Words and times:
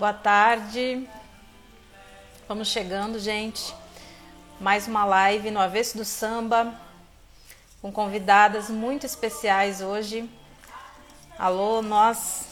Boa 0.00 0.14
tarde. 0.14 1.06
Vamos 2.48 2.68
chegando, 2.68 3.18
gente. 3.18 3.74
Mais 4.58 4.88
uma 4.88 5.04
live 5.04 5.50
no 5.50 5.60
Avesso 5.60 5.98
do 5.98 6.06
Samba, 6.06 6.72
com 7.82 7.92
convidadas 7.92 8.70
muito 8.70 9.04
especiais 9.04 9.82
hoje. 9.82 10.26
Alô, 11.38 11.82
nós, 11.82 12.46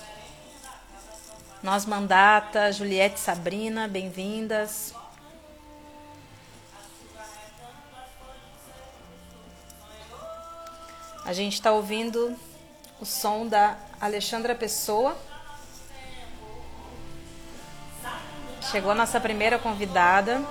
nós 1.62 1.86
mandata, 1.86 2.70
Juliette 2.70 3.18
Sabrina, 3.18 3.88
bem-vindas. 3.88 4.92
A 11.24 11.32
gente 11.32 11.54
está 11.54 11.72
ouvindo 11.72 12.36
o 13.00 13.06
som 13.06 13.46
da 13.46 13.78
Alexandra 13.98 14.54
Pessoa. 14.54 15.16
Chegou 18.70 18.90
a 18.90 18.94
nossa 18.94 19.18
primeira 19.18 19.58
convidada. 19.58 20.42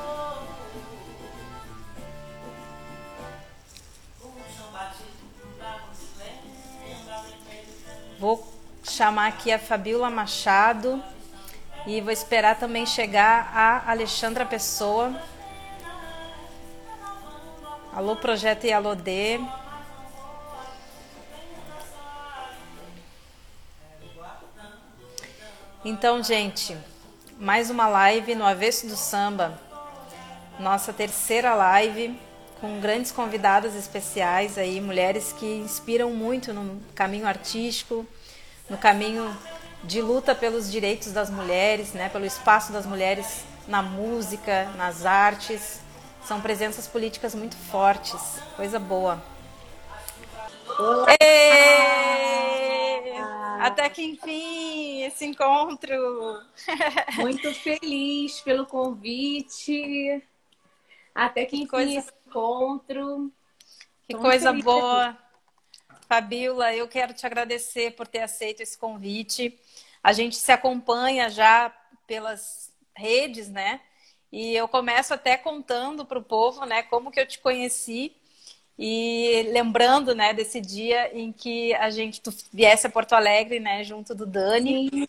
Vou 8.20 8.52
chamar 8.84 9.28
aqui 9.28 9.52
a 9.52 9.60
Fabiola 9.60 10.10
Machado 10.10 11.04
e 11.86 12.02
vou 12.02 12.12
esperar 12.12 12.58
também 12.58 12.88
chegar 12.88 13.52
a 13.56 13.92
Alexandra 13.92 14.48
Pessoa. 14.48 15.14
Alô 17.94 18.16
Projeto 18.16 18.64
e 18.64 18.74
Alô 18.74 18.96
D. 18.96 19.40
Então, 25.86 26.24
gente, 26.24 26.76
mais 27.40 27.70
uma 27.70 27.88
live 27.88 28.34
no 28.34 28.46
Avesso 28.46 28.88
do 28.88 28.96
Samba. 28.96 29.60
Nossa 30.60 30.92
terceira 30.92 31.54
live 31.54 32.20
com 32.60 32.80
grandes 32.80 33.12
convidadas 33.12 33.76
especiais 33.76 34.58
aí, 34.58 34.82
mulheres 34.82 35.32
que 35.32 35.46
inspiram 35.46 36.10
muito 36.12 36.52
no 36.52 36.82
caminho 36.96 37.28
artístico, 37.28 38.06
no 38.68 38.78
caminho 38.78 39.38
de 39.84 40.02
luta 40.02 40.34
pelos 40.34 40.72
direitos 40.72 41.12
das 41.12 41.30
mulheres, 41.30 41.94
né, 41.94 42.10
pelo 42.10 42.26
espaço 42.26 42.72
das 42.72 42.88
mulheres 42.88 43.44
na 43.68 43.84
música, 43.84 44.72
nas 44.76 45.06
artes. 45.06 45.80
São 46.26 46.42
presenças 46.42 46.88
políticas 46.88 47.36
muito 47.36 47.56
fortes, 47.56 48.20
coisa 48.56 48.80
boa. 48.80 49.22
Olá! 50.80 51.06
Até 53.62 53.90
que 53.90 54.04
enfim, 54.04 55.04
esse 55.04 55.26
encontro. 55.26 56.42
Muito 57.18 57.54
feliz 57.54 58.42
pelo 58.42 58.66
convite. 58.66 60.24
Até 61.14 61.46
que, 61.46 61.52
que 61.52 61.58
enfim, 61.58 61.68
coisa... 61.68 62.00
esse 62.00 62.14
encontro. 62.28 63.32
Que 64.08 64.14
Tô 64.14 64.20
coisa 64.20 64.54
boa. 64.54 65.18
Fabiola, 66.08 66.74
eu 66.74 66.88
quero 66.88 67.14
te 67.14 67.26
agradecer 67.26 67.92
por 67.92 68.08
ter 68.08 68.20
aceito 68.20 68.62
esse 68.62 68.78
convite. 68.78 69.60
A 70.02 70.14
gente 70.14 70.38
se 70.38 70.52
acompanha 70.52 71.30
já 71.30 71.70
pelas 72.08 72.72
redes, 72.96 73.50
né? 73.50 73.82
E 74.32 74.56
eu 74.56 74.68
começo 74.68 75.14
até 75.14 75.38
contando 75.38 76.06
para 76.06 76.20
o 76.20 76.24
povo, 76.24 76.66
né, 76.66 76.84
como 76.84 77.12
que 77.12 77.20
eu 77.20 77.28
te 77.28 77.40
conheci. 77.40 78.16
E 78.78 79.50
lembrando, 79.52 80.14
né, 80.14 80.34
desse 80.34 80.62
dia 80.62 81.18
em 81.18 81.32
que 81.32 81.74
a 81.76 81.90
gente 81.90 82.22
tu 82.22 82.32
viesse 82.54 82.86
a 82.86 82.90
Porto 82.90 83.14
Alegre, 83.14 83.60
né, 83.60 83.84
junto 83.84 84.14
do 84.14 84.26
Dani. 84.26 84.90
Sim. 84.90 85.08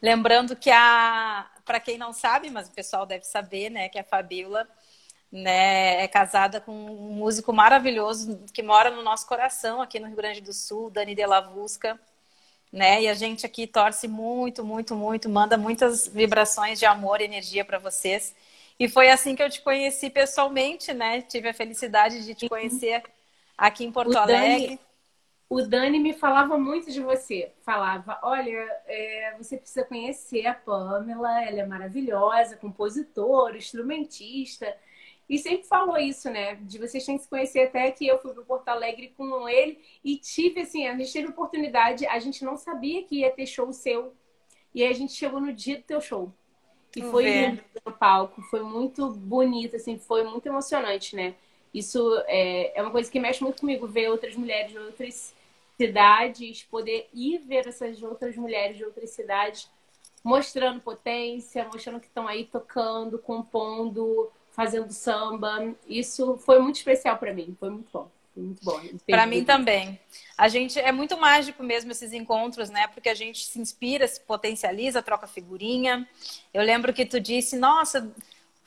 Lembrando 0.00 0.54
que 0.54 0.70
a, 0.70 1.50
para 1.64 1.80
quem 1.80 1.98
não 1.98 2.12
sabe, 2.12 2.48
mas 2.48 2.68
o 2.68 2.72
pessoal 2.72 3.04
deve 3.04 3.24
saber, 3.24 3.70
né, 3.70 3.88
que 3.88 3.98
a 3.98 4.04
Fabiola, 4.04 4.68
né, 5.32 6.02
é 6.02 6.08
casada 6.08 6.60
com 6.60 6.72
um 6.72 7.12
músico 7.12 7.52
maravilhoso 7.52 8.40
que 8.52 8.62
mora 8.62 8.90
no 8.90 9.02
nosso 9.02 9.26
coração 9.26 9.82
aqui 9.82 9.98
no 9.98 10.06
Rio 10.06 10.16
Grande 10.16 10.40
do 10.40 10.52
Sul, 10.52 10.90
Dani 10.90 11.14
de 11.14 11.26
Lavusca, 11.26 11.98
né? 12.72 13.02
E 13.02 13.08
a 13.08 13.14
gente 13.14 13.44
aqui 13.44 13.66
torce 13.66 14.06
muito, 14.06 14.64
muito, 14.64 14.94
muito, 14.94 15.28
manda 15.28 15.56
muitas 15.56 16.06
vibrações 16.06 16.78
de 16.78 16.86
amor 16.86 17.20
e 17.20 17.24
energia 17.24 17.64
para 17.64 17.78
vocês. 17.78 18.34
E 18.80 18.88
foi 18.88 19.10
assim 19.10 19.36
que 19.36 19.42
eu 19.42 19.50
te 19.50 19.60
conheci 19.60 20.08
pessoalmente, 20.08 20.94
né? 20.94 21.20
Tive 21.20 21.50
a 21.50 21.54
felicidade 21.54 22.24
de 22.24 22.34
te 22.34 22.48
conhecer 22.48 23.02
aqui 23.56 23.84
em 23.84 23.92
Porto 23.92 24.14
o 24.14 24.18
Alegre. 24.18 24.68
Dani, 24.68 24.80
o 25.50 25.60
Dani 25.60 25.98
me 25.98 26.14
falava 26.14 26.56
muito 26.56 26.90
de 26.90 26.98
você. 27.02 27.52
Falava, 27.60 28.18
olha, 28.22 28.56
é, 28.86 29.34
você 29.36 29.58
precisa 29.58 29.84
conhecer 29.84 30.46
a 30.46 30.54
Pamela, 30.54 31.44
ela 31.44 31.60
é 31.60 31.66
maravilhosa, 31.66 32.56
compositora, 32.56 33.58
instrumentista. 33.58 34.74
E 35.28 35.36
sempre 35.36 35.66
falou 35.66 35.98
isso, 35.98 36.30
né? 36.30 36.54
De 36.62 36.78
vocês 36.78 37.04
terem 37.04 37.18
que 37.18 37.24
se 37.24 37.28
conhecer 37.28 37.64
até 37.64 37.90
que 37.90 38.06
eu 38.06 38.18
fui 38.18 38.32
para 38.32 38.42
Porto 38.44 38.68
Alegre 38.68 39.12
com 39.14 39.46
ele 39.46 39.78
e 40.02 40.16
tive, 40.16 40.62
assim, 40.62 40.86
a 40.86 40.96
gente 40.96 41.12
teve 41.12 41.28
oportunidade, 41.28 42.06
a 42.06 42.18
gente 42.18 42.42
não 42.46 42.56
sabia 42.56 43.04
que 43.04 43.16
ia 43.16 43.30
ter 43.30 43.44
show 43.44 43.70
seu. 43.74 44.14
E 44.74 44.82
aí 44.82 44.88
a 44.88 44.94
gente 44.94 45.12
chegou 45.12 45.38
no 45.38 45.52
dia 45.52 45.76
do 45.76 45.82
teu 45.82 46.00
show. 46.00 46.32
E 46.96 47.02
foi 47.02 47.24
lindo 47.24 47.62
no 47.86 47.92
palco, 47.92 48.42
foi 48.42 48.62
muito 48.62 49.08
bonito, 49.10 49.76
assim, 49.76 49.98
foi 49.98 50.24
muito 50.24 50.46
emocionante, 50.46 51.14
né? 51.14 51.34
Isso 51.72 52.00
é, 52.26 52.78
é 52.78 52.82
uma 52.82 52.90
coisa 52.90 53.10
que 53.10 53.20
mexe 53.20 53.42
muito 53.42 53.60
comigo, 53.60 53.86
ver 53.86 54.10
outras 54.10 54.34
mulheres 54.34 54.72
de 54.72 54.78
outras 54.78 55.32
cidades, 55.76 56.64
poder 56.64 57.08
ir 57.14 57.38
ver 57.38 57.66
essas 57.66 58.02
outras 58.02 58.36
mulheres 58.36 58.76
de 58.76 58.84
outras 58.84 59.10
cidades 59.10 59.70
mostrando 60.22 60.80
potência, 60.80 61.64
mostrando 61.72 62.00
que 62.00 62.06
estão 62.06 62.28
aí 62.28 62.44
tocando, 62.44 63.18
compondo, 63.18 64.30
fazendo 64.50 64.92
samba. 64.92 65.74
Isso 65.88 66.36
foi 66.38 66.58
muito 66.58 66.76
especial 66.76 67.16
para 67.16 67.32
mim, 67.32 67.56
foi 67.58 67.70
muito 67.70 67.88
bom. 67.92 68.10
Muito 68.36 68.64
bom. 68.64 68.80
Para 69.06 69.26
mim 69.26 69.44
também. 69.44 69.98
A 70.36 70.48
gente 70.48 70.78
é 70.78 70.92
muito 70.92 71.18
mágico 71.18 71.62
mesmo 71.62 71.92
esses 71.92 72.12
encontros, 72.12 72.70
né? 72.70 72.86
Porque 72.88 73.08
a 73.08 73.14
gente 73.14 73.44
se 73.44 73.60
inspira, 73.60 74.06
se 74.06 74.20
potencializa, 74.20 75.02
troca 75.02 75.26
figurinha. 75.26 76.08
Eu 76.54 76.62
lembro 76.62 76.92
que 76.92 77.04
tu 77.04 77.20
disse, 77.20 77.56
nossa, 77.56 78.10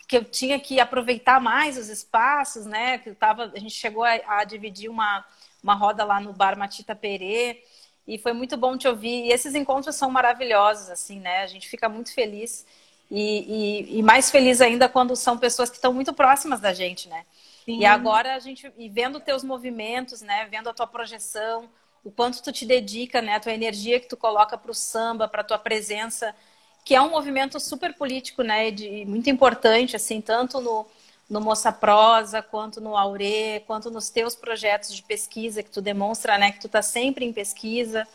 que 0.07 0.17
eu 0.17 0.23
tinha 0.23 0.59
que 0.59 0.79
aproveitar 0.79 1.41
mais 1.41 1.77
os 1.77 1.89
espaços, 1.89 2.65
né? 2.65 2.99
Que 2.99 3.11
tava, 3.13 3.51
a 3.55 3.59
gente 3.59 3.73
chegou 3.73 4.03
a, 4.03 4.19
a 4.27 4.43
dividir 4.43 4.89
uma, 4.89 5.25
uma 5.63 5.73
roda 5.73 6.03
lá 6.03 6.19
no 6.19 6.33
bar 6.33 6.57
Matita 6.57 6.95
Perê 6.95 7.63
e 8.07 8.17
foi 8.17 8.33
muito 8.33 8.57
bom 8.57 8.77
te 8.77 8.87
ouvir. 8.87 9.25
E 9.25 9.31
esses 9.31 9.55
encontros 9.55 9.95
são 9.95 10.11
maravilhosos, 10.11 10.89
assim, 10.89 11.19
né? 11.19 11.41
A 11.41 11.47
gente 11.47 11.67
fica 11.67 11.89
muito 11.89 12.13
feliz 12.13 12.65
e, 13.09 13.87
e, 13.89 13.99
e 13.99 14.03
mais 14.03 14.29
feliz 14.29 14.61
ainda 14.61 14.89
quando 14.89 15.15
são 15.15 15.37
pessoas 15.37 15.69
que 15.69 15.77
estão 15.77 15.93
muito 15.93 16.13
próximas 16.13 16.59
da 16.59 16.73
gente, 16.73 17.07
né? 17.07 17.25
Sim. 17.65 17.79
E 17.79 17.85
agora 17.85 18.35
a 18.35 18.39
gente, 18.39 18.71
e 18.77 18.89
vendo 18.89 19.19
teus 19.19 19.43
movimentos, 19.43 20.21
né, 20.21 20.45
vendo 20.51 20.69
a 20.69 20.73
tua 20.73 20.87
projeção, 20.87 21.69
o 22.03 22.11
quanto 22.11 22.41
tu 22.43 22.51
te 22.51 22.65
dedica, 22.65 23.21
né, 23.21 23.35
a 23.35 23.39
tua 23.39 23.53
energia 23.53 23.99
que 23.99 24.07
tu 24.07 24.17
coloca 24.17 24.57
para 24.57 24.71
o 24.71 24.73
samba, 24.73 25.27
para 25.27 25.43
tua 25.43 25.57
presença, 25.57 26.35
que 26.83 26.93
é 26.93 27.01
um 27.01 27.09
movimento 27.11 27.59
super 27.59 27.93
político, 27.95 28.43
né, 28.43 28.69
de 28.71 29.05
muito 29.05 29.29
importante, 29.29 29.95
assim, 29.95 30.21
tanto 30.21 30.59
no 30.61 30.85
no 31.29 31.39
Moça 31.41 31.71
Prosa, 31.71 32.41
quanto 32.43 32.81
no 32.81 32.95
Aure, 32.97 33.61
quanto 33.65 33.89
nos 33.89 34.09
teus 34.09 34.35
projetos 34.35 34.93
de 34.93 35.01
pesquisa 35.01 35.63
que 35.63 35.69
tu 35.71 35.81
demonstra, 35.81 36.37
né, 36.37 36.51
que 36.51 36.59
tu 36.59 36.69
tá 36.69 36.81
sempre 36.81 37.25
em 37.25 37.33
pesquisa, 37.33 38.07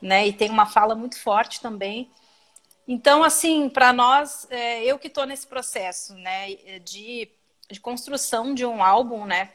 né, 0.00 0.26
e 0.26 0.32
tem 0.32 0.50
uma 0.50 0.66
fala 0.66 0.94
muito 0.94 1.18
forte 1.20 1.60
também. 1.60 2.10
Então, 2.86 3.24
assim, 3.24 3.68
para 3.68 3.92
nós, 3.92 4.46
é, 4.50 4.84
eu 4.84 4.98
que 4.98 5.08
estou 5.08 5.26
nesse 5.26 5.46
processo, 5.46 6.14
né, 6.14 6.54
de 6.84 7.28
de 7.74 7.80
construção 7.80 8.54
de 8.54 8.64
um 8.64 8.82
álbum, 8.82 9.26
né? 9.26 9.50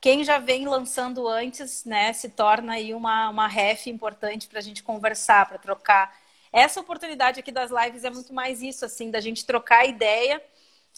Quem 0.00 0.22
já 0.24 0.38
vem 0.38 0.66
lançando 0.66 1.26
antes, 1.28 1.84
né, 1.84 2.12
se 2.12 2.28
torna 2.28 2.74
aí 2.74 2.94
uma, 2.94 3.30
uma 3.30 3.48
ref 3.48 3.88
importante 3.88 4.46
para 4.46 4.58
a 4.58 4.62
gente 4.62 4.82
conversar, 4.82 5.48
para 5.48 5.58
trocar. 5.58 6.14
Essa 6.52 6.80
oportunidade 6.80 7.40
aqui 7.40 7.50
das 7.50 7.70
lives 7.70 8.04
é 8.04 8.10
muito 8.10 8.32
mais 8.32 8.62
isso, 8.62 8.84
assim, 8.84 9.10
da 9.10 9.20
gente 9.20 9.44
trocar 9.44 9.86
ideia 9.86 10.42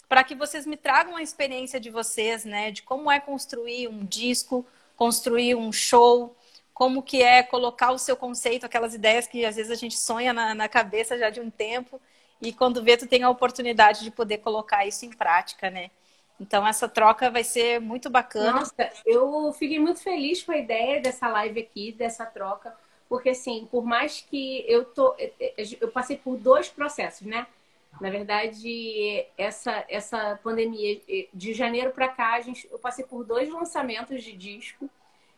para 0.09 0.23
que 0.23 0.35
vocês 0.35 0.65
me 0.65 0.77
tragam 0.77 1.15
a 1.15 1.21
experiência 1.21 1.79
de 1.79 1.89
vocês, 1.89 2.45
né, 2.45 2.71
de 2.71 2.83
como 2.83 3.11
é 3.11 3.19
construir 3.19 3.87
um 3.87 4.05
disco, 4.05 4.65
construir 4.95 5.55
um 5.55 5.71
show, 5.71 6.35
como 6.73 7.01
que 7.01 7.23
é 7.23 7.41
colocar 7.43 7.91
o 7.91 7.97
seu 7.97 8.15
conceito, 8.15 8.65
aquelas 8.65 8.93
ideias 8.93 9.25
que 9.25 9.45
às 9.45 9.55
vezes 9.55 9.71
a 9.71 9.75
gente 9.75 9.97
sonha 9.97 10.33
na, 10.33 10.53
na 10.53 10.69
cabeça 10.69 11.17
já 11.17 11.29
de 11.29 11.39
um 11.39 11.49
tempo 11.49 11.99
e 12.41 12.53
quando 12.53 12.83
vê 12.83 12.95
tu 12.97 13.07
tem 13.07 13.23
a 13.23 13.29
oportunidade 13.29 14.03
de 14.03 14.11
poder 14.11 14.39
colocar 14.39 14.85
isso 14.85 15.05
em 15.05 15.09
prática, 15.09 15.69
né? 15.69 15.89
Então 16.39 16.65
essa 16.67 16.87
troca 16.87 17.29
vai 17.29 17.43
ser 17.43 17.79
muito 17.79 18.09
bacana. 18.09 18.59
Nossa, 18.59 18.91
eu 19.05 19.51
fiquei 19.53 19.79
muito 19.79 19.99
feliz 19.99 20.43
com 20.43 20.51
a 20.51 20.57
ideia 20.57 21.01
dessa 21.01 21.27
live 21.27 21.59
aqui, 21.59 21.91
dessa 21.91 22.25
troca, 22.25 22.75
porque 23.09 23.29
assim, 23.29 23.67
por 23.71 23.83
mais 23.83 24.21
que 24.21 24.63
eu 24.67 24.85
tô, 24.85 25.15
eu 25.81 25.87
passei 25.89 26.17
por 26.17 26.37
dois 26.37 26.69
processos, 26.69 27.25
né? 27.25 27.47
Na 27.99 28.11
verdade, 28.11 29.25
essa 29.37 29.83
essa 29.89 30.39
pandemia 30.43 31.01
de 31.33 31.53
janeiro 31.53 31.91
para 31.91 32.07
cá, 32.07 32.39
gente, 32.41 32.67
eu 32.71 32.77
passei 32.77 33.03
por 33.03 33.23
dois 33.23 33.49
lançamentos 33.49 34.23
de 34.23 34.33
disco, 34.33 34.87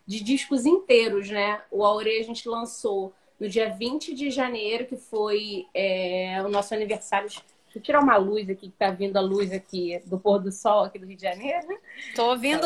de 0.06 0.22
discos 0.22 0.66
inteiros, 0.66 1.30
né? 1.30 1.62
O 1.72 1.86
Aure 1.86 2.20
a 2.20 2.24
gente 2.24 2.50
lançou 2.50 3.14
no 3.40 3.48
dia 3.48 3.70
20 3.70 4.14
de 4.14 4.30
janeiro, 4.30 4.86
que 4.86 4.98
foi 4.98 5.68
é, 5.74 6.42
o 6.44 6.50
nosso 6.50 6.74
aniversário. 6.74 7.30
Deixa 7.70 7.78
eu 7.78 7.84
tirar 7.84 8.00
uma 8.02 8.18
luz 8.18 8.50
aqui, 8.50 8.68
que 8.68 8.76
tá 8.76 8.90
vindo 8.90 9.16
a 9.16 9.22
luz 9.22 9.52
aqui 9.52 10.02
do 10.08 10.20
pôr 10.20 10.40
do 10.40 10.52
sol 10.52 10.86
aqui 10.86 10.98
do 10.98 11.06
Rio 11.06 11.16
de 11.16 11.22
Janeiro. 11.22 11.80
Tô 12.16 12.32
ouvindo 12.32 12.66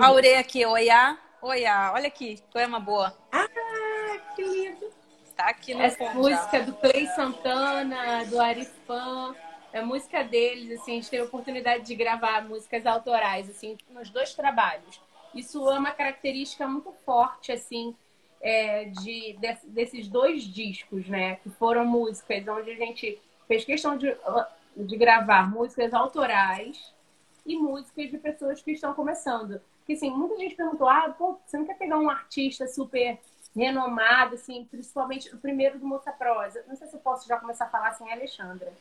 a 0.00 0.10
orelha 0.10 0.40
aqui, 0.40 0.66
oiá, 0.66 1.16
oiá. 1.40 1.92
Olha 1.94 2.08
aqui, 2.08 2.42
poema 2.52 2.80
boa. 2.80 3.16
Ah, 3.30 3.46
que 4.34 4.42
lindo. 4.42 4.90
Tá 5.36 5.50
aqui 5.50 5.72
no 5.72 5.80
Essa 5.80 6.12
música 6.14 6.64
do 6.64 6.72
Clay 6.74 7.06
Santana, 7.14 8.24
do 8.24 8.40
Arifan. 8.40 9.36
É 9.72 9.80
música 9.82 10.24
deles, 10.24 10.80
assim, 10.80 10.92
a 10.92 10.94
gente 10.96 11.10
teve 11.10 11.22
a 11.22 11.26
oportunidade 11.26 11.84
de 11.84 11.94
gravar 11.94 12.42
músicas 12.42 12.84
autorais, 12.84 13.48
assim, 13.48 13.78
nos 13.88 14.10
dois 14.10 14.34
trabalhos. 14.34 15.00
Isso 15.32 15.70
é 15.70 15.78
uma 15.78 15.92
característica 15.92 16.66
muito 16.66 16.92
forte, 17.06 17.52
assim, 17.52 17.94
é, 18.40 18.86
de, 18.86 19.34
de, 19.34 19.56
desses 19.68 20.08
dois 20.08 20.42
discos, 20.42 21.06
né? 21.06 21.36
Que 21.36 21.50
foram 21.50 21.86
músicas 21.86 22.48
onde 22.48 22.72
a 22.72 22.74
gente 22.74 23.20
fez 23.50 23.64
questão 23.64 23.96
de, 23.96 24.16
de 24.76 24.96
gravar 24.96 25.50
músicas 25.50 25.92
autorais 25.92 26.94
e 27.44 27.56
músicas 27.56 28.08
de 28.08 28.16
pessoas 28.16 28.62
que 28.62 28.70
estão 28.70 28.94
começando. 28.94 29.60
Porque, 29.78 29.94
assim, 29.94 30.08
muita 30.08 30.38
gente 30.38 30.54
perguntou, 30.54 30.88
ah, 30.88 31.12
pô, 31.18 31.36
você 31.44 31.58
não 31.58 31.66
quer 31.66 31.76
pegar 31.76 31.98
um 31.98 32.08
artista 32.08 32.68
super 32.68 33.18
renomado, 33.56 34.36
assim, 34.36 34.68
principalmente 34.70 35.34
o 35.34 35.38
primeiro 35.38 35.80
do 35.80 35.84
Moça 35.84 36.12
Prosa. 36.12 36.64
Não 36.68 36.76
sei 36.76 36.86
se 36.86 36.94
eu 36.94 37.00
posso 37.00 37.26
já 37.26 37.38
começar 37.38 37.64
a 37.64 37.68
falar 37.68 37.88
assim, 37.88 38.08
Alexandra. 38.08 38.72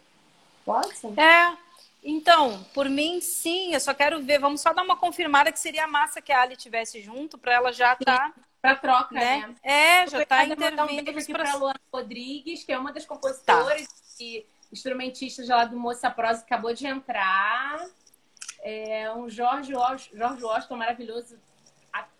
Pode? 0.64 1.20
É. 1.20 1.58
Então, 2.04 2.64
por 2.72 2.88
mim, 2.88 3.20
sim. 3.22 3.74
Eu 3.74 3.80
só 3.80 3.92
quero 3.92 4.22
ver. 4.22 4.38
Vamos 4.38 4.62
só 4.62 4.72
dar 4.72 4.84
uma 4.84 4.96
confirmada 4.96 5.52
que 5.52 5.60
seria 5.60 5.88
massa 5.88 6.22
que 6.22 6.32
a 6.32 6.44
Ali 6.44 6.56
tivesse 6.56 7.02
junto 7.02 7.40
para 7.40 7.54
ela 7.54 7.74
já 7.74 7.94
estar. 7.94 8.32
Tá, 8.32 8.34
para 8.62 8.76
troca, 8.76 9.16
né? 9.16 9.48
né? 9.48 9.56
É, 9.64 10.08
já 10.08 10.22
está 10.22 10.46
intervindo. 10.46 11.12
Um 11.12 11.18
aqui 11.18 11.32
para 11.32 11.56
Luana 11.56 11.80
Rodrigues, 11.92 12.64
que 12.64 12.72
é 12.72 12.78
uma 12.78 12.94
das 12.94 13.06
compositoras 13.06 13.88
tá. 13.88 13.94
e 14.20 14.46
instrumentistas 14.72 15.48
lá 15.48 15.66
do 15.66 15.78
Moça 15.78 16.10
Prosa, 16.10 16.40
que 16.40 16.54
acabou 16.54 16.74
de 16.74 16.86
entrar. 16.86 17.86
É 18.62 19.12
um 19.14 19.30
Jorge, 19.30 19.74
Jorge 19.74 20.44
Washington 20.44 20.76
maravilhoso, 20.76 21.40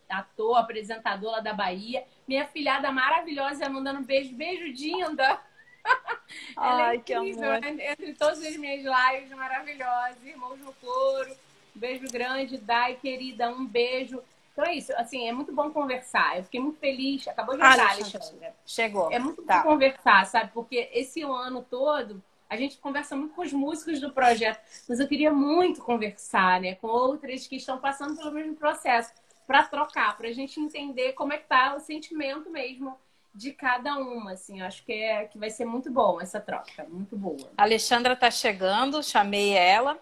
ator, 0.10 0.58
apresentador 0.58 1.32
lá 1.32 1.40
da 1.40 1.54
Bahia. 1.54 2.04
Minha 2.28 2.46
filhada 2.46 2.92
maravilhosa, 2.92 3.70
mandando 3.70 4.00
um 4.00 4.04
beijo. 4.04 4.34
Beijo, 4.36 4.74
Dinda. 4.74 5.40
Ela 6.58 6.94
é 6.94 6.96
incrível, 6.96 7.54
entre 7.54 8.14
todas 8.14 8.44
as 8.44 8.56
minhas 8.58 8.84
lives 8.84 9.32
maravilhosas, 9.32 10.24
irmãos 10.24 10.60
no 10.60 10.74
couro. 10.74 11.36
beijo 11.74 12.06
grande, 12.12 12.58
Dai, 12.58 12.96
querida, 12.96 13.50
um 13.50 13.66
beijo. 13.66 14.22
Então 14.52 14.66
é 14.66 14.76
isso, 14.76 14.94
assim, 14.98 15.28
é 15.28 15.32
muito 15.32 15.54
bom 15.54 15.72
conversar. 15.72 16.38
Eu 16.38 16.44
fiquei 16.44 16.60
muito 16.60 16.80
feliz. 16.80 17.28
Acabou 17.28 17.56
de 17.56 17.64
entrar, 17.64 17.92
Alexandre. 17.92 18.50
Chegou. 18.66 19.12
É 19.12 19.18
muito 19.18 19.42
tá. 19.44 19.60
bom 19.60 19.70
conversar, 19.70 20.26
sabe? 20.26 20.52
Porque 20.54 20.90
esse 20.94 21.22
ano 21.22 21.66
todo 21.68 22.22
a 22.50 22.58
gente 22.58 22.78
conversa 22.78 23.16
muito 23.16 23.36
com 23.36 23.44
os 23.44 23.54
músicos 23.54 24.00
do 24.00 24.12
projeto, 24.12 24.60
mas 24.88 25.00
eu 25.00 25.08
queria 25.08 25.32
muito 25.32 25.82
conversar, 25.82 26.60
né, 26.60 26.76
com 26.76 26.88
outras 26.88 27.46
que 27.46 27.58
estão 27.58 27.78
passando 27.78 28.18
pelo 28.18 28.32
mesmo 28.32 28.56
processo, 28.56 29.14
para 29.46 29.64
trocar, 29.64 30.18
para 30.18 30.28
a 30.28 30.32
gente 30.32 30.60
entender 30.60 31.14
como 31.14 31.34
é 31.34 31.38
que 31.38 31.48
tá 31.48 31.76
o 31.76 31.80
sentimento 31.80 32.50
mesmo 32.50 32.98
de 33.34 33.52
cada 33.52 33.96
uma, 33.98 34.34
assim. 34.34 34.62
Acho 34.62 34.84
que, 34.84 34.92
é, 34.92 35.26
que 35.26 35.38
vai 35.38 35.50
ser 35.50 35.66
muito 35.66 35.92
bom 35.92 36.20
essa 36.20 36.40
troca, 36.40 36.86
muito 36.90 37.16
boa. 37.16 37.52
A 37.58 37.64
Alexandra 37.64 38.14
está 38.14 38.30
chegando, 38.30 39.02
chamei 39.02 39.54
ela 39.54 39.98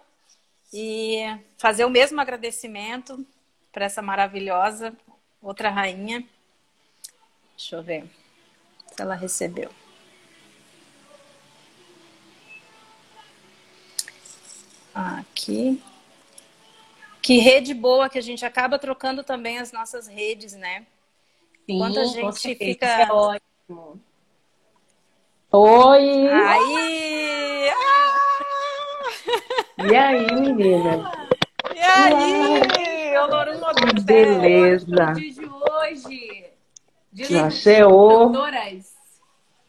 e 0.72 1.22
fazer 1.56 1.84
o 1.84 1.90
mesmo 1.90 2.20
agradecimento 2.20 3.24
para 3.72 3.84
essa 3.84 4.02
maravilhosa 4.02 4.94
outra 5.40 5.70
rainha. 5.70 6.26
Deixa 7.56 7.76
eu 7.76 7.82
ver 7.82 8.04
se 8.94 9.00
ela 9.00 9.14
recebeu. 9.14 9.70
Aqui. 14.98 15.80
Que 17.22 17.38
rede 17.38 17.72
boa 17.72 18.08
que 18.08 18.18
a 18.18 18.22
gente 18.22 18.44
acaba 18.44 18.80
trocando 18.80 19.22
também 19.22 19.58
as 19.58 19.70
nossas 19.70 20.08
redes, 20.08 20.54
né? 20.54 20.86
Sim, 21.64 21.76
Enquanto 21.76 22.00
a 22.00 22.04
gente 22.04 22.54
fica. 22.56 22.86
É 22.86 23.12
ótimo. 23.12 24.00
Oi! 25.52 26.28
Aí! 26.28 27.70
Ah! 27.70 28.18
E 29.88 29.96
aí, 29.96 30.34
menina? 30.34 31.12
E 31.76 31.80
aí? 31.80 32.60
Que 33.94 34.02
beleza! 34.02 35.12
de 35.14 35.46
hoje. 35.46 36.44
De 37.12 37.38
Acheu. 37.38 38.32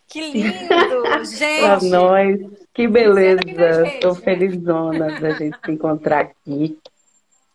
Que 0.09 0.21
lindo! 0.21 1.25
Gente! 1.25 1.61
Pra 1.61 1.79
nós. 1.81 2.39
Que 2.73 2.87
beleza! 2.87 3.87
Estou 3.87 4.15
felizona 4.15 5.19
da 5.19 5.31
gente 5.31 5.57
se 5.63 5.71
encontrar 5.71 6.21
aqui. 6.21 6.79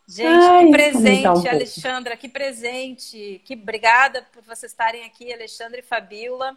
Gente, 0.07 0.29
Ai, 0.29 0.67
que 0.67 0.71
presente, 0.71 1.27
um 1.27 1.49
Alexandra, 1.49 2.17
que 2.17 2.29
presente. 2.29 3.41
Que 3.45 3.55
obrigada 3.55 4.25
por 4.33 4.43
vocês 4.43 4.71
estarem 4.71 5.05
aqui, 5.05 5.33
Alexandra 5.33 5.81
e 5.81 5.83
Fabiola, 5.83 6.57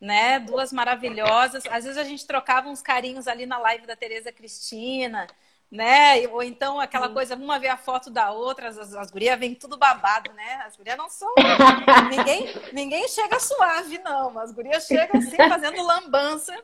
né? 0.00 0.40
Duas 0.40 0.72
maravilhosas. 0.72 1.62
Às 1.70 1.84
vezes 1.84 1.96
a 1.96 2.04
gente 2.04 2.26
trocava 2.26 2.68
uns 2.68 2.82
carinhos 2.82 3.28
ali 3.28 3.46
na 3.46 3.58
live 3.58 3.86
da 3.86 3.96
Tereza 3.96 4.32
Cristina, 4.32 5.26
né? 5.70 6.26
Ou 6.28 6.42
então 6.42 6.80
aquela 6.80 7.08
Sim. 7.08 7.14
coisa, 7.14 7.36
uma 7.36 7.58
vê 7.58 7.68
a 7.68 7.76
foto 7.76 8.10
da 8.10 8.32
outra, 8.32 8.68
as, 8.68 8.94
as 8.94 9.10
gurias 9.10 9.38
vêm 9.38 9.54
tudo 9.54 9.76
babado, 9.76 10.32
né? 10.32 10.62
As 10.66 10.76
gurias 10.76 10.96
não 10.96 11.08
são. 11.08 11.32
ninguém, 12.10 12.46
ninguém 12.72 13.06
chega 13.08 13.38
suave, 13.38 13.98
não. 13.98 14.36
As 14.38 14.50
gurias 14.50 14.86
chegam 14.86 15.18
assim, 15.18 15.36
fazendo 15.36 15.82
lambança 15.82 16.56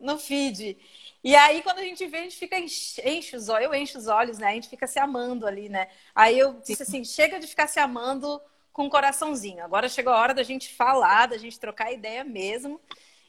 no 0.00 0.18
feed. 0.18 0.78
E 1.22 1.34
aí, 1.34 1.62
quando 1.62 1.78
a 1.78 1.82
gente 1.82 2.06
vê, 2.06 2.18
a 2.18 2.22
gente 2.22 2.36
fica 2.36 2.58
enche, 2.58 3.02
enche 3.06 3.36
os 3.36 3.48
olhos, 3.48 3.66
eu 3.66 3.74
encho 3.74 3.98
os 3.98 4.06
olhos, 4.06 4.38
né? 4.38 4.48
A 4.48 4.54
gente 4.54 4.68
fica 4.68 4.86
se 4.86 4.98
amando 4.98 5.46
ali, 5.46 5.68
né? 5.68 5.88
Aí 6.14 6.38
eu 6.38 6.54
disse 6.54 6.82
assim: 6.82 7.04
chega 7.04 7.38
de 7.38 7.46
ficar 7.46 7.66
se 7.66 7.78
amando 7.78 8.40
com 8.72 8.84
um 8.84 8.90
coraçãozinho. 8.90 9.64
Agora 9.64 9.88
chegou 9.88 10.12
a 10.12 10.18
hora 10.18 10.32
da 10.32 10.42
gente 10.42 10.74
falar, 10.74 11.26
da 11.26 11.36
gente 11.36 11.58
trocar 11.58 11.92
ideia 11.92 12.24
mesmo 12.24 12.80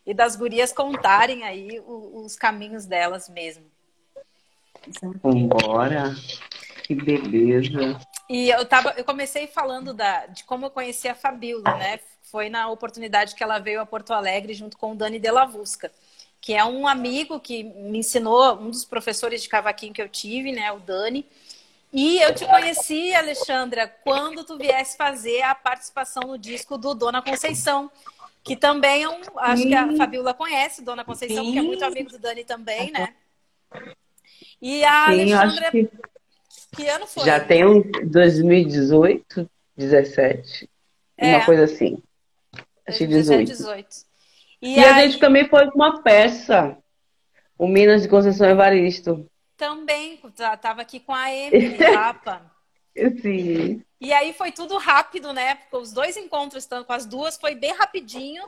e 0.05 0.13
das 0.13 0.35
gurias 0.35 0.71
contarem 0.71 1.43
aí 1.43 1.81
os, 1.85 2.25
os 2.25 2.35
caminhos 2.35 2.85
delas 2.85 3.27
mesmo. 3.27 3.69
Vambora! 5.21 6.15
Que 6.83 6.95
beleza! 6.95 7.99
E 8.29 8.49
eu, 8.49 8.65
tava, 8.65 8.93
eu 8.97 9.03
comecei 9.03 9.47
falando 9.47 9.93
da, 9.93 10.25
de 10.25 10.43
como 10.43 10.65
eu 10.65 10.69
conheci 10.69 11.07
a 11.07 11.15
Fabiola, 11.15 11.75
né? 11.77 11.99
Foi 12.23 12.49
na 12.49 12.69
oportunidade 12.69 13.35
que 13.35 13.43
ela 13.43 13.59
veio 13.59 13.79
a 13.79 13.85
Porto 13.85 14.11
Alegre 14.13 14.53
junto 14.53 14.77
com 14.77 14.91
o 14.91 14.95
Dani 14.95 15.19
Delavusca 15.19 15.91
que 16.39 16.53
é 16.53 16.63
um 16.63 16.87
amigo 16.87 17.39
que 17.39 17.63
me 17.63 17.99
ensinou, 17.99 18.57
um 18.57 18.69
dos 18.69 18.85
professores 18.85 19.41
de 19.41 19.49
cavaquinho 19.49 19.93
que 19.93 20.01
eu 20.01 20.07
tive, 20.07 20.51
né, 20.51 20.71
o 20.71 20.79
Dani. 20.79 21.25
E 21.91 22.19
eu 22.19 22.33
te 22.33 22.45
conheci, 22.45 23.13
Alexandra, 23.13 23.87
quando 23.87 24.43
tu 24.43 24.57
viesse 24.57 24.95
fazer 24.97 25.41
a 25.41 25.55
participação 25.55 26.23
no 26.23 26.37
disco 26.37 26.77
do 26.77 26.93
Dona 26.93 27.21
Conceição, 27.21 27.89
que 28.43 28.55
também 28.55 29.03
é 29.03 29.09
um, 29.09 29.21
acho 29.37 29.63
Sim. 29.63 29.69
que 29.69 29.75
a 29.75 29.95
Fabiola 29.97 30.33
conhece 30.33 30.81
Dona 30.81 31.03
Conceição, 31.03 31.43
Sim. 31.43 31.51
que 31.53 31.59
é 31.59 31.61
muito 31.61 31.83
amigo 31.83 32.09
do 32.11 32.19
Dani 32.19 32.43
também, 32.43 32.91
né? 32.91 33.13
E 34.61 34.83
a 34.83 35.07
Sim, 35.07 35.33
Alexandra, 35.33 35.71
que... 35.71 35.89
que... 36.75 36.87
ano 36.87 37.07
foi? 37.07 37.25
Já 37.25 37.39
tem 37.39 37.65
um 37.65 37.81
2018, 38.05 39.49
17, 39.75 40.69
é. 41.17 41.35
uma 41.35 41.45
coisa 41.45 41.63
assim. 41.65 42.01
Acho 42.87 42.99
que 42.99 43.07
18. 43.07 43.47
18. 43.47 43.87
E, 44.61 44.75
e 44.75 44.79
aí... 44.79 44.85
a 44.85 45.05
gente 45.05 45.19
também 45.19 45.47
foi 45.47 45.69
com 45.69 45.77
uma 45.77 46.01
peça, 46.01 46.77
o 47.57 47.67
Minas 47.67 48.01
de 48.01 48.07
Conceição 48.07 48.49
Evaristo. 48.49 49.29
Também, 49.55 50.19
tava 50.61 50.81
aqui 50.81 50.99
com 50.99 51.13
a 51.13 51.29
Emily 51.33 51.77
Papa. 51.77 52.51
Sim. 53.21 53.83
E 53.99 54.13
aí 54.13 54.33
foi 54.33 54.51
tudo 54.51 54.77
rápido, 54.77 55.33
né? 55.33 55.55
Porque 55.55 55.77
os 55.77 55.91
dois 55.91 56.17
encontros, 56.17 56.67
com 56.85 56.93
as 56.93 57.05
duas, 57.05 57.37
foi 57.37 57.55
bem 57.55 57.73
rapidinho, 57.73 58.43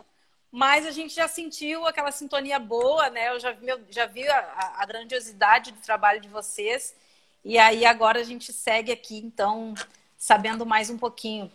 mas 0.52 0.86
a 0.86 0.92
gente 0.92 1.14
já 1.14 1.28
sentiu 1.28 1.86
aquela 1.86 2.12
sintonia 2.12 2.58
boa, 2.58 3.10
né? 3.10 3.30
Eu 3.30 3.40
já, 3.40 3.54
meu, 3.56 3.80
já 3.90 4.06
vi 4.06 4.28
a, 4.28 4.74
a 4.78 4.86
grandiosidade 4.86 5.72
do 5.72 5.82
trabalho 5.82 6.20
de 6.20 6.28
vocês. 6.28 6.96
E 7.44 7.58
aí 7.58 7.86
agora 7.86 8.20
a 8.20 8.24
gente 8.24 8.52
segue 8.52 8.92
aqui, 8.92 9.18
então, 9.18 9.74
sabendo 10.18 10.66
mais 10.66 10.90
um 10.90 10.98
pouquinho. 10.98 11.52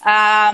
Ah, 0.00 0.52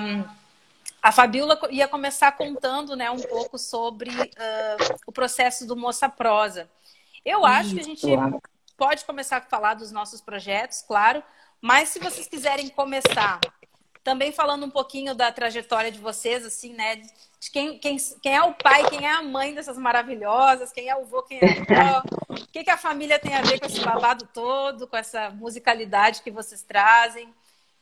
a 1.00 1.12
Fabiola 1.12 1.58
ia 1.70 1.86
começar 1.86 2.32
contando 2.32 2.96
né, 2.96 3.08
um 3.10 3.20
pouco 3.20 3.56
sobre 3.58 4.10
uh, 4.10 4.98
o 5.06 5.12
processo 5.12 5.64
do 5.64 5.76
Moça 5.76 6.08
Prosa. 6.08 6.68
Eu 7.24 7.46
acho 7.46 7.74
que 7.74 7.80
a 7.80 7.84
gente 7.84 8.06
pode 8.76 9.04
começar 9.04 9.36
a 9.36 9.40
falar 9.40 9.74
dos 9.74 9.92
nossos 9.92 10.20
projetos, 10.20 10.82
claro, 10.82 11.22
mas 11.60 11.90
se 11.90 12.00
vocês 12.00 12.26
quiserem 12.26 12.68
começar 12.68 13.40
também 14.06 14.30
falando 14.30 14.64
um 14.64 14.70
pouquinho 14.70 15.16
da 15.16 15.32
trajetória 15.32 15.90
de 15.90 15.98
vocês, 15.98 16.46
assim, 16.46 16.72
né? 16.72 16.94
De 16.94 17.50
quem, 17.50 17.76
quem, 17.76 17.96
quem 18.22 18.36
é 18.36 18.40
o 18.40 18.54
pai, 18.54 18.88
quem 18.88 19.04
é 19.04 19.10
a 19.10 19.20
mãe 19.20 19.52
dessas 19.52 19.76
maravilhosas, 19.76 20.70
quem 20.70 20.88
é 20.88 20.94
o 20.94 21.04
vô, 21.04 21.24
quem 21.24 21.40
é 21.42 21.74
a 21.74 21.98
avó, 21.98 22.02
o 22.28 22.34
que, 22.46 22.62
que 22.62 22.70
a 22.70 22.76
família 22.76 23.18
tem 23.18 23.34
a 23.34 23.42
ver 23.42 23.58
com 23.58 23.66
esse 23.66 23.80
babado 23.80 24.28
todo, 24.32 24.86
com 24.86 24.96
essa 24.96 25.30
musicalidade 25.30 26.22
que 26.22 26.30
vocês 26.30 26.62
trazem. 26.62 27.34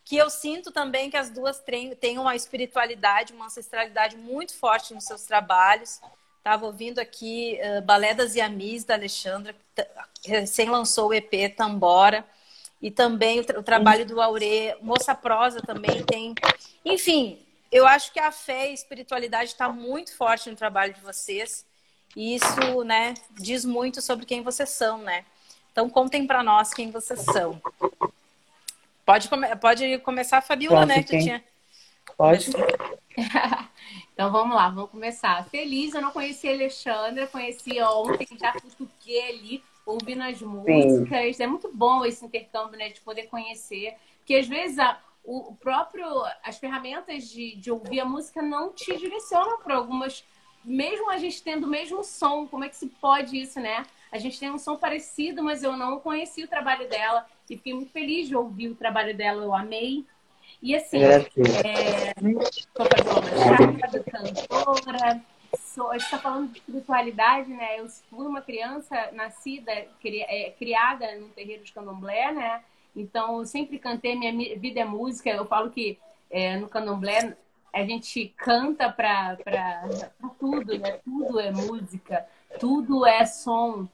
que 0.02 0.16
eu 0.16 0.31
sinto 0.31 0.73
também 0.73 1.11
que 1.11 1.16
as 1.19 1.28
duas 1.28 1.62
têm 2.00 2.19
uma 2.19 2.35
espiritualidade, 2.35 3.35
uma 3.35 3.45
ancestralidade 3.45 4.16
muito 4.16 4.54
forte 4.54 4.95
nos 4.95 5.04
seus 5.04 5.25
trabalhos. 5.25 6.00
Estava 6.38 6.64
ouvindo 6.64 7.00
aqui 7.00 7.59
uh, 7.61 7.83
Balé 7.83 8.14
das 8.14 8.35
Yamis, 8.35 8.83
da 8.85 8.95
Alexandra, 8.95 9.54
que 10.23 10.31
recém 10.31 10.71
lançou 10.71 11.11
o 11.11 11.14
EP 11.14 11.54
Tambora. 11.54 12.25
E 12.85 12.91
também 12.91 13.41
o, 13.41 13.45
tra 13.45 13.59
o 13.59 13.62
trabalho 13.62 14.05
do 14.05 14.21
Aure, 14.21 14.76
Moça 14.83 15.14
Prosa 15.14 15.62
também 15.62 16.05
tem. 16.05 16.35
Enfim, 16.85 17.38
eu 17.73 17.87
acho 17.87 18.12
que 18.12 18.21
a 18.21 18.31
fé 18.31 18.67
e 18.67 18.71
a 18.73 18.75
espiritualidade 18.75 19.53
está 19.53 19.71
muito 19.71 20.14
forte 20.14 20.50
no 20.50 20.55
trabalho 20.55 20.93
de 20.93 21.00
vocês. 21.00 21.64
E 22.14 22.35
isso, 22.35 22.85
né, 22.85 23.14
diz 23.41 23.64
muito 23.64 24.03
sobre 24.03 24.26
quem 24.26 24.43
vocês 24.43 24.69
são, 24.69 24.99
né? 24.99 25.25
Então 25.73 25.88
contem 25.88 26.26
para 26.26 26.43
nós 26.43 26.75
quem 26.75 26.91
vocês 26.91 27.21
são. 27.21 27.59
Pode, 29.07 29.31
come 29.31 29.57
pode 29.57 29.99
começar, 30.00 30.43
Fabiola, 30.43 30.85
né? 30.85 31.03
Que 31.03 31.19
tinha... 31.21 31.43
Pode. 32.19 32.50
então 34.12 34.31
vamos 34.31 34.55
lá, 34.55 34.69
vamos 34.69 34.91
começar. 34.91 35.43
Feliz, 35.47 35.95
eu 35.95 36.03
não 36.03 36.11
conheci 36.11 36.50
a 36.50 36.53
Alexandra, 36.53 37.26
conheci 37.29 37.81
ontem, 37.81 38.29
já 38.38 38.53
cutuquei 38.53 39.26
ali, 39.31 39.64
ouvindo 39.87 40.23
as 40.23 40.41
músicas. 40.41 41.37
Sim. 41.37 41.43
É 41.43 41.47
muito 41.47 41.71
bom 41.73 42.05
esse 42.05 42.25
intercâmbio, 42.25 42.79
né? 42.79 42.91
De 42.91 43.00
poder 43.00 43.26
conhecer. 43.26 43.95
Porque 44.19 44.35
às 44.35 44.47
vezes 44.47 44.79
a, 44.79 44.99
o 45.25 45.55
próprio, 45.55 46.07
as 46.43 46.59
ferramentas 46.59 47.29
de, 47.29 47.57
de 47.57 47.71
ouvir 47.71 48.00
a 48.00 48.05
música 48.05 48.43
não 48.43 48.73
te 48.73 48.97
direcionam 48.97 49.59
para 49.59 49.76
algumas. 49.76 50.25
Mesmo 50.64 51.11
a 51.11 51.19
gente 51.19 51.43
tendo 51.43 51.64
o 51.64 51.71
mesmo 51.71 52.03
som, 52.03 52.47
como 52.47 52.64
é 52.64 52.69
que 52.69 52.76
se 52.76 52.87
pode 52.87 53.38
isso, 53.38 53.61
né? 53.61 53.85
A 54.11 54.19
gente 54.19 54.38
tem 54.38 54.50
um 54.50 54.59
som 54.59 54.76
parecido, 54.76 55.43
mas 55.43 55.62
eu 55.62 55.76
não 55.76 55.99
conheci 55.99 56.45
o 56.45 56.49
trabalho 56.49 56.88
dela. 56.88 57.26
E 57.50 57.57
fiquei 57.57 57.75
muito 57.75 57.91
feliz 57.91 58.29
de 58.29 58.37
ouvir 58.37 58.69
o 58.69 58.75
trabalho 58.75 59.14
dela, 59.14 59.43
eu 59.43 59.55
amei. 59.55 60.07
E 60.62 60.75
assim, 60.75 61.03
é, 61.03 61.17
é, 61.17 62.14
sou 62.75 62.87
cantora, 64.05 65.21
sou, 65.57 65.91
a 65.91 65.95
gente 65.95 66.05
está 66.05 66.19
falando 66.19 66.51
de 66.51 66.59
espiritualidade, 66.59 67.49
né? 67.51 67.81
Eu 67.81 67.89
fui 68.11 68.27
uma 68.27 68.41
criança 68.41 69.11
nascida, 69.13 69.73
é, 69.73 70.55
criada 70.59 71.19
num 71.19 71.29
terreiro 71.31 71.65
de 71.65 71.73
candomblé, 71.73 72.33
né? 72.33 72.63
Então, 72.95 73.39
eu 73.39 73.47
sempre 73.47 73.79
cantei, 73.79 74.15
minha 74.15 74.59
vida 74.59 74.81
é 74.81 74.85
música. 74.85 75.31
Eu 75.31 75.47
falo 75.47 75.71
que 75.71 75.99
é, 76.31 76.57
no 76.57 76.69
candomblé 76.69 77.37
a 77.73 77.85
gente 77.85 78.33
canta 78.37 78.91
para 78.91 79.37
tudo, 80.39 80.79
né? 80.79 81.01
Tudo 81.05 81.41
é 81.41 81.51
música, 81.51 82.27
tudo 82.61 83.05
é 83.05 83.27
som. 83.27 83.89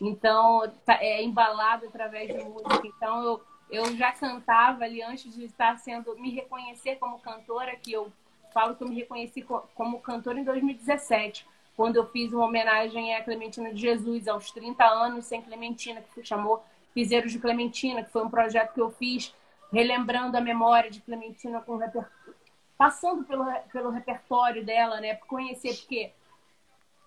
Então, 0.00 0.72
tá, 0.84 1.02
é 1.02 1.22
embalado 1.22 1.86
através 1.86 2.28
de 2.28 2.44
música. 2.44 2.86
Então, 2.86 3.22
eu, 3.22 3.42
eu 3.70 3.96
já 3.96 4.12
cantava 4.12 4.84
ali 4.84 5.02
antes 5.02 5.34
de 5.34 5.44
estar 5.44 5.76
sendo, 5.78 6.16
me 6.16 6.30
reconhecer 6.30 6.96
como 6.96 7.18
cantora, 7.18 7.74
que 7.74 7.92
eu 7.92 8.12
falo 8.54 8.76
que 8.76 8.84
eu 8.84 8.88
me 8.88 8.94
reconheci 8.94 9.42
como 9.74 10.00
cantora 10.00 10.38
em 10.38 10.44
2017, 10.44 11.44
quando 11.76 11.96
eu 11.96 12.06
fiz 12.06 12.32
uma 12.32 12.44
homenagem 12.44 13.14
à 13.16 13.22
Clementina 13.22 13.74
de 13.74 13.80
Jesus, 13.80 14.28
aos 14.28 14.52
30 14.52 14.84
anos 14.84 15.24
sem 15.24 15.42
Clementina, 15.42 16.00
que 16.14 16.24
chamou 16.24 16.64
Piseiros 16.94 17.32
de 17.32 17.40
Clementina, 17.40 18.04
que 18.04 18.12
foi 18.12 18.24
um 18.24 18.30
projeto 18.30 18.72
que 18.72 18.80
eu 18.80 18.92
fiz 18.92 19.34
relembrando 19.72 20.36
a 20.36 20.40
memória 20.40 20.88
de 20.88 21.00
Clementina 21.00 21.60
com 21.60 21.76
reper... 21.76 22.06
passando 22.78 23.24
pelo, 23.24 23.44
pelo 23.72 23.90
repertório 23.90 24.64
dela, 24.64 25.00
né? 25.00 25.16
Conhecer, 25.16 25.74
porque 25.74 26.12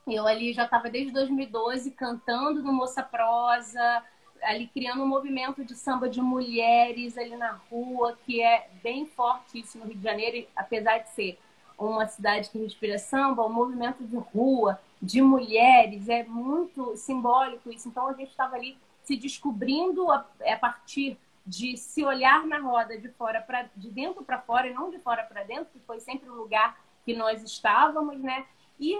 eu 0.05 0.27
ali 0.27 0.51
já 0.51 0.65
estava 0.65 0.89
desde 0.89 1.13
2012 1.13 1.91
cantando 1.91 2.61
no 2.61 2.73
Moça 2.73 3.01
Prosa, 3.01 4.03
ali 4.41 4.67
criando 4.67 5.03
um 5.03 5.07
movimento 5.07 5.63
de 5.63 5.75
samba 5.75 6.09
de 6.09 6.21
mulheres 6.21 7.17
ali 7.17 7.35
na 7.35 7.53
rua, 7.69 8.17
que 8.25 8.41
é 8.41 8.69
bem 8.81 9.05
forte 9.05 9.59
isso 9.59 9.77
no 9.77 9.85
Rio 9.85 9.95
de 9.95 10.03
Janeiro, 10.03 10.47
apesar 10.55 10.99
de 10.99 11.09
ser 11.09 11.39
uma 11.77 12.07
cidade 12.07 12.49
que 12.49 12.57
respira 12.57 12.97
samba, 12.97 13.43
o 13.43 13.47
um 13.47 13.53
movimento 13.53 14.03
de 14.03 14.15
rua, 14.17 14.79
de 15.01 15.21
mulheres, 15.21 16.09
é 16.09 16.23
muito 16.23 16.95
simbólico 16.95 17.71
isso. 17.71 17.87
Então 17.87 18.07
a 18.07 18.13
gente 18.13 18.29
estava 18.29 18.55
ali 18.55 18.77
se 19.03 19.15
descobrindo 19.15 20.11
a, 20.11 20.25
a, 20.45 20.57
partir 20.57 21.17
de 21.45 21.77
se 21.77 22.03
olhar 22.03 22.45
na 22.45 22.59
roda 22.59 22.97
de 22.97 23.09
fora 23.09 23.41
para 23.41 23.69
de 23.75 23.89
dentro 23.89 24.23
para 24.23 24.41
fora 24.41 24.67
e 24.67 24.73
não 24.73 24.89
de 24.89 24.99
fora 24.99 25.23
para 25.23 25.43
dentro, 25.43 25.67
que 25.71 25.79
foi 25.79 25.99
sempre 25.99 26.29
o 26.29 26.35
lugar 26.35 26.77
que 27.05 27.15
nós 27.15 27.41
estávamos, 27.43 28.19
né? 28.19 28.45
E 28.79 28.99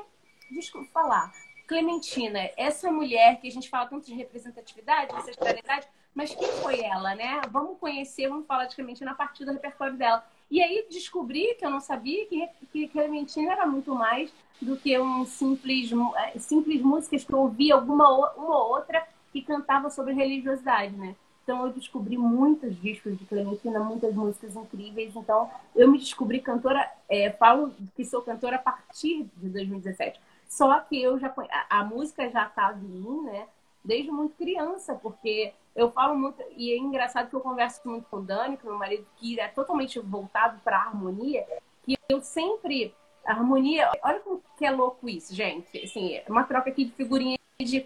desculpa 0.51 0.87
falar, 0.93 1.33
Clementina, 1.67 2.49
essa 2.55 2.89
mulher 2.89 3.41
que 3.41 3.47
a 3.47 3.51
gente 3.51 3.69
fala 3.69 3.87
tanto 3.87 4.05
de 4.05 4.13
representatividade, 4.13 5.13
ancestralidade, 5.13 5.87
mas 6.15 6.33
quem 6.33 6.47
foi 6.63 6.79
ela, 6.81 7.13
né? 7.13 7.41
Vamos 7.51 7.77
conhecer, 7.77 8.29
vamos 8.29 8.47
falar 8.47 8.65
de 8.65 8.75
Clementina 8.75 9.11
a 9.11 9.15
partir 9.15 9.43
do 9.43 9.51
repertório 9.51 9.97
dela. 9.97 10.25
E 10.49 10.63
aí 10.63 10.87
descobri 10.89 11.55
que 11.55 11.65
eu 11.65 11.69
não 11.69 11.81
sabia 11.81 12.25
que, 12.25 12.47
que 12.71 12.87
Clementina 12.87 13.51
era 13.51 13.67
muito 13.67 13.93
mais 13.93 14.33
do 14.61 14.77
que 14.77 14.97
um 14.97 15.25
simples, 15.25 15.91
é, 16.15 16.39
simples 16.39 16.81
músicas 16.81 17.25
que 17.25 17.33
eu 17.33 17.39
ouvia 17.39 17.75
alguma 17.75 18.09
uma 18.35 18.57
ou 18.57 18.71
outra 18.71 19.05
que 19.31 19.41
cantava 19.41 19.89
sobre 19.89 20.13
religiosidade, 20.13 20.95
né? 20.95 21.15
Então 21.43 21.65
eu 21.65 21.71
descobri 21.71 22.17
muitos 22.17 22.79
discos 22.81 23.17
de 23.17 23.25
Clementina, 23.25 23.79
muitas 23.79 24.13
músicas 24.15 24.55
incríveis. 24.55 25.15
Então 25.15 25.49
eu 25.75 25.89
me 25.91 25.97
descobri 25.97 26.39
cantora, 26.39 26.89
é, 27.09 27.29
falo 27.31 27.73
que 27.95 28.03
sou 28.05 28.21
cantora 28.21 28.55
a 28.55 28.59
partir 28.59 29.29
de 29.35 29.49
2017. 29.49 30.19
Só 30.47 30.79
que 30.79 31.01
eu 31.01 31.19
já 31.19 31.33
a, 31.51 31.79
a 31.79 31.83
música 31.83 32.29
já 32.29 32.45
estava 32.45 32.77
em 32.77 32.83
mim, 32.83 33.21
né? 33.23 33.47
Desde 33.83 34.11
muito 34.11 34.35
criança, 34.35 34.95
porque 34.95 35.53
eu 35.75 35.91
falo 35.91 36.15
muito 36.15 36.41
e 36.55 36.73
é 36.73 36.77
engraçado 36.77 37.29
que 37.29 37.35
eu 37.35 37.41
converso 37.41 37.81
muito 37.85 38.07
com 38.09 38.17
o 38.17 38.21
Dani, 38.21 38.57
com 38.57 38.67
meu 38.67 38.77
marido, 38.77 39.05
que 39.17 39.39
é 39.39 39.47
totalmente 39.47 39.99
voltado 39.99 40.59
para 40.63 40.77
harmonia, 40.77 41.45
que 41.83 41.97
eu 42.09 42.21
sempre 42.21 42.93
a 43.25 43.33
harmonia, 43.33 43.91
olha 44.03 44.19
como 44.21 44.41
que 44.57 44.65
é 44.65 44.71
louco 44.71 45.07
isso, 45.09 45.35
gente. 45.35 45.77
Assim, 45.83 46.15
é 46.15 46.23
uma 46.29 46.45
troca 46.45 46.69
aqui 46.69 46.85
de 46.85 46.91
figurinha 46.93 47.37
de 47.59 47.85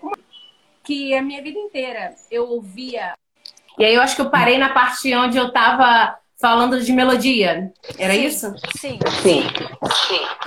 que 0.84 1.16
a 1.16 1.22
minha 1.22 1.42
vida 1.42 1.58
inteira 1.58 2.16
eu 2.30 2.48
ouvia. 2.48 3.14
E 3.78 3.84
aí 3.84 3.96
eu 3.96 4.02
acho 4.02 4.16
que 4.16 4.22
eu 4.22 4.30
parei 4.30 4.58
na 4.60 4.70
parte 4.70 5.14
onde 5.16 5.38
eu 5.38 5.52
tava 5.52 6.21
falando 6.42 6.82
de 6.82 6.92
melodia. 6.92 7.72
Era 7.98 8.14
sim, 8.14 8.26
isso? 8.26 8.54
Sim. 8.78 9.00
Sim. 9.22 9.44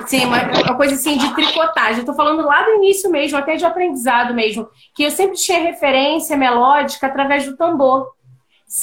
Sim, 0.06 0.26
uma, 0.26 0.42
uma, 0.42 0.76
coisa 0.76 0.94
assim 0.94 1.16
de 1.16 1.32
tricotagem. 1.34 2.00
Eu 2.00 2.04
tô 2.04 2.12
falando 2.14 2.44
lá 2.44 2.62
do 2.64 2.74
início 2.74 3.10
mesmo, 3.10 3.38
até 3.38 3.54
de 3.56 3.64
aprendizado 3.64 4.34
mesmo. 4.34 4.68
Que 4.94 5.04
eu 5.04 5.10
sempre 5.10 5.36
tinha 5.36 5.60
referência 5.60 6.36
melódica 6.36 7.06
através 7.06 7.46
do 7.46 7.56
tambor. 7.56 8.12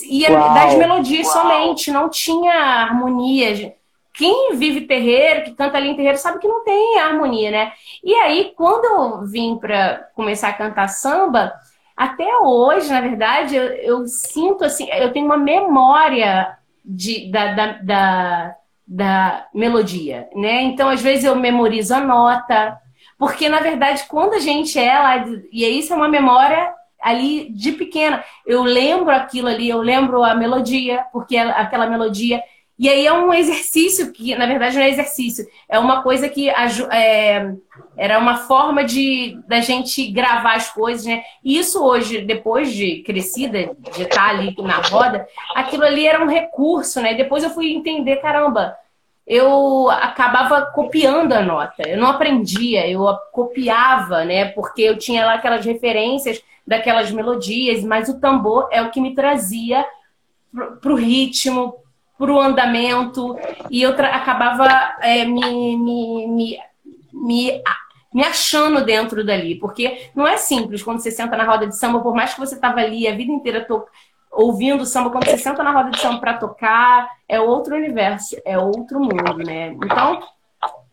E 0.10 0.26
Uau. 0.26 0.54
das 0.54 0.76
melodias 0.76 1.28
Uau. 1.28 1.42
somente, 1.42 1.92
não 1.92 2.10
tinha 2.10 2.54
harmonia. 2.54 3.76
Quem 4.14 4.56
vive 4.56 4.82
terreiro, 4.82 5.44
que 5.44 5.52
canta 5.52 5.78
ali 5.78 5.90
em 5.90 5.96
terreiro, 5.96 6.18
sabe 6.18 6.40
que 6.40 6.48
não 6.48 6.64
tem 6.64 7.00
harmonia, 7.00 7.52
né? 7.52 7.72
E 8.04 8.14
aí, 8.16 8.54
quando 8.56 8.86
eu 8.86 9.28
vim 9.28 9.58
para 9.58 10.08
começar 10.16 10.50
a 10.50 10.54
cantar 10.54 10.88
samba, 10.88 11.54
até 11.96 12.38
hoje, 12.40 12.90
na 12.90 13.02
verdade, 13.02 13.56
eu, 13.56 13.64
eu 13.64 14.08
sinto 14.08 14.64
assim, 14.64 14.90
eu 14.92 15.12
tenho 15.12 15.26
uma 15.26 15.38
memória 15.38 16.58
de, 16.84 17.32
da, 17.32 17.54
da, 17.54 17.68
da, 17.82 18.56
da 18.88 19.48
melodia, 19.54 20.28
né? 20.36 20.62
Então, 20.64 20.90
às 20.90 21.02
vezes, 21.02 21.24
eu 21.24 21.36
memorizo 21.36 21.94
a 21.94 22.00
nota, 22.00 22.78
porque, 23.18 23.48
na 23.50 23.60
verdade, 23.60 24.06
quando 24.08 24.34
a 24.34 24.40
gente 24.40 24.78
é 24.80 25.00
lá, 25.00 25.26
e 25.52 25.66
isso 25.66 25.94
é 25.94 25.96
uma 25.96 26.10
memória 26.10 26.74
ali 27.02 27.52
de 27.52 27.72
pequena, 27.72 28.24
eu 28.46 28.64
lembro 28.64 29.12
aquilo 29.12 29.48
ali, 29.48 29.70
eu 29.70 29.82
lembro 29.82 30.24
a 30.24 30.36
melodia, 30.36 31.04
porque 31.12 31.38
aquela 31.38 31.88
melodia 31.88 32.42
e 32.82 32.90
aí 32.90 33.06
é 33.06 33.14
um 33.14 33.32
exercício 33.32 34.12
que, 34.12 34.36
na 34.36 34.48
verdade, 34.48 34.76
não 34.76 34.82
é 34.82 34.90
exercício, 34.90 35.46
é 35.70 35.78
uma 35.78 36.02
coisa 36.02 36.28
que 36.28 36.50
é, 36.50 37.54
era 37.98 38.18
uma 38.18 38.38
forma 38.38 38.84
de 38.84 39.38
da 39.48 39.60
gente 39.60 40.10
gravar 40.12 40.56
as 40.56 40.72
coisas, 40.72 41.06
né? 41.06 41.24
E 41.44 41.58
isso 41.58 41.84
hoje, 41.84 42.22
depois 42.22 42.72
de 42.72 43.04
crescida, 43.04 43.76
de 43.94 44.04
estar 44.04 44.30
ali 44.30 44.56
na 44.60 44.78
roda, 44.78 45.28
aquilo 45.56 45.84
ali 45.84 46.08
era 46.08 46.24
um 46.24 46.28
recurso, 46.28 47.02
né? 47.02 47.14
Depois 47.14 47.44
eu 47.44 47.50
fui 47.50 47.74
entender, 47.74 48.18
caramba, 48.18 48.76
eu 49.28 49.90
acabava 49.90 50.66
copiando 50.68 51.34
a 51.34 51.42
nota. 51.42 51.88
Eu 51.88 51.98
não 51.98 52.08
aprendia, 52.08 52.88
eu 52.88 53.06
copiava, 53.32 54.26
né? 54.26 54.46
Porque 54.46 54.82
eu 54.82 54.98
tinha 54.98 55.26
lá 55.26 55.36
aquelas 55.36 55.66
referências 55.66 56.42
daquelas 56.66 57.12
melodias, 57.12 57.84
mas 57.84 58.10
o 58.10 58.20
tambor 58.20 58.68
é 58.72 58.82
o 58.82 58.92
que 58.92 59.02
me 59.02 59.14
trazia 59.14 59.86
para 60.82 60.92
o 60.92 60.96
ritmo, 60.96 61.76
para 62.22 62.32
o 62.32 62.40
andamento 62.40 63.36
e 63.70 63.82
eu 63.82 63.92
acabava 63.92 64.68
é, 65.02 65.26
me, 65.26 65.76
me, 65.76 66.28
me, 66.28 66.60
me, 67.22 67.62
me 68.14 68.24
achando 68.24 68.84
dentro 68.84 69.24
dali, 69.24 69.56
porque 69.56 70.10
não 70.16 70.28
é 70.28 70.38
simples 70.38 70.84
quando 70.84 71.00
você 71.00 71.12
senta 71.12 71.38
na 71.38 71.46
roda 71.46 71.68
de 71.68 71.78
samba, 71.78 72.00
por 72.00 72.16
mais 72.16 72.34
que 72.34 72.40
você 72.40 72.56
estava 72.56 72.80
ali 72.80 73.08
a 73.08 73.16
vida 73.16 73.32
inteira 73.32 73.64
to... 73.66 73.86
ouvindo 74.32 74.86
samba, 74.86 75.12
quando 75.12 75.26
você 75.26 75.38
senta 75.38 75.64
na 75.64 75.72
roda 75.72 75.92
de 75.92 76.00
samba 76.00 76.20
para 76.20 76.38
tocar, 76.38 77.10
é 77.30 77.40
outro 77.40 77.76
universo, 77.76 78.36
é 78.44 78.58
outro 78.58 79.00
mundo, 79.00 79.38
né? 79.38 79.70
Então, 79.84 80.22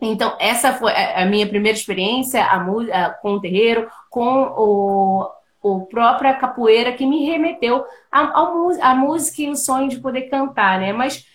então 0.00 0.36
essa 0.38 0.72
foi 0.72 0.92
a 0.94 1.24
minha 1.24 1.46
primeira 1.46 1.76
experiência 1.76 2.44
a, 2.44 3.10
com 3.10 3.32
o 3.32 3.40
terreiro, 3.40 3.90
com 4.10 4.42
o, 4.56 5.30
o 5.62 5.86
própria 5.86 6.34
capoeira 6.34 6.92
que 6.92 7.04
me 7.04 7.26
remeteu 7.26 7.84
à, 8.12 8.94
música 8.94 9.42
e 9.42 9.50
o 9.50 9.56
sonho 9.56 9.88
de 9.88 9.98
poder 9.98 10.22
cantar, 10.22 10.78
né? 10.78 10.92
Mas 10.92 11.26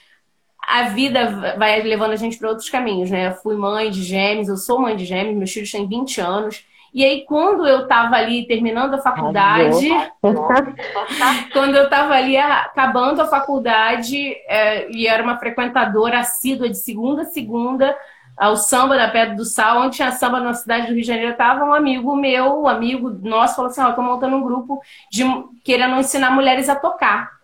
a 0.68 0.84
vida 0.84 1.56
vai 1.58 1.82
levando 1.82 2.12
a 2.12 2.16
gente 2.16 2.38
para 2.38 2.50
outros 2.50 2.70
caminhos, 2.70 3.10
né? 3.12 3.28
Eu 3.28 3.36
fui 3.36 3.56
mãe 3.56 3.90
de 3.90 4.04
gêmeos, 4.04 4.48
eu 4.48 4.58
sou 4.58 4.80
mãe 4.80 4.96
de 4.96 5.06
gêmeos, 5.06 5.36
meus 5.36 5.52
filhos 5.52 5.72
têm 5.72 5.88
20 5.88 6.22
anos. 6.22 6.66
E 6.94 7.04
aí, 7.04 7.26
quando 7.26 7.66
eu 7.66 7.84
estava 7.84 8.16
ali 8.16 8.46
terminando 8.46 8.94
a 8.94 9.00
faculdade, 9.00 9.90
quando 11.52 11.76
eu 11.76 11.86
estava 11.86 12.14
ali 12.14 12.38
acabando 12.38 13.22
a 13.22 13.28
faculdade, 13.28 14.36
é, 14.48 14.92
e 14.92 15.08
era 15.08 15.24
uma 15.24 15.40
frequentadora 15.40 16.20
assídua 16.20 16.70
de 16.70 16.78
segunda 16.78 17.24
a 17.24 17.26
segunda 17.26 17.98
ao 18.38 18.56
samba 18.56 18.98
da 18.98 19.08
Pedra 19.08 19.36
do 19.36 19.46
Sal, 19.46 19.82
onde 19.82 19.96
tinha 19.96 20.12
samba 20.12 20.40
na 20.40 20.54
cidade 20.54 20.88
do 20.88 20.94
Rio 20.94 21.02
de 21.02 21.08
Janeiro, 21.08 21.32
estava 21.32 21.64
um 21.64 21.74
amigo 21.74 22.16
meu, 22.16 22.62
um 22.62 22.68
amigo 22.68 23.10
nosso, 23.10 23.56
falou 23.56 23.72
assim: 23.72 23.82
Ó, 23.82 23.88
oh, 23.88 23.90
estou 23.90 24.04
montando 24.04 24.36
um 24.36 24.44
grupo 24.44 24.82
de 25.12 25.24
querendo 25.64 25.96
ensinar 25.96 26.32
mulheres 26.32 26.70
a 26.70 26.76
tocar. 26.76 27.43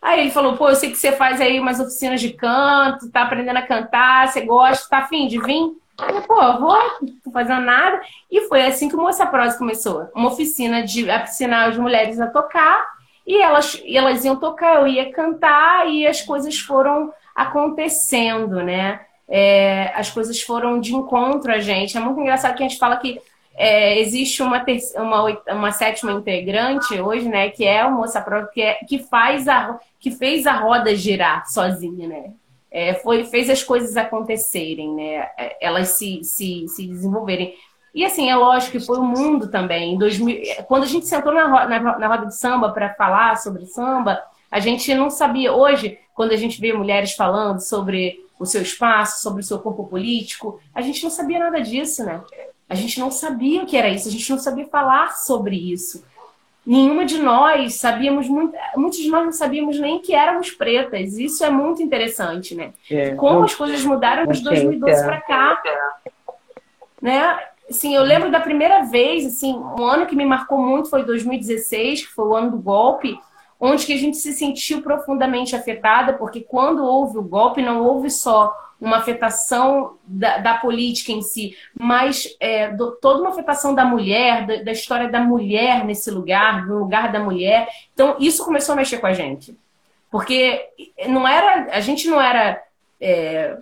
Aí 0.00 0.20
ele 0.20 0.30
falou: 0.30 0.56
pô, 0.56 0.70
eu 0.70 0.76
sei 0.76 0.90
que 0.90 0.96
você 0.96 1.12
faz 1.12 1.40
aí 1.40 1.60
umas 1.60 1.78
oficinas 1.78 2.20
de 2.20 2.32
canto, 2.32 3.10
tá 3.10 3.22
aprendendo 3.22 3.58
a 3.58 3.66
cantar, 3.66 4.28
você 4.28 4.40
gosta, 4.42 4.88
tá 4.88 4.98
afim 4.98 5.26
de 5.28 5.38
vir? 5.40 5.72
Eu, 6.08 6.22
pô, 6.22 6.40
eu 6.40 6.58
vou, 6.58 6.78
não 7.02 7.20
tô 7.22 7.30
fazendo 7.30 7.60
nada. 7.60 8.00
E 8.30 8.42
foi 8.48 8.64
assim 8.64 8.88
que 8.88 8.96
o 8.96 9.00
Moça 9.00 9.26
Prosa 9.26 9.58
começou. 9.58 10.08
Uma 10.14 10.30
oficina 10.30 10.82
de 10.82 11.06
ensinar 11.10 11.68
as 11.68 11.76
mulheres 11.76 12.18
a 12.18 12.26
tocar. 12.26 12.88
E 13.26 13.40
elas, 13.40 13.80
e 13.84 13.96
elas 13.96 14.24
iam 14.24 14.36
tocar, 14.36 14.80
eu 14.80 14.88
ia 14.88 15.12
cantar 15.12 15.86
e 15.88 16.06
as 16.06 16.22
coisas 16.22 16.58
foram 16.58 17.12
acontecendo, 17.34 18.62
né? 18.62 19.00
É, 19.28 19.92
as 19.94 20.10
coisas 20.10 20.40
foram 20.40 20.80
de 20.80 20.94
encontro 20.94 21.52
a 21.52 21.58
gente. 21.58 21.96
É 21.96 22.00
muito 22.00 22.20
engraçado 22.20 22.56
que 22.56 22.64
a 22.64 22.68
gente 22.68 22.78
fala 22.78 22.96
que 22.96 23.20
é, 23.60 24.00
existe 24.00 24.42
uma, 24.42 24.64
uma, 24.96 25.42
uma, 25.48 25.72
sétima 25.72 26.12
integrante 26.12 27.00
hoje, 27.00 27.28
né? 27.28 27.50
Que 27.50 27.66
é 27.66 27.84
o 27.84 27.92
Moça 27.92 28.20
Prova, 28.20 28.48
que, 28.52 28.62
é, 28.62 28.74
que, 28.86 28.98
faz 28.98 29.46
a, 29.48 29.78
que 29.98 30.10
fez 30.10 30.46
a 30.46 30.54
roda 30.54 30.94
girar 30.96 31.46
sozinha, 31.46 32.08
né? 32.08 32.32
é, 32.70 32.94
foi, 32.94 33.24
fez 33.24 33.50
as 33.50 33.62
coisas 33.62 33.96
acontecerem, 33.96 34.94
né? 34.94 35.28
É, 35.36 35.56
elas 35.60 35.88
se, 35.88 36.22
se, 36.22 36.66
se 36.68 36.86
desenvolverem. 36.86 37.54
E 37.92 38.04
assim, 38.04 38.30
é 38.30 38.36
lógico 38.36 38.78
que 38.78 38.86
foi 38.86 38.98
o 38.98 39.04
mundo 39.04 39.48
também. 39.48 39.94
Em 39.94 39.98
2000, 39.98 40.64
quando 40.68 40.84
a 40.84 40.86
gente 40.86 41.06
sentou 41.06 41.34
na, 41.34 41.66
na, 41.66 41.98
na 41.98 42.06
roda 42.06 42.26
de 42.26 42.36
samba 42.36 42.70
para 42.70 42.94
falar 42.94 43.36
sobre 43.36 43.66
samba, 43.66 44.22
a 44.50 44.60
gente 44.60 44.94
não 44.94 45.10
sabia. 45.10 45.52
Hoje, 45.52 45.98
quando 46.14 46.30
a 46.30 46.36
gente 46.36 46.60
vê 46.60 46.72
mulheres 46.72 47.12
falando 47.12 47.58
sobre 47.60 48.24
o 48.38 48.46
seu 48.46 48.62
espaço, 48.62 49.22
sobre 49.22 49.40
o 49.40 49.44
seu 49.44 49.58
corpo 49.58 49.86
político, 49.86 50.60
a 50.72 50.80
gente 50.80 51.02
não 51.02 51.10
sabia 51.10 51.40
nada 51.40 51.60
disso, 51.60 52.04
né? 52.04 52.22
A 52.70 52.74
gente 52.74 52.98
não 52.98 53.10
sabia 53.10 53.62
o 53.62 53.66
que 53.66 53.76
era 53.76 53.90
isso, 53.90 54.08
a 54.08 54.12
gente 54.12 54.30
não 54.30 54.38
sabia 54.38 54.66
falar 54.66 55.16
sobre 55.16 55.56
isso 55.56 56.02
nenhuma 56.64 57.04
de 57.04 57.18
nós 57.18 57.74
sabíamos 57.74 58.28
muito, 58.28 58.56
muitos 58.76 58.98
de 58.98 59.08
nós 59.08 59.24
não 59.24 59.32
sabíamos 59.32 59.78
nem 59.78 60.00
que 60.00 60.14
éramos 60.14 60.50
pretas. 60.50 61.18
Isso 61.18 61.44
é 61.44 61.50
muito 61.50 61.82
interessante, 61.82 62.54
né? 62.54 62.72
É, 62.90 63.14
Como 63.14 63.42
as 63.44 63.54
coisas 63.54 63.82
mudaram 63.84 64.30
de 64.30 64.42
2012 64.42 65.04
para 65.04 65.20
cá, 65.20 65.62
né? 67.00 67.38
Assim, 67.68 67.94
eu 67.94 68.02
lembro 68.02 68.30
da 68.30 68.40
primeira 68.40 68.82
vez, 68.82 69.24
assim, 69.26 69.54
um 69.54 69.84
ano 69.84 70.06
que 70.06 70.16
me 70.16 70.24
marcou 70.24 70.58
muito 70.58 70.90
foi 70.90 71.04
2016, 71.04 72.06
que 72.06 72.12
foi 72.12 72.24
o 72.26 72.34
ano 72.34 72.50
do 72.50 72.58
golpe, 72.58 73.18
onde 73.60 73.84
que 73.84 73.92
a 73.92 73.98
gente 73.98 74.16
se 74.16 74.32
sentiu 74.32 74.80
profundamente 74.80 75.54
afetada, 75.54 76.14
porque 76.14 76.40
quando 76.40 76.82
houve 76.82 77.18
o 77.18 77.22
golpe 77.22 77.60
não 77.60 77.84
houve 77.84 78.10
só 78.10 78.56
uma 78.80 78.96
afetação 78.96 79.98
da, 80.04 80.38
da 80.38 80.54
política 80.54 81.12
em 81.12 81.20
si, 81.20 81.54
mas 81.78 82.34
é, 82.40 82.68
do, 82.68 82.92
toda 82.92 83.20
uma 83.20 83.30
afetação 83.30 83.74
da 83.74 83.84
mulher, 83.84 84.46
da, 84.46 84.62
da, 84.62 84.72
história 84.72 85.08
da 85.08 85.20
mulher 85.20 85.84
nesse 85.84 86.10
lugar, 86.10 86.66
do 86.66 86.78
lugar 86.78 87.12
da 87.12 87.20
mulher. 87.20 87.68
Então, 87.92 88.16
isso 88.18 88.42
começou 88.42 88.72
a 88.72 88.76
mexer 88.76 88.98
com 88.98 89.06
a 89.06 89.12
gente. 89.12 89.54
Porque 90.10 90.66
não 91.08 91.28
era, 91.28 91.68
a 91.76 91.80
gente 91.80 92.08
não 92.08 92.18
era 92.18 92.60
é, 92.98 93.58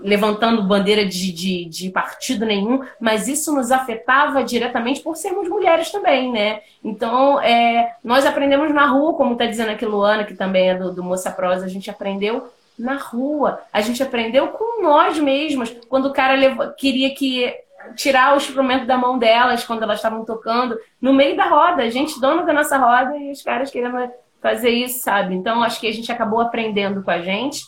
levantando 0.00 0.62
bandeira 0.62 1.04
de, 1.06 1.32
de, 1.32 1.64
de, 1.64 1.90
partido 1.90 2.44
nenhum, 2.44 2.82
mas 3.00 3.28
isso 3.28 3.54
nos 3.54 3.70
afetava 3.70 4.44
diretamente 4.44 5.00
por 5.00 5.16
sermos 5.16 5.48
mulheres 5.48 5.90
também, 5.90 6.30
né? 6.30 6.60
Então, 6.84 7.40
é, 7.40 7.94
nós 8.04 8.26
aprendemos 8.26 8.72
na 8.72 8.86
rua, 8.86 9.14
como 9.14 9.32
está 9.32 9.46
dizendo 9.46 9.70
aqui 9.70 9.86
Luana, 9.86 10.24
que 10.24 10.34
também 10.34 10.70
é 10.70 10.74
do, 10.74 10.92
do 10.92 11.02
Moça 11.02 11.30
Prosa, 11.30 11.64
a 11.64 11.68
gente 11.68 11.90
aprendeu 11.90 12.50
na 12.78 12.96
rua. 12.96 13.60
A 13.72 13.80
gente 13.80 14.02
aprendeu 14.02 14.48
com 14.48 14.82
nós 14.82 15.18
mesmas. 15.18 15.74
Quando 15.88 16.06
o 16.06 16.12
cara 16.12 16.34
levou, 16.34 16.70
queria 16.72 17.14
que 17.14 17.54
tirar 17.96 18.34
o 18.34 18.36
instrumento 18.36 18.86
da 18.86 18.96
mão 18.96 19.18
delas 19.18 19.64
quando 19.64 19.82
elas 19.82 19.98
estavam 19.98 20.24
tocando 20.24 20.78
no 21.00 21.12
meio 21.12 21.36
da 21.36 21.46
roda, 21.48 21.82
a 21.82 21.90
gente 21.90 22.20
dona 22.20 22.42
da 22.42 22.52
nossa 22.52 22.78
roda 22.78 23.16
e 23.16 23.32
os 23.32 23.42
caras 23.42 23.70
querendo 23.70 24.10
fazer 24.40 24.70
isso, 24.70 25.00
sabe? 25.00 25.34
Então 25.34 25.62
acho 25.62 25.80
que 25.80 25.86
a 25.86 25.92
gente 25.92 26.10
acabou 26.10 26.40
aprendendo 26.40 27.02
com 27.02 27.10
a 27.10 27.20
gente, 27.20 27.64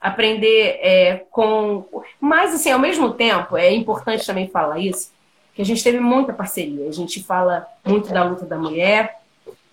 aprender 0.00 0.78
é, 0.80 1.24
com, 1.30 1.84
mas 2.20 2.54
assim 2.54 2.70
ao 2.70 2.78
mesmo 2.78 3.12
tempo 3.12 3.56
é 3.56 3.72
importante 3.72 4.26
também 4.26 4.48
falar 4.48 4.78
isso 4.78 5.12
que 5.54 5.62
a 5.62 5.64
gente 5.64 5.82
teve 5.82 5.98
muita 5.98 6.32
parceria. 6.32 6.88
A 6.88 6.92
gente 6.92 7.20
fala 7.20 7.66
muito 7.84 8.12
da 8.12 8.22
luta 8.22 8.46
da 8.46 8.56
mulher, 8.56 9.20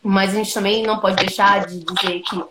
mas 0.02 0.32
a 0.32 0.38
gente 0.38 0.52
também 0.52 0.82
não 0.82 1.00
pode 1.00 1.16
deixar 1.18 1.68
de 1.68 1.80
dizer 1.80 2.22
que 2.22 2.44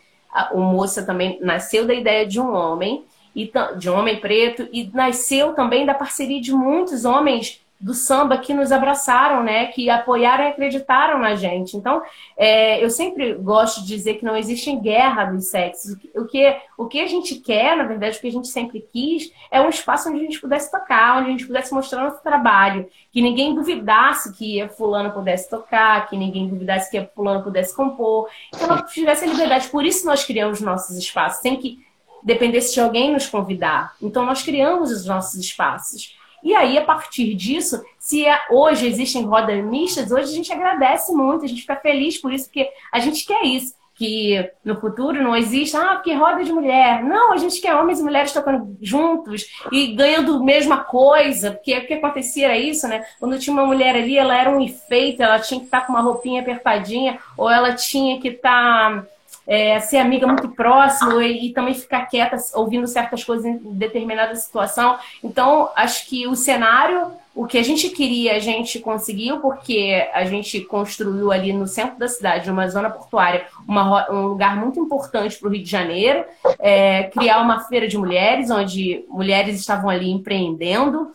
o 0.52 0.60
Moça 0.60 1.04
também 1.04 1.38
nasceu 1.40 1.84
da 1.84 1.92
ideia 1.92 2.24
de 2.24 2.40
um 2.40 2.54
homem, 2.54 3.04
e 3.34 3.50
de 3.76 3.90
um 3.90 3.98
homem 3.98 4.20
preto, 4.20 4.68
e 4.72 4.88
nasceu 4.94 5.52
também 5.52 5.84
da 5.84 5.94
parceria 5.94 6.40
de 6.40 6.52
muitos 6.52 7.04
homens 7.04 7.60
do 7.84 7.92
samba 7.92 8.38
que 8.38 8.54
nos 8.54 8.72
abraçaram, 8.72 9.42
né? 9.42 9.66
Que 9.66 9.90
apoiaram 9.90 10.44
e 10.44 10.48
acreditaram 10.48 11.18
na 11.18 11.34
gente. 11.34 11.76
Então, 11.76 12.00
é, 12.34 12.82
eu 12.82 12.88
sempre 12.88 13.34
gosto 13.34 13.82
de 13.82 13.88
dizer 13.88 14.14
que 14.14 14.24
não 14.24 14.34
existe 14.34 14.74
guerra 14.74 15.26
dos 15.26 15.50
sexos. 15.50 15.94
O 16.14 16.24
que, 16.24 16.56
o 16.78 16.86
que 16.86 16.98
a 16.98 17.06
gente 17.06 17.34
quer, 17.34 17.76
na 17.76 17.84
verdade, 17.84 18.16
o 18.16 18.20
que 18.22 18.26
a 18.26 18.32
gente 18.32 18.48
sempre 18.48 18.88
quis, 18.90 19.30
é 19.50 19.60
um 19.60 19.68
espaço 19.68 20.08
onde 20.08 20.20
a 20.20 20.22
gente 20.22 20.40
pudesse 20.40 20.70
tocar, 20.70 21.18
onde 21.18 21.28
a 21.28 21.32
gente 21.32 21.46
pudesse 21.46 21.74
mostrar 21.74 22.04
nosso 22.04 22.22
trabalho, 22.22 22.88
que 23.12 23.20
ninguém 23.20 23.54
duvidasse 23.54 24.32
que 24.32 24.66
fulano 24.78 25.12
pudesse 25.12 25.50
tocar, 25.50 26.08
que 26.08 26.16
ninguém 26.16 26.48
duvidasse 26.48 26.90
que 26.90 27.06
fulano 27.14 27.42
pudesse 27.42 27.76
compor, 27.76 28.30
que 28.50 28.64
ela 28.64 28.80
tivesse 28.80 29.26
a 29.26 29.28
liberdade. 29.28 29.68
Por 29.68 29.84
isso 29.84 30.06
nós 30.06 30.24
criamos 30.24 30.62
nossos 30.62 30.96
espaços, 30.96 31.42
sem 31.42 31.56
que 31.56 31.84
dependesse 32.22 32.72
de 32.72 32.80
alguém 32.80 33.12
nos 33.12 33.26
convidar. 33.26 33.94
Então, 34.00 34.24
nós 34.24 34.42
criamos 34.42 34.90
os 34.90 35.04
nossos 35.04 35.34
espaços. 35.34 36.16
E 36.44 36.54
aí, 36.54 36.76
a 36.76 36.84
partir 36.84 37.34
disso, 37.34 37.82
se 37.98 38.26
é, 38.26 38.38
hoje 38.50 38.86
existem 38.86 39.24
rodas 39.24 39.64
mistas, 39.64 40.12
hoje 40.12 40.30
a 40.30 40.36
gente 40.36 40.52
agradece 40.52 41.10
muito, 41.14 41.46
a 41.46 41.48
gente 41.48 41.62
fica 41.62 41.76
feliz 41.76 42.18
por 42.18 42.30
isso, 42.30 42.44
porque 42.44 42.68
a 42.92 42.98
gente 42.98 43.24
quer 43.24 43.42
isso. 43.46 43.74
Que 43.96 44.50
no 44.64 44.78
futuro 44.80 45.22
não 45.22 45.36
exista, 45.36 45.80
ah, 45.80 45.94
porque 45.94 46.12
roda 46.12 46.42
de 46.42 46.52
mulher. 46.52 47.02
Não, 47.04 47.32
a 47.32 47.36
gente 47.36 47.60
quer 47.60 47.76
homens 47.76 48.00
e 48.00 48.02
mulheres 48.02 48.32
tocando 48.32 48.76
juntos 48.82 49.46
e 49.70 49.94
ganhando 49.94 50.34
a 50.34 50.42
mesma 50.42 50.78
coisa, 50.78 51.52
porque 51.52 51.78
o 51.78 51.86
que 51.86 51.94
acontecia 51.94 52.46
era 52.46 52.58
isso, 52.58 52.88
né? 52.88 53.06
Quando 53.20 53.38
tinha 53.38 53.54
uma 53.54 53.64
mulher 53.64 53.94
ali, 53.94 54.18
ela 54.18 54.36
era 54.36 54.50
um 54.50 54.60
efeito, 54.60 55.22
ela 55.22 55.38
tinha 55.38 55.60
que 55.60 55.66
estar 55.66 55.82
com 55.82 55.92
uma 55.92 56.02
roupinha 56.02 56.42
apertadinha, 56.42 57.20
ou 57.38 57.48
ela 57.48 57.72
tinha 57.72 58.20
que 58.20 58.28
estar 58.28 59.06
é, 59.46 59.78
ser 59.80 59.98
amiga 59.98 60.26
muito 60.26 60.48
próximo 60.48 61.20
e, 61.20 61.46
e, 61.46 61.52
também 61.52 61.74
ficar 61.74 62.06
quieta 62.06 62.36
ouvindo 62.54 62.86
certas 62.86 63.22
coisas 63.22 63.44
em 63.44 63.58
determinada 63.72 64.34
situação. 64.34 64.96
Então, 65.22 65.70
acho 65.76 66.06
que 66.06 66.26
o 66.26 66.34
cenário, 66.34 67.12
o 67.34 67.46
que 67.46 67.58
a 67.58 67.62
gente 67.62 67.90
queria, 67.90 68.36
a 68.36 68.38
gente 68.38 68.78
conseguiu, 68.78 69.40
porque 69.40 70.08
a 70.14 70.24
gente 70.24 70.60
construiu 70.60 71.30
ali 71.30 71.52
no 71.52 71.66
centro 71.66 71.98
da 71.98 72.08
cidade, 72.08 72.48
numa 72.48 72.68
zona 72.68 72.88
portuária, 72.88 73.46
uma, 73.68 74.10
um 74.10 74.28
lugar 74.28 74.56
muito 74.56 74.80
importante 74.80 75.38
para 75.38 75.48
o 75.48 75.52
Rio 75.52 75.62
de 75.62 75.70
Janeiro, 75.70 76.24
é, 76.58 77.04
criar 77.04 77.42
uma 77.42 77.60
feira 77.64 77.86
de 77.86 77.98
mulheres, 77.98 78.50
onde 78.50 79.04
mulheres 79.08 79.58
estavam 79.58 79.90
ali 79.90 80.10
empreendendo, 80.10 81.10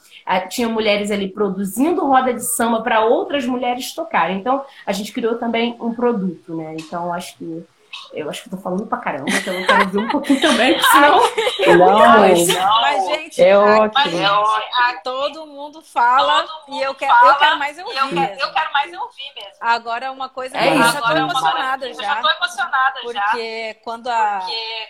tinha 0.50 0.70
mulheres 0.70 1.10
ali 1.10 1.30
produzindo 1.30 2.06
roda 2.06 2.32
de 2.32 2.46
samba 2.46 2.82
para 2.82 3.04
outras 3.06 3.46
mulheres 3.46 3.94
tocarem. 3.96 4.38
Então, 4.38 4.64
a 4.86 4.92
gente 4.92 5.12
criou 5.12 5.36
também 5.36 5.76
um 5.80 5.96
produto, 5.96 6.54
né? 6.56 6.76
Então, 6.78 7.12
acho 7.12 7.36
que 7.38 7.66
eu 8.14 8.30
acho 8.30 8.44
que 8.44 8.48
eu 8.48 8.58
tô 8.58 8.64
falando 8.64 8.86
pra 8.88 8.98
caramba, 8.98 9.30
então 9.30 9.54
eu 9.54 9.68
quero 9.68 9.90
ver 9.90 9.98
um 10.00 10.10
pouquinho 10.10 10.42
também, 10.42 10.80
senão. 10.80 11.20
Não, 11.78 12.00
mas, 12.00 12.48
mas, 12.48 13.06
gente, 13.06 13.44
é 13.44 13.58
ótimo. 13.58 14.26
A, 14.26 14.90
a, 14.90 14.98
todo 15.04 15.46
mundo 15.46 15.82
fala 15.82 16.44
todo 16.44 16.68
mundo 16.68 16.80
e 16.80 16.84
eu 16.84 16.96
quero, 16.96 17.14
fala, 17.14 17.32
eu 17.32 17.36
quero 17.36 17.60
mais 17.60 17.78
ouvir. 17.78 17.98
Eu, 17.98 18.10
quero, 18.10 18.42
eu 18.42 18.54
quero 18.54 18.74
mais 18.74 18.94
ouvir 18.94 19.34
mesmo. 19.36 19.52
Agora, 19.60 20.12
uma 20.12 20.30
coisa 20.30 20.58
é 20.58 20.74
eu 20.74 20.78
já 20.78 21.02
tô 21.02 21.12
emocionada 21.12 21.94
já. 21.94 22.02
Já 22.02 22.22
tô 22.22 22.30
emocionada 22.30 23.00
porque 23.02 23.14
já. 23.14 23.24
Porque 23.24 23.74
quando 23.84 24.08
a, 24.08 24.40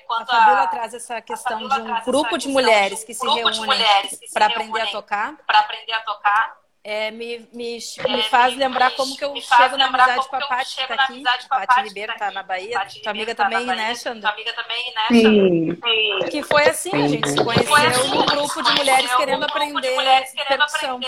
quando 0.08 0.22
a 0.22 0.26
Fabiola 0.26 0.67
traz 0.67 0.93
essa 0.93 1.22
questão 1.22 1.67
de 1.67 1.82
um 1.82 2.02
grupo 2.06 2.38
de 2.38 2.48
mulheres 2.48 3.04
que 3.04 3.13
se 3.13 3.28
reúnem 3.28 3.62
para 4.34 4.45
aprender 4.45 4.82
a 4.82 4.88
tocar. 4.88 5.36
Para 5.45 5.60
aprender 5.60 5.93
a 5.93 6.00
tocar 6.02 6.60
é, 6.84 7.12
me, 7.12 7.48
me, 7.54 7.78
é, 7.78 8.15
me 8.15 8.24
faz 8.24 8.54
me, 8.54 8.60
lembrar 8.60 8.92
como 8.92 9.15
que 9.15 9.24
eu 9.24 9.36
chego 9.36 9.78
na 9.78 9.88
amizade 9.88 10.28
com 10.28 10.36
a 10.36 10.48
Paty 10.48 10.76
que 10.78 10.88
tá 10.88 10.94
aqui. 10.94 11.24
Paty 11.50 11.82
Ribeiro 11.82 12.13
tá 12.18 12.32
na 12.32 12.44
Bahia. 12.44 12.88
Tua 13.04 13.12
amiga 13.12 13.36
tá 13.36 13.44
também, 13.44 13.65
né, 13.65 13.96
Xandra? 13.96 14.22
Tua 14.22 14.32
amiga 14.32 14.54
também, 14.54 14.94
né, 14.94 15.08
Sim. 15.10 16.30
Que 16.30 16.42
foi 16.42 16.63
assim, 16.63 16.92
a 16.94 17.08
gente 17.08 17.30
se 17.30 17.44
conheceu 17.44 17.76
assim, 17.76 18.15
num 18.15 18.26
grupo 18.26 18.63
de 18.63 18.72
mulheres 18.72 19.15
querendo 19.15 19.44
aprender 19.44 19.96
percussão. 20.48 21.00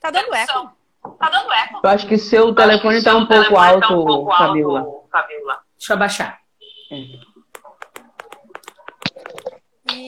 Tá 0.00 0.10
dando 0.10 0.34
eco? 0.34 0.72
Tá 1.18 1.28
dando 1.28 1.52
eco. 1.52 1.80
Eu 1.82 1.90
acho 1.90 2.06
que 2.06 2.18
seu 2.18 2.54
telefone 2.54 3.02
tá 3.02 3.16
um 3.16 3.26
pouco 3.26 3.54
tá 3.54 3.68
alto, 3.68 4.26
Fabiola. 4.38 4.86
Deixa 5.76 5.92
eu 5.92 5.96
abaixar. 5.96 6.40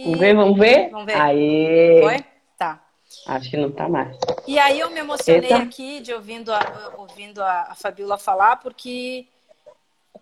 Vamos 0.04 0.18
ver, 0.18 0.35
vamos 0.35 0.59
ver? 0.59 0.90
Vamos 0.90 1.07
ver. 1.07 1.20
Aê! 1.20 2.00
Foi? 2.02 2.38
Acho 3.28 3.50
que 3.50 3.56
não 3.58 3.70
tá 3.70 3.86
mais. 3.86 4.16
E 4.46 4.58
aí 4.58 4.80
eu 4.80 4.90
me 4.90 5.00
emocionei 5.00 5.52
aqui 5.52 6.00
de 6.00 6.14
ouvindo 6.14 6.50
a, 6.50 6.94
ouvindo 6.96 7.42
a, 7.42 7.68
a 7.70 7.74
Fabiola 7.74 8.16
falar, 8.16 8.56
porque 8.56 9.26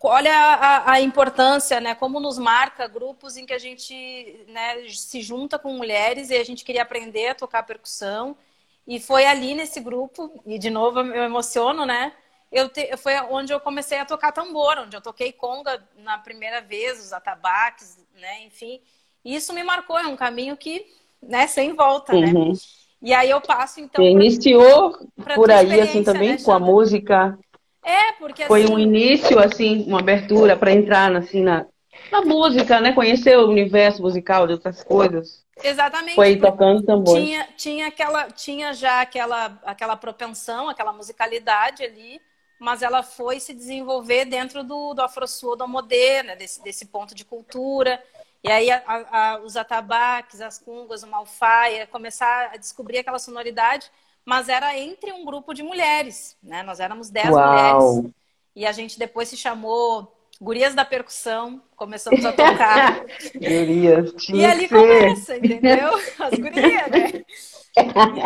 olha 0.02 0.34
a, 0.34 0.92
a, 0.92 1.00
importância, 1.00 1.80
né? 1.80 1.94
Como 1.94 2.18
nos 2.18 2.36
marca 2.36 2.88
grupos 2.88 3.36
em 3.36 3.46
que 3.46 3.52
a 3.52 3.58
gente 3.58 4.44
né, 4.48 4.88
se 4.88 5.22
junta 5.22 5.56
com 5.56 5.72
mulheres 5.72 6.30
e 6.30 6.36
a 6.36 6.42
gente 6.42 6.64
queria 6.64 6.82
aprender 6.82 7.28
a 7.28 7.34
tocar 7.36 7.62
percussão. 7.62 8.36
E 8.84 8.98
foi 8.98 9.24
ali 9.24 9.54
nesse 9.54 9.78
grupo, 9.78 10.42
e 10.44 10.58
de 10.58 10.70
novo 10.70 10.98
eu 10.98 11.22
emociono, 11.22 11.86
né? 11.86 12.12
Eu 12.50 12.68
te, 12.68 12.96
foi 12.96 13.14
onde 13.30 13.52
eu 13.52 13.60
comecei 13.60 13.98
a 13.98 14.04
tocar 14.04 14.32
tambor, 14.32 14.78
onde 14.78 14.96
eu 14.96 15.00
toquei 15.00 15.32
conga 15.32 15.80
na 15.98 16.18
primeira 16.18 16.60
vez, 16.60 16.98
os 16.98 17.12
atabaques, 17.12 17.98
né? 18.16 18.42
Enfim, 18.44 18.80
e 19.24 19.36
isso 19.36 19.52
me 19.52 19.62
marcou, 19.62 19.96
é 19.96 20.06
um 20.08 20.16
caminho 20.16 20.56
que, 20.56 20.86
né, 21.22 21.46
sem 21.46 21.72
volta, 21.72 22.12
né? 22.12 22.26
uhum. 22.32 22.48
né? 22.50 22.58
E 23.02 23.12
aí 23.12 23.30
eu 23.30 23.40
passo 23.40 23.80
então. 23.80 24.04
Você 24.04 24.10
iniciou 24.10 24.98
pra 25.22 25.34
por 25.34 25.50
aí 25.50 25.80
assim 25.80 26.02
também 26.02 26.30
né, 26.30 26.38
com 26.42 26.52
a 26.52 26.58
música 26.58 27.38
é, 27.86 28.12
porque 28.14 28.42
assim... 28.42 28.48
Foi 28.48 28.66
um 28.66 28.76
início, 28.76 29.38
assim, 29.38 29.84
uma 29.86 30.00
abertura 30.00 30.56
para 30.56 30.72
entrar 30.72 31.14
assim, 31.14 31.40
na, 31.40 31.64
na 32.10 32.20
música, 32.22 32.80
né? 32.80 32.92
Conhecer 32.92 33.38
o 33.38 33.48
universo 33.48 34.02
musical 34.02 34.44
de 34.44 34.54
outras 34.54 34.82
coisas. 34.82 35.44
Exatamente. 35.62 36.16
Foi 36.16 36.34
tocando 36.34 36.82
tambor. 36.82 37.16
Tinha, 37.16 37.48
tinha, 37.56 37.86
aquela, 37.86 38.28
tinha 38.28 38.74
já 38.74 39.02
aquela, 39.02 39.56
aquela 39.64 39.96
propensão, 39.96 40.68
aquela 40.68 40.92
musicalidade 40.92 41.84
ali, 41.84 42.20
mas 42.58 42.82
ela 42.82 43.04
foi 43.04 43.38
se 43.38 43.54
desenvolver 43.54 44.24
dentro 44.24 44.64
do, 44.64 44.92
do 44.92 45.02
Afro-Sul, 45.02 45.54
do 45.54 45.68
moderno, 45.68 46.30
né? 46.30 46.36
desse, 46.36 46.60
desse 46.64 46.86
ponto 46.86 47.14
de 47.14 47.24
cultura. 47.24 48.02
E 48.46 48.52
aí 48.52 48.70
a, 48.70 48.82
a, 48.86 49.40
os 49.40 49.56
atabaques, 49.56 50.40
as 50.40 50.58
cungas, 50.58 51.02
o 51.02 51.06
malfaia, 51.08 51.86
começar 51.86 52.50
a 52.52 52.56
descobrir 52.56 52.98
aquela 52.98 53.18
sonoridade 53.18 53.90
mas 54.26 54.48
era 54.48 54.76
entre 54.76 55.12
um 55.12 55.24
grupo 55.24 55.54
de 55.54 55.62
mulheres, 55.62 56.36
né? 56.42 56.64
Nós 56.64 56.80
éramos 56.80 57.08
dez 57.08 57.30
Uau. 57.30 57.94
mulheres. 57.94 58.12
E 58.56 58.66
a 58.66 58.72
gente 58.72 58.98
depois 58.98 59.28
se 59.28 59.36
chamou 59.36 60.12
Gurias 60.40 60.74
da 60.74 60.84
Percussão, 60.84 61.62
começamos 61.76 62.24
a 62.24 62.32
tocar. 62.32 63.04
Gurias. 63.34 64.28
E 64.28 64.44
ali 64.44 64.68
começa, 64.68 65.36
entendeu? 65.36 65.92
As 66.18 66.36
gurias, 66.36 66.90
né? 66.90 67.24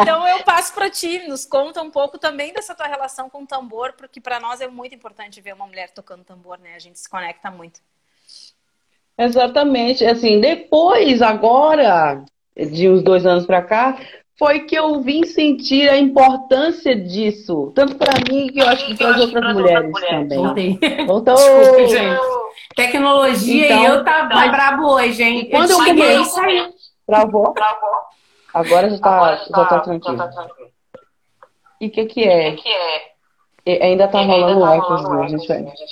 Então 0.00 0.26
eu 0.26 0.42
passo 0.42 0.72
para 0.72 0.88
ti, 0.88 1.18
nos 1.28 1.44
conta 1.44 1.82
um 1.82 1.90
pouco 1.90 2.16
também 2.16 2.52
dessa 2.54 2.74
tua 2.74 2.86
relação 2.86 3.28
com 3.28 3.42
o 3.42 3.46
tambor, 3.46 3.92
porque 3.92 4.22
para 4.22 4.40
nós 4.40 4.62
é 4.62 4.68
muito 4.68 4.94
importante 4.94 5.40
ver 5.42 5.52
uma 5.52 5.66
mulher 5.66 5.90
tocando 5.90 6.24
tambor, 6.24 6.58
né? 6.58 6.76
A 6.76 6.78
gente 6.78 6.98
se 6.98 7.10
conecta 7.10 7.50
muito. 7.50 7.80
Exatamente. 9.20 10.04
Assim, 10.04 10.40
depois, 10.40 11.20
agora, 11.20 12.24
de 12.56 12.88
uns 12.88 13.02
dois 13.02 13.26
anos 13.26 13.44
para 13.44 13.62
cá, 13.62 13.98
foi 14.38 14.60
que 14.60 14.74
eu 14.74 15.02
vim 15.02 15.24
sentir 15.24 15.90
a 15.90 15.98
importância 15.98 16.96
disso. 16.96 17.70
Tanto 17.74 17.96
para 17.96 18.14
mim 18.30 18.46
que 18.46 18.60
eu 18.60 18.66
acho 18.66 18.86
que 18.86 18.96
para 18.96 19.10
as 19.10 19.20
outras 19.20 19.54
mulheres 19.54 19.92
também. 20.08 20.38
Voltei. 20.38 20.78
Voltou. 21.06 21.34
Desculpa, 21.34 21.86
gente. 21.88 22.20
Tecnologia 22.74 23.66
então, 23.66 23.82
e 23.82 23.86
eu 23.86 24.04
tá 24.04 24.28
mais 24.32 24.50
brabo 24.50 24.94
hoje, 24.94 25.22
hein? 25.22 25.40
E 25.40 25.50
quando 25.50 25.70
eu, 25.70 25.78
eu 25.78 25.84
comecei... 25.84 26.72
Travou? 27.06 27.52
Travou. 27.52 27.90
Agora 28.54 28.88
já 28.88 28.98
tá, 28.98 29.16
Agora 29.16 29.36
já, 29.36 29.44
tá, 29.44 29.62
já 29.62 29.64
tá 29.66 29.80
tranquilo. 29.80 30.16
Já 30.16 30.26
tá 30.26 30.32
tranquilo. 30.32 30.70
E 31.80 31.86
o 31.86 31.90
que 31.90 32.06
que 32.06 32.24
é? 32.24 32.52
Que 32.52 32.62
que 32.62 32.68
é? 32.68 33.84
ainda 33.84 34.08
tá 34.08 34.22
rolando 34.22 34.60
tá 34.60 34.76
ecos, 34.76 35.08
né, 35.08 35.28
gente? 35.28 35.46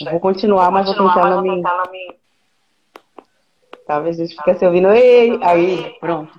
Vai. 0.04 0.12
Vou 0.12 0.20
continuar, 0.20 0.70
mas 0.70 0.86
vou 0.86 0.94
tentar 0.94 1.30
não 1.30 1.42
me... 1.42 1.62
Talvez 3.88 4.18
isso 4.18 4.36
fique 4.36 4.54
se 4.54 4.66
ouvindo. 4.66 4.88
Ei, 4.92 5.38
aí, 5.42 5.96
pronto. 5.98 6.30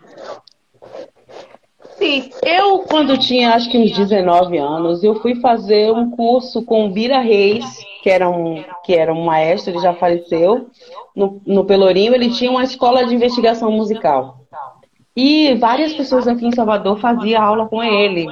Sim, 1.98 2.30
eu 2.44 2.80
quando 2.80 3.18
tinha 3.18 3.56
acho 3.56 3.70
que 3.70 3.78
uns 3.78 3.92
19 3.92 4.58
anos, 4.58 5.04
eu 5.04 5.16
fui 5.16 5.36
fazer 5.42 5.92
um 5.92 6.12
curso 6.12 6.64
com 6.64 6.90
Bira 6.92 7.20
Reis, 7.20 7.66
que 8.04 8.10
era 8.10 8.30
um, 8.30 8.64
que 8.86 8.94
era 8.94 9.12
um 9.12 9.26
maestro, 9.26 9.72
ele 9.72 9.82
já 9.82 9.94
faleceu, 9.96 10.70
no, 11.14 11.42
no 11.46 11.66
Pelourinho, 11.66 12.14
ele 12.14 12.30
tinha 12.30 12.52
uma 12.52 12.64
escola 12.64 13.04
de 13.06 13.16
investigação 13.16 13.72
musical. 13.72 14.40
E 15.16 15.56
várias 15.56 15.92
pessoas 15.94 16.28
aqui 16.28 16.46
em 16.46 16.56
Salvador 16.56 17.00
faziam 17.00 17.44
aula 17.44 17.68
com 17.68 17.84
ele. 17.84 18.28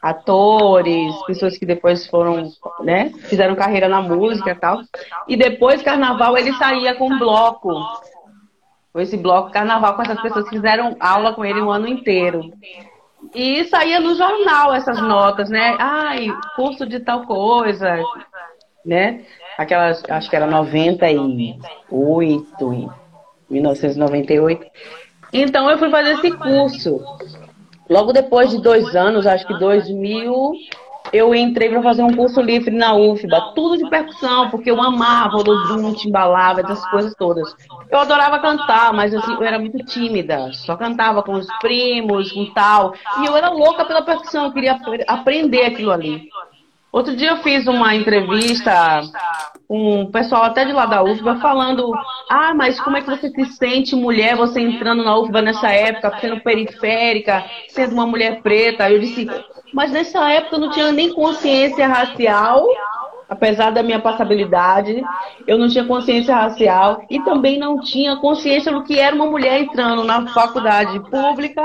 Atores, 0.00 1.14
pessoas 1.26 1.58
que 1.58 1.66
depois 1.66 2.06
foram, 2.06 2.50
né, 2.80 3.12
fizeram 3.24 3.54
carreira 3.54 3.88
na 3.88 4.00
música 4.00 4.52
e 4.52 4.54
tal. 4.54 4.80
E 5.28 5.36
depois, 5.36 5.82
carnaval, 5.82 6.38
ele 6.38 6.54
saía 6.54 6.94
com 6.94 7.08
um 7.08 7.18
bloco. 8.92 9.00
Esse 9.00 9.16
bloco 9.16 9.50
carnaval 9.50 9.96
com 9.96 10.02
essas 10.02 10.20
pessoas 10.20 10.44
que 10.44 10.56
fizeram 10.56 10.96
aula 11.00 11.32
com 11.34 11.44
ele 11.44 11.60
o 11.60 11.66
um 11.66 11.70
ano 11.70 11.88
inteiro. 11.88 12.52
E 13.34 13.64
saía 13.64 14.00
no 14.00 14.14
jornal 14.14 14.74
essas 14.74 15.00
notas, 15.00 15.48
né? 15.48 15.76
Ai, 15.78 16.28
curso 16.56 16.84
de 16.86 17.00
tal 17.00 17.24
coisa, 17.24 17.98
né? 18.84 19.24
Aquelas, 19.56 20.02
acho 20.08 20.28
que 20.28 20.36
era 20.36 20.46
98, 20.46 21.58
1998. 23.48 24.66
Então 25.32 25.70
eu 25.70 25.78
fui 25.78 25.88
fazer 25.90 26.12
esse 26.12 26.32
curso. 26.32 27.00
Logo 27.88 28.12
depois 28.12 28.50
de 28.50 28.60
dois 28.60 28.94
anos, 28.96 29.26
acho 29.26 29.46
que 29.46 29.58
2000, 29.58 30.52
eu 31.12 31.34
entrei 31.34 31.68
para 31.68 31.82
fazer 31.82 32.02
um 32.02 32.16
curso 32.16 32.40
livre 32.40 32.74
na 32.74 32.94
UFBA, 32.94 33.52
tudo 33.54 33.76
de 33.76 33.88
percussão, 33.90 34.48
porque 34.50 34.70
eu 34.70 34.80
amava 34.80 35.36
o 35.36 35.42
Lodum, 35.42 35.92
timbalava, 35.92 36.60
essas 36.60 36.84
coisas 36.90 37.14
todas. 37.14 37.54
Eu 37.90 37.98
adorava 37.98 38.40
cantar, 38.40 38.92
mas 38.92 39.14
assim, 39.14 39.34
eu 39.34 39.42
era 39.42 39.58
muito 39.58 39.78
tímida, 39.84 40.52
só 40.52 40.76
cantava 40.76 41.22
com 41.22 41.34
os 41.34 41.46
primos, 41.60 42.32
com 42.32 42.46
tal, 42.54 42.94
e 43.20 43.26
eu 43.26 43.36
era 43.36 43.50
louca 43.50 43.84
pela 43.84 44.02
percussão, 44.02 44.46
eu 44.46 44.52
queria 44.52 44.78
aprender 45.06 45.66
aquilo 45.66 45.90
ali. 45.90 46.28
Outro 46.92 47.16
dia 47.16 47.30
eu 47.30 47.36
fiz 47.38 47.66
uma 47.66 47.94
entrevista 47.94 49.00
com 49.66 50.02
um 50.02 50.10
pessoal 50.10 50.42
até 50.42 50.66
de 50.66 50.72
lá 50.74 50.84
da 50.84 51.02
UFBA 51.02 51.36
falando, 51.36 51.90
ah, 52.28 52.52
mas 52.54 52.78
como 52.78 52.98
é 52.98 53.00
que 53.00 53.08
você 53.08 53.30
se 53.30 53.46
sente 53.54 53.96
mulher, 53.96 54.36
você 54.36 54.60
entrando 54.60 55.02
na 55.02 55.16
UFBA 55.18 55.40
nessa 55.40 55.70
época, 55.70 56.18
sendo 56.20 56.42
periférica, 56.42 57.42
sendo 57.70 57.94
uma 57.94 58.06
mulher 58.06 58.42
preta? 58.42 58.90
Eu 58.90 59.00
disse, 59.00 59.26
mas 59.72 59.90
nessa 59.90 60.30
época 60.30 60.56
eu 60.56 60.60
não 60.60 60.70
tinha 60.70 60.92
nem 60.92 61.14
consciência 61.14 61.88
racial, 61.88 62.66
apesar 63.32 63.70
da 63.70 63.82
minha 63.82 63.98
passabilidade, 63.98 65.02
eu 65.46 65.56
não 65.56 65.66
tinha 65.66 65.86
consciência 65.86 66.36
racial 66.36 67.02
e 67.08 67.18
também 67.20 67.58
não 67.58 67.80
tinha 67.80 68.16
consciência 68.16 68.70
do 68.70 68.84
que 68.84 68.98
era 68.98 69.16
uma 69.16 69.24
mulher 69.24 69.58
entrando 69.58 70.04
na 70.04 70.26
faculdade 70.28 71.00
pública, 71.08 71.62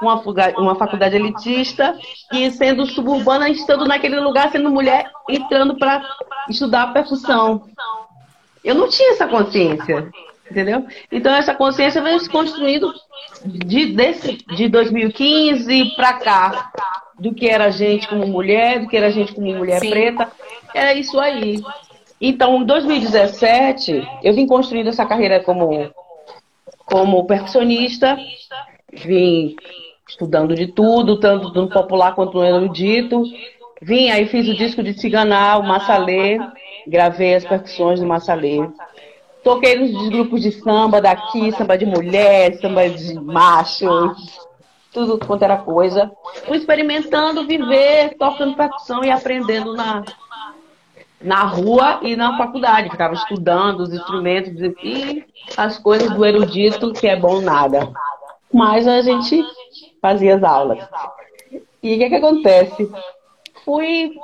uma, 0.00 0.14
uma 0.56 0.74
faculdade 0.76 1.16
elitista, 1.16 1.94
e 2.32 2.50
sendo 2.52 2.86
suburbana, 2.86 3.50
estando 3.50 3.86
naquele 3.86 4.18
lugar, 4.18 4.50
sendo 4.50 4.70
mulher, 4.70 5.10
entrando 5.28 5.76
para 5.76 6.02
estudar 6.48 6.94
percussão. 6.94 7.64
Eu 8.64 8.74
não 8.74 8.88
tinha 8.88 9.12
essa 9.12 9.28
consciência, 9.28 10.10
entendeu? 10.50 10.86
Então 11.12 11.34
essa 11.34 11.54
consciência 11.54 12.00
veio 12.00 12.18
se 12.18 12.30
construindo 12.30 12.90
de, 13.44 13.92
desse, 13.94 14.38
de 14.56 14.68
2015 14.68 15.96
para 15.96 16.14
cá 16.14 16.72
do 17.20 17.34
que 17.34 17.46
era 17.48 17.66
a 17.66 17.70
gente 17.70 18.08
como 18.08 18.26
mulher, 18.26 18.80
do 18.80 18.88
que 18.88 18.96
era 18.96 19.08
a 19.08 19.10
gente 19.10 19.34
como 19.34 19.54
mulher 19.54 19.80
Sim. 19.80 19.90
preta. 19.90 20.32
Era 20.74 20.94
isso 20.94 21.20
aí. 21.20 21.62
Então, 22.20 22.62
em 22.62 22.64
2017, 22.64 24.08
eu 24.22 24.34
vim 24.34 24.46
construindo 24.46 24.88
essa 24.88 25.04
carreira 25.04 25.40
como, 25.40 25.90
como 26.86 27.26
percussionista, 27.26 28.18
vim 28.92 29.54
estudando 30.08 30.54
de 30.54 30.66
tudo, 30.66 31.20
tanto 31.20 31.52
no 31.52 31.68
popular 31.68 32.14
quanto 32.14 32.38
no 32.38 32.44
erudito. 32.44 33.22
Vim, 33.80 34.10
aí 34.10 34.26
fiz 34.26 34.48
o 34.48 34.54
disco 34.54 34.82
de 34.82 34.94
Ciganá, 34.94 35.56
o 35.58 35.62
Massalê, 35.62 36.38
gravei 36.86 37.34
as 37.34 37.44
percussões 37.44 38.00
do 38.00 38.06
Massalê. 38.06 38.58
Toquei 39.42 39.76
nos 39.76 40.08
grupos 40.08 40.42
de 40.42 40.52
samba 40.52 41.00
daqui, 41.00 41.52
samba 41.52 41.78
de 41.78 41.86
mulher, 41.86 42.54
samba 42.60 42.88
de 42.88 43.14
macho, 43.14 44.14
tudo 44.92 45.18
quanto 45.18 45.42
era 45.42 45.58
coisa. 45.58 46.10
Fui 46.46 46.58
experimentando 46.58 47.46
viver, 47.46 48.16
tocando 48.18 48.56
percussão 48.56 49.04
e 49.04 49.10
aprendendo 49.10 49.74
na, 49.74 50.04
na 51.20 51.44
rua 51.44 52.00
e 52.02 52.16
na 52.16 52.36
faculdade. 52.36 52.90
Ficava 52.90 53.14
estudando 53.14 53.80
os 53.80 53.92
instrumentos 53.92 54.52
e 54.82 55.24
as 55.56 55.78
coisas 55.78 56.10
do 56.10 56.24
erudito, 56.24 56.92
que 56.92 57.06
é 57.06 57.16
bom 57.16 57.40
nada. 57.40 57.92
Mas 58.52 58.86
a 58.86 59.00
gente 59.00 59.44
fazia 60.02 60.36
as 60.36 60.42
aulas. 60.42 60.78
E 61.82 61.94
o 61.94 61.98
que, 61.98 62.08
que 62.08 62.14
acontece? 62.16 62.90
Fui 63.64 64.16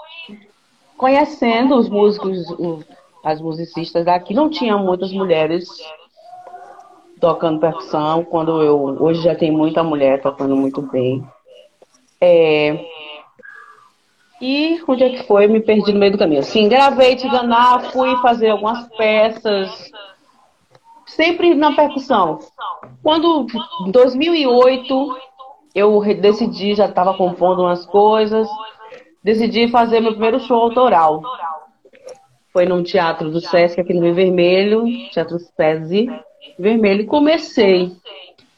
conhecendo 0.97 1.77
os 1.77 1.89
músicos, 1.89 2.39
as 3.23 3.41
musicistas 3.41 4.05
daqui. 4.05 4.35
Não 4.35 4.51
tinha 4.51 4.77
muitas 4.77 5.13
mulheres 5.13 5.69
tocando 7.21 7.61
percussão, 7.61 8.25
quando 8.25 8.63
eu 8.63 8.79
hoje 9.03 9.23
já 9.23 9.35
tem 9.35 9.51
muita 9.51 9.83
mulher 9.83 10.21
tocando 10.21 10.55
muito 10.57 10.83
bem. 10.83 11.25
É, 12.21 12.85
e 14.41 14.83
onde 14.87 15.03
é 15.03 15.11
que 15.11 15.23
foi? 15.25 15.47
Me 15.47 15.61
perdi 15.61 15.93
no 15.93 15.99
meio 15.99 16.13
do 16.13 16.19
caminho. 16.19 16.43
Sim, 16.43 16.69
gravei 16.69 17.17
Tiganá, 17.17 17.81
fui 17.91 18.15
fazer 18.19 18.51
algumas 18.51 18.87
peças 18.97 19.91
sempre 21.07 21.55
na 21.55 21.75
percussão. 21.75 22.39
Quando, 23.03 23.47
em 23.87 23.91
2008, 23.91 25.19
eu 25.75 26.01
decidi, 26.21 26.75
já 26.75 26.87
estava 26.87 27.15
compondo 27.15 27.63
umas 27.63 27.87
coisas, 27.87 28.49
decidi 29.23 29.69
fazer 29.69 30.01
meu 30.01 30.13
primeiro 30.13 30.41
show 30.41 30.61
autoral. 30.61 31.23
Foi 32.53 32.67
num 32.67 32.83
teatro 32.83 33.31
do 33.31 33.41
Sesc 33.41 33.81
aqui 33.81 33.95
no 33.95 34.03
Rio 34.03 34.15
Vermelho, 34.15 34.85
Teatro 35.11 35.39
SESI 35.39 36.09
Vermelho, 36.59 37.03
e 37.03 37.07
comecei. 37.07 37.93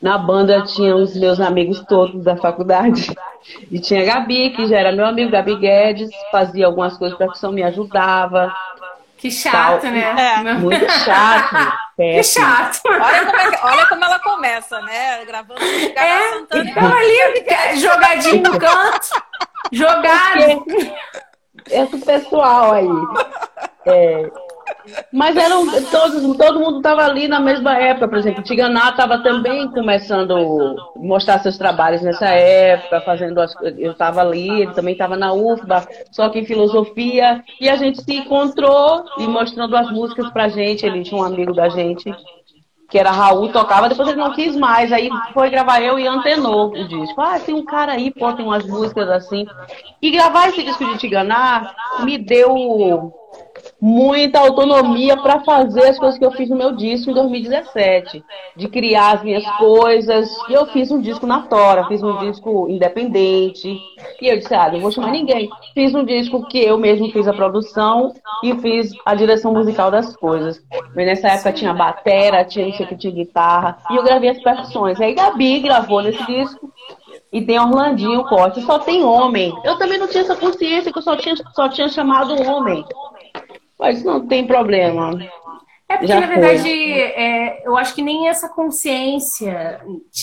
Na 0.01 0.17
banda 0.17 0.63
tinha 0.63 0.95
os 0.95 1.17
meus 1.17 1.41
amigos 1.41 1.85
todos 1.89 2.23
da 2.23 2.37
faculdade. 2.37 3.13
E 3.71 3.81
tinha 3.81 4.03
a 4.03 4.05
Gabi, 4.05 4.51
que 4.51 4.67
já 4.67 4.79
era 4.79 4.93
meu 4.93 5.05
amigo, 5.05 5.31
Gabi 5.31 5.57
Guedes, 5.57 6.11
fazia 6.31 6.67
algumas 6.67 6.97
coisas 6.97 7.17
para 7.17 7.27
percussão, 7.27 7.51
me 7.51 7.63
ajudava. 7.65 8.55
Que 9.17 9.31
chato, 9.33 9.83
tal. 9.83 9.91
né? 9.91 10.15
É. 10.17 10.53
Muito 10.55 10.89
chato. 11.03 11.73
que 11.97 12.23
chato. 12.23 12.81
Olha 12.87 13.27
como, 13.27 13.41
é, 13.41 13.61
olha 13.65 13.87
como, 13.87 14.05
ela 14.05 14.19
começa, 14.21 14.81
né? 14.83 15.25
Gravando 15.25 15.61
é, 15.61 16.29
Santana. 16.31 16.71
Então 16.71 16.97
ali, 16.97 17.81
jogadinho 17.81 18.43
no 18.45 18.59
canto. 18.59 19.09
Jogado. 19.73 20.65
Esse 21.69 21.99
pessoal 21.99 22.73
aí. 22.73 22.89
É, 23.87 24.31
mas 25.13 25.37
eram 25.37 25.67
todos, 25.91 26.37
todo 26.37 26.61
mundo 26.61 26.79
estava 26.79 27.05
ali 27.05 27.29
na 27.29 27.41
mesma 27.41 27.77
época, 27.77 28.09
por 28.09 28.19
exemplo, 28.19 28.43
Tiganá 28.43 28.91
estava 28.91 29.19
também 29.23 29.71
começando 29.71 30.37
a 30.37 30.99
mostrar 30.99 31.39
seus 31.41 31.59
trabalhos 31.59 32.03
nessa 32.03 32.29
época, 32.29 33.01
fazendo 33.03 33.41
as 33.41 33.55
eu 33.79 33.93
estava 33.93 34.21
ali, 34.21 34.63
ele 34.63 34.73
também 34.73 34.93
estava 34.93 35.17
na 35.17 35.33
UFBA, 35.33 35.87
só 36.11 36.29
que 36.29 36.41
em 36.41 36.47
filosofia, 36.47 37.43
e 37.61 37.69
a 37.69 37.77
gente 37.77 38.03
se 38.03 38.15
encontrou 38.15 39.05
e 39.19 39.27
mostrando 39.27 39.77
as 39.77 39.91
músicas 39.91 40.31
pra 40.31 40.49
gente, 40.49 40.87
ele 40.87 41.03
tinha 41.03 41.21
um 41.21 41.25
amigo 41.25 41.53
da 41.53 41.69
gente, 41.69 42.15
que 42.91 42.99
era 42.99 43.11
Raul, 43.11 43.51
tocava, 43.51 43.89
depois 43.89 44.09
ele 44.09 44.19
não 44.19 44.33
quis 44.33 44.57
mais, 44.57 44.93
aí 44.93 45.11
foi 45.35 45.51
gravar 45.51 45.83
eu 45.83 45.99
e 45.99 46.07
antenou 46.07 46.71
o 46.71 46.89
disco. 46.89 47.21
Ah, 47.21 47.39
tem 47.39 47.55
um 47.55 47.65
cara 47.65 47.93
aí, 47.93 48.11
pô, 48.11 48.33
tem 48.33 48.47
umas 48.47 48.67
músicas 48.67 49.09
assim. 49.11 49.47
E 50.01 50.11
gravar 50.11 50.49
esse 50.49 50.63
disco 50.63 50.85
de 50.87 50.97
Tiganá 50.97 51.75
me 52.03 52.17
deu 52.17 53.13
muita 53.81 54.41
autonomia 54.41 55.17
para 55.17 55.41
fazer 55.41 55.89
as 55.89 55.99
coisas 55.99 56.19
que 56.19 56.25
eu 56.25 56.33
fiz 56.33 56.49
no 56.49 56.57
meu 56.57 56.73
disco 56.73 57.11
em 57.11 57.15
2017, 57.15 58.25
de 58.57 58.69
criar 58.69 59.17
as 59.17 59.23
minhas 59.23 59.49
coisas. 59.57 60.29
E 60.49 60.53
eu 60.53 60.67
fiz 60.67 60.91
um 60.91 61.01
disco 61.01 61.27
na 61.27 61.43
Tora, 61.43 61.87
fiz 61.87 62.03
um 62.03 62.19
disco 62.19 62.69
independente. 62.69 63.79
E 64.21 64.27
eu 64.27 64.39
disse, 64.39 64.55
ah, 64.55 64.71
não 64.71 64.81
vou 64.81 64.91
chamar 64.91 65.11
ninguém. 65.11 65.49
Fiz 65.75 65.95
um 65.95 66.05
disco 66.05 66.47
que 66.49 66.59
eu 66.59 66.77
mesmo 66.77 67.11
fiz 67.11 67.29
a 67.29 67.33
produção 67.33 68.13
e 68.43 68.55
fiz 68.57 68.93
a 69.07 69.15
direção 69.15 69.53
musical 69.53 69.91
das 69.91 70.17
coisas. 70.17 70.61
Mas 70.95 71.07
nessa 71.07 71.29
época 71.29 71.53
tinha 71.53 71.73
batera, 71.73 72.45
tinha 72.45 72.67
não 72.67 72.75
sei 72.75 72.87
que 72.87 72.97
tinha 72.97 73.13
guitarra, 73.13 73.79
e 73.91 73.97
eu 73.97 74.03
gravei 74.03 74.31
as 74.31 74.43
percussões. 74.43 75.01
Aí 75.01 75.15
Gabi 75.15 75.61
gravou 75.61 76.03
nesse 76.03 76.25
disco. 76.27 76.73
E 77.31 77.43
tem 77.43 77.61
Orlandinho 77.61 78.25
Corte, 78.25 78.63
só 78.63 78.79
tem 78.79 79.05
homem. 79.05 79.53
Eu 79.63 79.77
também 79.77 79.99
não 79.99 80.09
tinha 80.09 80.23
essa 80.23 80.35
consciência 80.35 80.91
que 80.91 80.99
eu 80.99 81.03
só 81.03 81.15
tinha, 81.15 81.35
só 81.55 81.69
tinha 81.69 81.87
chamado 81.89 82.41
homem. 82.43 82.83
Mas 83.79 84.03
não 84.03 84.27
tem 84.27 84.47
problema. 84.47 85.11
É 85.89 85.97
porque, 85.97 86.07
Já 86.07 86.21
na 86.21 86.27
verdade, 86.27 86.69
é, 86.69 87.67
eu 87.67 87.77
acho 87.77 87.95
que 87.95 88.03
nem 88.03 88.29
essa 88.29 88.49
consciência 88.49 89.81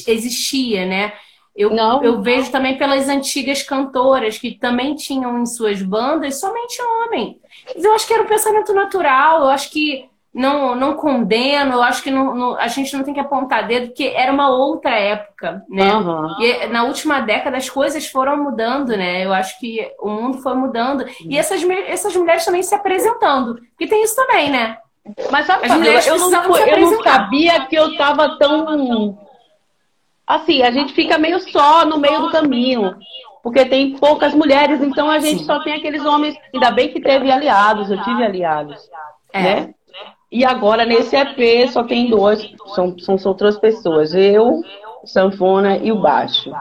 existia, 0.08 0.86
né? 0.86 1.14
Eu, 1.56 1.70
não. 1.70 2.04
eu 2.04 2.22
vejo 2.22 2.52
também 2.52 2.78
pelas 2.78 3.08
antigas 3.08 3.64
cantoras 3.64 4.38
que 4.38 4.60
também 4.60 4.94
tinham 4.94 5.40
em 5.40 5.46
suas 5.46 5.82
bandas 5.82 6.40
somente 6.40 6.82
homem. 6.82 7.40
Mas 7.74 7.84
eu 7.84 7.94
acho 7.94 8.06
que 8.06 8.14
era 8.14 8.24
um 8.24 8.28
pensamento 8.28 8.74
natural, 8.74 9.44
eu 9.44 9.50
acho 9.50 9.72
que 9.72 10.10
não, 10.36 10.76
não 10.76 10.96
condeno, 10.96 11.76
eu 11.76 11.82
acho 11.82 12.04
que 12.04 12.12
não, 12.12 12.36
não, 12.36 12.56
a 12.58 12.68
gente 12.68 12.94
não 12.94 13.06
tem 13.06 13.14
que 13.14 13.22
apontar 13.22 13.66
dedo, 13.66 13.88
porque 13.88 14.12
era 14.14 14.34
uma 14.34 14.50
outra 14.50 14.92
época, 14.92 15.64
né? 15.70 15.96
Uhum. 15.96 16.42
E 16.42 16.68
na 16.68 16.84
última 16.84 17.22
década 17.22 17.56
as 17.56 17.70
coisas 17.70 18.06
foram 18.06 18.44
mudando, 18.44 18.90
né? 18.90 19.24
Eu 19.24 19.32
acho 19.32 19.58
que 19.58 19.90
o 19.98 20.10
mundo 20.10 20.40
foi 20.40 20.54
mudando. 20.54 21.04
Uhum. 21.04 21.28
E 21.30 21.38
essas, 21.38 21.64
essas 21.88 22.14
mulheres 22.18 22.44
também 22.44 22.62
se 22.62 22.76
apresentando. 22.76 23.62
Porque 23.70 23.88
tem 23.88 24.04
isso 24.04 24.14
também, 24.14 24.50
né? 24.52 24.78
Mas 25.32 25.46
sabe, 25.46 25.70
Fabiola, 25.70 26.00
eu, 26.06 26.18
não, 26.30 26.58
eu 26.58 26.82
não 26.82 27.04
sabia 27.04 27.66
que 27.68 27.76
eu 27.78 27.92
estava 27.92 28.38
tão. 28.38 29.18
Assim, 30.28 30.64
a 30.64 30.72
gente 30.72 30.92
fica 30.92 31.18
meio 31.18 31.40
só 31.40 31.86
no 31.86 31.98
meio 31.98 32.20
do 32.20 32.32
caminho. 32.32 32.94
Porque 33.42 33.64
tem 33.64 33.96
poucas 33.98 34.34
mulheres, 34.34 34.82
então 34.82 35.10
a 35.10 35.20
gente 35.20 35.40
Sim. 35.40 35.46
só 35.46 35.64
tem 35.64 35.76
aqueles 35.76 36.04
homens. 36.04 36.36
Ainda 36.54 36.72
bem 36.72 36.90
que 36.90 37.00
teve 37.00 37.32
aliados, 37.32 37.90
eu 37.90 38.04
tive 38.04 38.22
aliados. 38.22 38.82
É. 39.32 39.42
Né? 39.42 39.76
E 40.36 40.44
agora 40.44 40.86
nesse 40.86 41.16
EP 41.16 41.66
só 41.70 41.82
tem 41.82 42.10
dois, 42.10 42.46
são, 42.76 43.00
são, 43.00 43.18
são 43.18 43.32
outras 43.32 43.58
pessoas, 43.58 44.14
eu, 44.14 44.60
sanfona 45.06 45.78
e 45.78 45.94
o 45.94 46.02
baixo. 46.02 46.52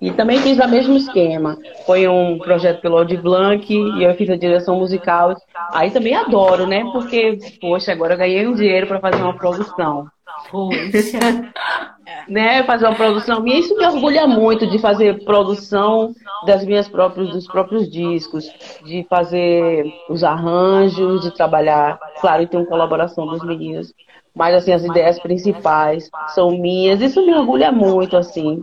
E 0.00 0.12
também 0.12 0.38
fiz 0.38 0.56
o 0.56 0.68
mesmo 0.68 0.96
esquema. 0.96 1.58
Foi 1.84 2.06
um 2.06 2.38
projeto 2.38 2.80
pelo 2.80 2.98
Audi 2.98 3.16
Blanc 3.16 3.66
e 3.74 4.04
eu 4.04 4.14
fiz 4.14 4.30
a 4.30 4.36
direção 4.36 4.78
musical. 4.78 5.34
Aí 5.72 5.90
também 5.90 6.14
adoro, 6.14 6.64
né? 6.64 6.84
Porque, 6.92 7.40
poxa, 7.60 7.90
agora 7.90 8.14
eu 8.14 8.18
ganhei 8.18 8.46
um 8.46 8.54
dinheiro 8.54 8.86
para 8.86 9.00
fazer 9.00 9.20
uma 9.20 9.34
produção. 9.34 10.06
Poxa. 10.50 11.18
né? 12.28 12.62
Fazer 12.64 12.86
uma 12.86 12.94
produção. 12.94 13.46
E 13.46 13.58
isso 13.58 13.76
me 13.76 13.86
orgulha 13.86 14.26
muito 14.26 14.66
de 14.66 14.78
fazer 14.78 15.24
produção 15.24 16.14
das 16.46 16.64
minhas 16.64 16.88
próprias, 16.88 17.30
dos 17.30 17.46
próprios 17.46 17.90
discos, 17.90 18.44
de 18.84 19.06
fazer 19.08 19.84
os 20.08 20.22
arranjos, 20.24 21.22
de 21.22 21.30
trabalhar, 21.34 21.98
claro, 22.20 22.46
ter 22.46 22.56
uma 22.56 22.66
colaboração 22.66 23.26
dos 23.26 23.44
meninos. 23.44 23.92
Mas 24.34 24.54
assim, 24.54 24.72
as 24.72 24.84
ideias 24.84 25.18
principais 25.18 26.10
são 26.28 26.50
minhas. 26.50 27.00
Isso 27.00 27.24
me 27.24 27.34
orgulha 27.34 27.70
muito, 27.70 28.16
assim. 28.16 28.60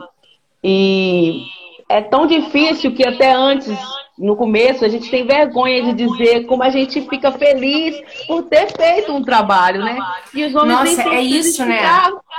E 0.63 1.45
é 1.89 2.01
tão 2.01 2.27
difícil 2.27 2.93
que 2.93 3.05
até 3.05 3.33
antes, 3.33 3.75
no 4.15 4.35
começo, 4.35 4.85
a 4.85 4.87
gente 4.87 5.09
tem 5.09 5.25
vergonha 5.25 5.81
de 5.83 6.05
dizer 6.05 6.45
como 6.45 6.61
a 6.61 6.69
gente 6.69 7.01
fica 7.09 7.31
feliz 7.31 7.99
por 8.27 8.43
ter 8.43 8.71
feito 8.77 9.11
um 9.11 9.23
trabalho, 9.23 9.83
né? 9.83 9.97
E 10.31 10.45
os 10.45 10.53
homens 10.53 10.97
Nossa, 10.97 11.09
é 11.09 11.21
isso, 11.21 11.65
né? 11.65 11.81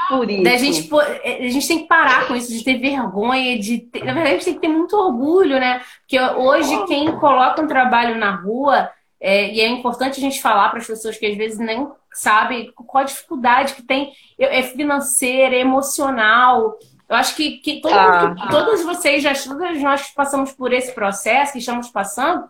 Por 0.08 0.30
isso. 0.30 0.44
Da 0.44 0.56
gente, 0.56 0.88
é, 1.24 1.46
a 1.46 1.48
gente 1.48 1.66
tem 1.66 1.78
que 1.80 1.88
parar 1.88 2.28
com 2.28 2.36
isso, 2.36 2.52
de 2.52 2.62
ter 2.62 2.78
vergonha, 2.78 3.58
de 3.58 3.78
ter... 3.78 4.04
na 4.04 4.12
verdade 4.12 4.36
a 4.36 4.38
gente 4.38 4.44
tem 4.44 4.54
que 4.54 4.60
ter 4.60 4.68
muito 4.68 4.96
orgulho, 4.96 5.58
né? 5.58 5.80
Porque 6.00 6.20
hoje 6.20 6.86
quem 6.86 7.10
coloca 7.18 7.60
um 7.60 7.66
trabalho 7.66 8.16
na 8.16 8.36
rua 8.36 8.88
é, 9.20 9.52
e 9.52 9.60
é 9.60 9.68
importante 9.68 10.18
a 10.18 10.22
gente 10.22 10.40
falar 10.40 10.68
para 10.68 10.78
as 10.78 10.86
pessoas 10.86 11.18
que 11.18 11.26
às 11.26 11.36
vezes 11.36 11.58
nem 11.58 11.88
sabem 12.12 12.72
qual 12.74 13.02
a 13.02 13.06
dificuldade 13.06 13.74
que 13.74 13.82
tem 13.82 14.12
é 14.38 14.62
financeira, 14.62 15.56
emocional, 15.56 16.76
eu 17.10 17.16
acho 17.16 17.34
que, 17.34 17.58
que, 17.58 17.80
todo 17.80 17.92
ah. 17.92 18.28
mundo, 18.28 18.40
que 18.40 18.48
todos 18.48 18.84
vocês, 18.84 19.20
já, 19.20 19.34
todos 19.34 19.82
nós 19.82 20.06
que 20.06 20.14
passamos 20.14 20.52
por 20.52 20.72
esse 20.72 20.92
processo, 20.92 21.54
que 21.54 21.58
estamos 21.58 21.88
passando, 21.88 22.44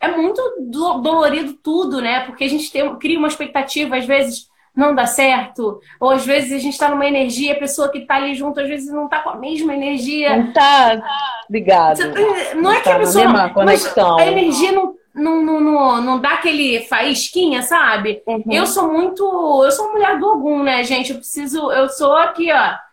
é 0.00 0.08
muito 0.08 0.42
do, 0.58 0.98
dolorido 0.98 1.52
tudo, 1.52 2.00
né? 2.00 2.24
Porque 2.26 2.42
a 2.42 2.48
gente 2.48 2.72
tem, 2.72 2.92
cria 2.96 3.16
uma 3.16 3.28
expectativa, 3.28 3.96
às 3.96 4.04
vezes 4.04 4.50
não 4.74 4.96
dá 4.96 5.06
certo, 5.06 5.80
ou 6.00 6.10
às 6.10 6.26
vezes 6.26 6.52
a 6.52 6.58
gente 6.58 6.72
está 6.72 6.88
numa 6.88 7.06
energia, 7.06 7.52
a 7.52 7.58
pessoa 7.58 7.88
que 7.88 7.98
está 7.98 8.16
ali 8.16 8.34
junto, 8.34 8.58
às 8.58 8.68
vezes 8.68 8.92
não 8.92 9.04
está 9.04 9.20
com 9.20 9.30
a 9.30 9.36
mesma 9.36 9.74
energia. 9.74 10.36
Não 10.36 10.48
está 10.48 11.02
ligado. 11.48 12.00
Não, 12.00 12.62
não 12.62 12.72
é 12.72 12.80
que 12.80 12.88
a 12.88 12.92
tá 12.94 12.98
pessoa. 12.98 13.24
Não, 13.26 13.64
mas 13.64 13.96
a 13.96 14.26
energia 14.26 14.72
não, 14.72 14.96
não, 15.14 15.40
não, 15.40 15.60
não, 15.60 16.02
não 16.02 16.20
dá 16.20 16.30
aquele 16.30 16.80
faísquinha, 16.80 17.62
sabe? 17.62 18.24
Uhum. 18.26 18.42
Eu 18.48 18.66
sou 18.66 18.92
muito. 18.92 19.22
Eu 19.64 19.70
sou 19.70 19.92
mulher 19.92 20.18
do 20.18 20.26
algum, 20.26 20.64
né, 20.64 20.82
gente? 20.82 21.12
Eu 21.12 21.18
preciso. 21.18 21.70
Eu 21.70 21.88
sou 21.88 22.16
aqui, 22.16 22.50
ó 22.50 22.89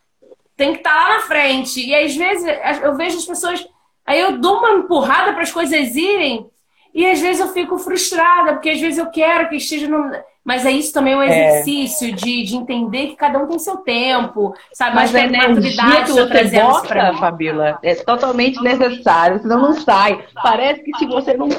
tem 0.58 0.74
que 0.74 0.80
estar 0.80 0.90
tá 0.90 1.10
lá 1.10 1.16
na 1.16 1.22
frente. 1.22 1.80
E 1.80 1.96
às 1.96 2.16
vezes 2.16 2.46
eu 2.82 2.96
vejo 2.96 3.18
as 3.18 3.26
pessoas. 3.26 3.66
Aí 4.06 4.20
eu 4.20 4.40
dou 4.40 4.58
uma 4.58 4.72
empurrada 4.72 5.32
para 5.32 5.44
as 5.44 5.52
coisas 5.52 5.96
irem. 5.96 6.48
E 6.94 7.06
às 7.06 7.22
vezes 7.22 7.40
eu 7.40 7.50
fico 7.50 7.78
frustrada, 7.78 8.54
porque 8.54 8.72
às 8.72 8.82
vezes 8.82 8.98
eu 8.98 9.06
quero 9.12 9.48
que 9.48 9.56
esteja 9.56 9.88
no. 9.88 10.12
Mas 10.44 10.66
é 10.66 10.72
isso 10.72 10.94
também 10.94 11.14
é 11.14 11.18
um 11.18 11.22
é. 11.22 11.28
exercício 11.28 12.10
é. 12.10 12.12
de, 12.12 12.44
de 12.44 12.56
entender 12.56 13.08
que 13.08 13.16
cada 13.16 13.38
um 13.38 13.48
tem 13.48 13.60
seu 13.60 13.78
tempo, 13.78 14.56
sabe? 14.74 14.96
Mas 14.96 15.14
a 15.14 15.20
energia 15.20 16.04
que 16.06 16.12
você 16.12 16.44
bota, 16.60 17.14
Fabíola, 17.20 17.78
é 17.84 17.96
totalmente 17.96 18.60
necessário, 18.64 19.42
senão 19.42 19.62
não 19.62 19.74
sai. 19.74 20.26
Parece 20.42 20.82
que 20.82 20.98
se 20.98 21.06
você 21.06 21.34
não. 21.36 21.50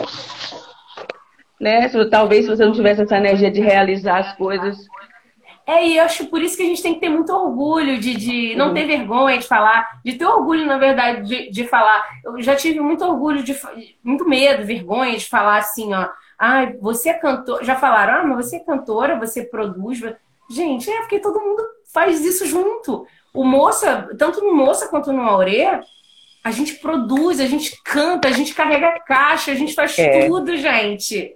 Né? 1.60 1.88
Talvez 2.10 2.46
se 2.46 2.50
você 2.50 2.64
não 2.64 2.72
tivesse 2.72 3.02
essa 3.02 3.18
energia 3.18 3.50
de 3.50 3.60
realizar 3.60 4.18
as 4.18 4.36
coisas, 4.36 4.78
é, 5.68 5.86
e 5.86 5.98
eu 5.98 6.04
acho 6.04 6.24
por 6.28 6.40
isso 6.40 6.56
que 6.56 6.62
a 6.62 6.66
gente 6.66 6.82
tem 6.82 6.94
que 6.94 7.00
ter 7.00 7.10
muito 7.10 7.30
orgulho 7.30 8.00
de, 8.00 8.14
de 8.14 8.56
não 8.56 8.72
ter 8.72 8.86
vergonha 8.86 9.36
de 9.36 9.46
falar, 9.46 10.00
de 10.02 10.14
ter 10.14 10.24
orgulho, 10.24 10.64
na 10.64 10.78
verdade, 10.78 11.28
de, 11.28 11.50
de 11.50 11.68
falar. 11.68 12.08
Eu 12.24 12.40
já 12.40 12.56
tive 12.56 12.80
muito 12.80 13.04
orgulho, 13.04 13.42
de 13.42 13.54
muito 14.02 14.26
medo, 14.26 14.64
vergonha 14.64 15.18
de 15.18 15.28
falar 15.28 15.58
assim, 15.58 15.92
ó. 15.92 16.08
Ah, 16.38 16.72
você 16.80 17.10
é 17.10 17.12
cantor. 17.12 17.62
Já 17.62 17.76
falaram, 17.76 18.14
ah, 18.14 18.24
mas 18.24 18.46
você 18.46 18.56
é 18.56 18.60
cantora, 18.60 19.18
você 19.18 19.44
produz. 19.44 20.00
Gente, 20.48 20.90
é 20.90 21.00
porque 21.00 21.20
todo 21.20 21.38
mundo 21.38 21.62
faz 21.92 22.24
isso 22.24 22.46
junto. 22.46 23.06
O 23.34 23.44
moça, 23.44 24.08
tanto 24.18 24.40
no 24.40 24.54
moça 24.54 24.88
quanto 24.88 25.12
no 25.12 25.20
Aurê, 25.20 25.66
a 26.42 26.50
gente 26.50 26.76
produz, 26.76 27.40
a 27.40 27.46
gente 27.46 27.78
canta, 27.84 28.28
a 28.28 28.32
gente 28.32 28.54
carrega 28.54 29.00
caixa, 29.00 29.52
a 29.52 29.54
gente 29.54 29.74
faz 29.74 29.98
é. 29.98 30.26
tudo, 30.26 30.56
gente. 30.56 31.34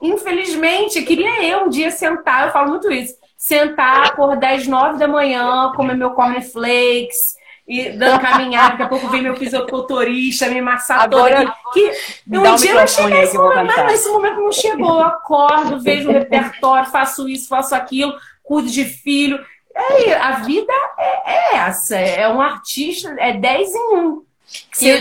Infelizmente, 0.00 1.02
queria 1.02 1.44
eu 1.44 1.64
um 1.64 1.68
dia 1.68 1.90
sentar, 1.90 2.46
eu 2.46 2.52
falo 2.52 2.70
muito 2.70 2.88
isso 2.88 3.20
sentar, 3.42 4.06
acordar 4.06 4.54
às 4.54 4.68
nove 4.68 5.00
da 5.00 5.08
manhã, 5.08 5.72
comer 5.74 5.96
meu 5.96 6.12
cornflakes, 6.12 7.34
e 7.66 7.90
dando 7.90 8.20
caminhada, 8.20 8.70
daqui 8.70 8.82
a 8.84 8.88
pouco 8.88 9.08
vem 9.08 9.20
meu 9.20 9.34
fisiculturista, 9.34 10.48
me 10.48 10.60
massar 10.60 11.00
Agora, 11.02 11.52
que 11.72 11.90
um 12.28 12.54
dia 12.54 12.74
vai 12.74 12.86
chegar 12.86 13.20
esse 13.20 13.36
momento, 13.36 13.66
mas 13.66 13.94
esse 13.94 14.08
momento 14.10 14.40
não 14.40 14.52
chegou. 14.52 15.00
Eu 15.00 15.06
acordo, 15.06 15.80
vejo 15.80 16.08
o 16.08 16.12
repertório, 16.12 16.88
faço 16.88 17.28
isso, 17.28 17.48
faço 17.48 17.74
aquilo, 17.74 18.14
cuido 18.44 18.70
de 18.70 18.84
filho. 18.84 19.44
É, 19.74 20.14
a 20.14 20.32
vida 20.32 20.72
é, 20.96 21.32
é 21.32 21.56
essa, 21.56 21.96
é 21.96 22.28
um 22.28 22.40
artista, 22.40 23.12
é 23.18 23.32
10 23.32 23.74
em 23.74 23.96
1. 23.96 24.24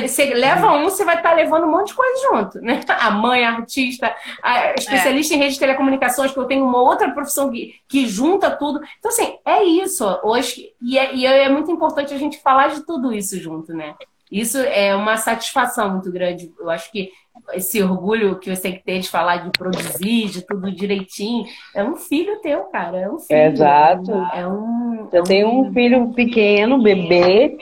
Você, 0.08 0.34
leva 0.34 0.74
um, 0.74 0.84
você 0.84 1.04
vai 1.04 1.18
estar 1.18 1.30
tá 1.30 1.36
levando 1.36 1.66
um 1.66 1.72
monte 1.72 1.88
de 1.88 1.94
coisa 1.94 2.22
junto, 2.30 2.62
né? 2.62 2.82
A 2.88 3.12
mãe, 3.12 3.44
a 3.44 3.54
artista, 3.54 4.14
a 4.42 4.74
especialista 4.74 5.34
é. 5.34 5.38
em 5.38 5.40
rede 5.40 5.54
de 5.54 5.60
telecomunicações, 5.60 6.32
que 6.32 6.38
eu 6.38 6.46
tenho 6.46 6.66
uma 6.66 6.82
outra 6.82 7.12
profissão 7.12 7.52
que, 7.52 7.76
que 7.88 8.08
junta 8.08 8.52
tudo. 8.52 8.82
Então, 9.00 9.10
assim, 9.10 9.38
é 9.46 9.64
isso 9.64 10.06
hoje. 10.24 10.72
E 10.82 10.98
é, 10.98 11.16
e 11.16 11.26
é 11.26 11.50
muito 11.50 11.72
importante 11.72 12.14
a 12.14 12.18
gente 12.18 12.42
falar 12.42 12.70
de 12.70 12.86
tudo 12.86 13.14
isso 13.14 13.40
junto, 13.40 13.74
né? 13.74 13.96
Isso 14.32 14.58
é 14.58 14.96
uma 14.96 15.18
satisfação 15.18 15.92
muito 15.92 16.10
grande. 16.10 16.54
Eu 16.58 16.70
acho 16.70 16.90
que 16.90 17.12
esse 17.54 17.82
orgulho 17.84 18.40
que 18.40 18.54
você 18.54 18.62
tem 18.62 18.74
que 18.74 18.84
ter 18.84 19.00
de 19.00 19.10
falar 19.10 19.38
de 19.38 19.52
produzir, 19.52 20.30
de 20.30 20.46
tudo 20.46 20.72
direitinho, 20.72 21.46
é 21.76 21.84
um 21.84 21.98
filho 21.98 22.40
teu, 22.42 22.64
cara. 22.66 22.98
É 22.98 23.10
um 23.10 23.20
filho. 23.20 23.40
Exato. 23.40 24.12
É 24.34 24.48
um. 24.48 25.10
Eu 25.12 25.24
tenho 25.24 25.50
um 25.50 25.74
filho 25.74 26.14
pequeno, 26.14 26.82
bebê, 26.82 27.58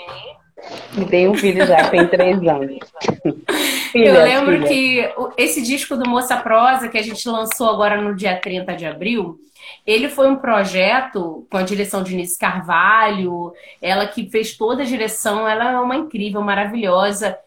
e 0.98 1.06
tem 1.06 1.28
um 1.28 1.36
filho 1.36 1.66
já 1.66 1.90
tem 1.90 2.08
três 2.08 2.38
anos. 2.48 2.78
filha, 3.92 4.10
eu 4.10 4.24
lembro 4.24 4.68
filha. 4.68 4.68
que 4.68 5.14
esse 5.38 5.62
disco 5.62 5.96
do 5.96 6.10
Moça 6.10 6.38
Prosa, 6.38 6.88
que 6.88 6.98
a 6.98 7.04
gente 7.04 7.28
lançou 7.28 7.70
agora 7.70 8.02
no 8.02 8.16
dia 8.16 8.38
30 8.38 8.76
de 8.76 8.86
abril, 8.86 9.40
ele 9.86 10.10
foi 10.10 10.30
um 10.30 10.36
projeto 10.36 11.48
com 11.50 11.58
a 11.58 11.64
direção 11.64 12.04
de 12.04 12.16
Nice 12.16 12.38
Carvalho, 12.38 13.54
ela 13.82 14.08
que 14.08 14.30
fez 14.30 14.56
toda 14.56 14.84
a 14.84 14.86
direção, 14.86 15.48
ela 15.48 15.72
é 15.72 15.80
uma 15.80 15.96
incrível, 15.96 16.42
maravilhosa. 16.42 17.38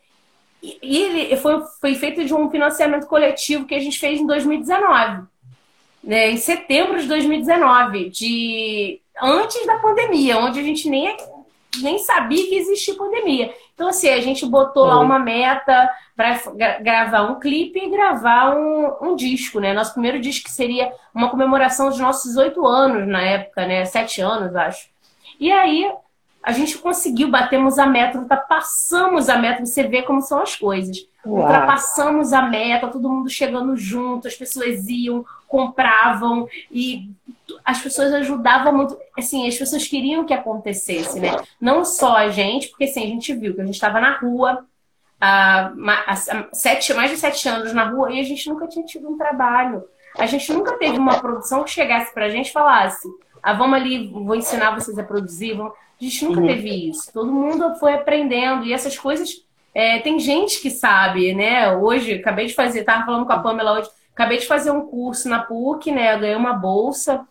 E 0.62 1.02
ele 1.02 1.36
foi, 1.36 1.60
foi 1.80 1.94
feito 1.94 2.24
de 2.24 2.32
um 2.32 2.50
financiamento 2.50 3.06
coletivo 3.06 3.66
que 3.66 3.74
a 3.74 3.80
gente 3.80 3.98
fez 3.98 4.20
em 4.20 4.26
2019. 4.26 5.22
Né, 6.02 6.32
em 6.32 6.36
setembro 6.36 7.00
de 7.00 7.06
2019, 7.06 8.10
de 8.10 9.00
antes 9.20 9.64
da 9.64 9.78
pandemia, 9.78 10.36
onde 10.36 10.58
a 10.58 10.62
gente 10.62 10.90
nem 10.90 11.16
nem 11.80 11.98
sabia 11.98 12.48
que 12.48 12.54
existia 12.54 12.94
pandemia. 12.94 13.54
Então, 13.74 13.88
assim, 13.88 14.08
a 14.08 14.20
gente 14.20 14.44
botou 14.44 14.84
lá 14.84 15.00
uma 15.00 15.18
meta 15.18 15.90
para 16.14 16.38
gravar 16.80 17.22
um 17.22 17.40
clipe 17.40 17.78
e 17.78 17.90
gravar 17.90 18.54
um, 18.54 19.10
um, 19.10 19.16
disco, 19.16 19.58
né? 19.58 19.72
Nosso 19.72 19.92
primeiro 19.92 20.20
disco 20.20 20.50
seria 20.50 20.92
uma 21.14 21.30
comemoração 21.30 21.88
dos 21.88 21.98
nossos 21.98 22.36
oito 22.36 22.66
anos 22.66 23.08
na 23.08 23.22
época, 23.22 23.66
né? 23.66 23.84
Sete 23.84 24.20
anos, 24.20 24.54
acho. 24.54 24.88
E 25.40 25.50
aí 25.50 25.90
a 26.42 26.52
gente 26.52 26.76
conseguiu, 26.78 27.30
batemos 27.30 27.78
a 27.78 27.86
meta, 27.86 28.18
ultrapassamos 28.18 29.28
a 29.28 29.38
meta, 29.38 29.64
você 29.64 29.84
vê 29.84 30.02
como 30.02 30.20
são 30.20 30.42
as 30.42 30.56
coisas. 30.56 31.06
Uau. 31.24 31.40
Ultrapassamos 31.42 32.32
a 32.32 32.42
meta, 32.42 32.88
todo 32.88 33.08
mundo 33.08 33.30
chegando 33.30 33.76
junto, 33.76 34.26
as 34.26 34.34
pessoas 34.34 34.88
iam, 34.88 35.24
compravam 35.52 36.48
e 36.70 37.10
as 37.62 37.78
pessoas 37.82 38.10
ajudavam 38.14 38.72
muito. 38.72 38.98
Assim, 39.16 39.46
as 39.46 39.54
pessoas 39.54 39.86
queriam 39.86 40.24
que 40.24 40.32
acontecesse, 40.32 41.20
né? 41.20 41.36
Não 41.60 41.84
só 41.84 42.16
a 42.16 42.30
gente, 42.30 42.68
porque 42.68 42.84
assim, 42.84 43.04
a 43.04 43.06
gente 43.06 43.34
viu 43.34 43.54
que 43.54 43.60
a 43.60 43.66
gente 43.66 43.74
estava 43.74 44.00
na 44.00 44.16
rua 44.16 44.64
há, 45.20 45.70
sete, 46.54 46.94
mais 46.94 47.10
de 47.10 47.18
sete 47.18 47.46
anos 47.46 47.74
na 47.74 47.84
rua 47.84 48.10
e 48.10 48.18
a 48.18 48.22
gente 48.22 48.48
nunca 48.48 48.66
tinha 48.66 48.86
tido 48.86 49.06
um 49.10 49.18
trabalho. 49.18 49.84
A 50.18 50.24
gente 50.24 50.50
nunca 50.50 50.78
teve 50.78 50.96
uma 50.96 51.20
produção 51.20 51.62
que 51.62 51.70
chegasse 51.70 52.14
pra 52.14 52.30
gente 52.30 52.48
e 52.48 52.52
falasse: 52.52 53.06
ah, 53.42 53.52
vamos 53.52 53.78
ali, 53.78 54.08
vou 54.08 54.34
ensinar 54.34 54.74
vocês 54.74 54.98
a 54.98 55.04
produzir. 55.04 55.52
Vamos... 55.52 55.74
A 56.00 56.04
gente 56.04 56.24
nunca 56.24 56.40
uhum. 56.40 56.46
teve 56.46 56.88
isso. 56.88 57.12
Todo 57.12 57.30
mundo 57.30 57.74
foi 57.74 57.92
aprendendo 57.92 58.64
e 58.64 58.72
essas 58.72 58.98
coisas. 58.98 59.44
É, 59.74 59.98
tem 60.00 60.18
gente 60.18 60.60
que 60.60 60.70
sabe, 60.70 61.34
né? 61.34 61.74
Hoje, 61.76 62.14
acabei 62.14 62.46
de 62.46 62.54
fazer, 62.54 62.84
tava 62.84 63.06
falando 63.06 63.24
com 63.24 63.32
a 63.32 63.38
Pamela 63.38 63.78
hoje, 63.78 63.88
acabei 64.14 64.38
de 64.38 64.46
fazer 64.46 64.70
um 64.70 64.86
curso 64.86 65.28
na 65.28 65.42
PUC, 65.42 65.90
né? 65.90 66.14
Eu 66.14 66.20
ganhei 66.20 66.36
uma 66.36 66.52
bolsa 66.52 67.26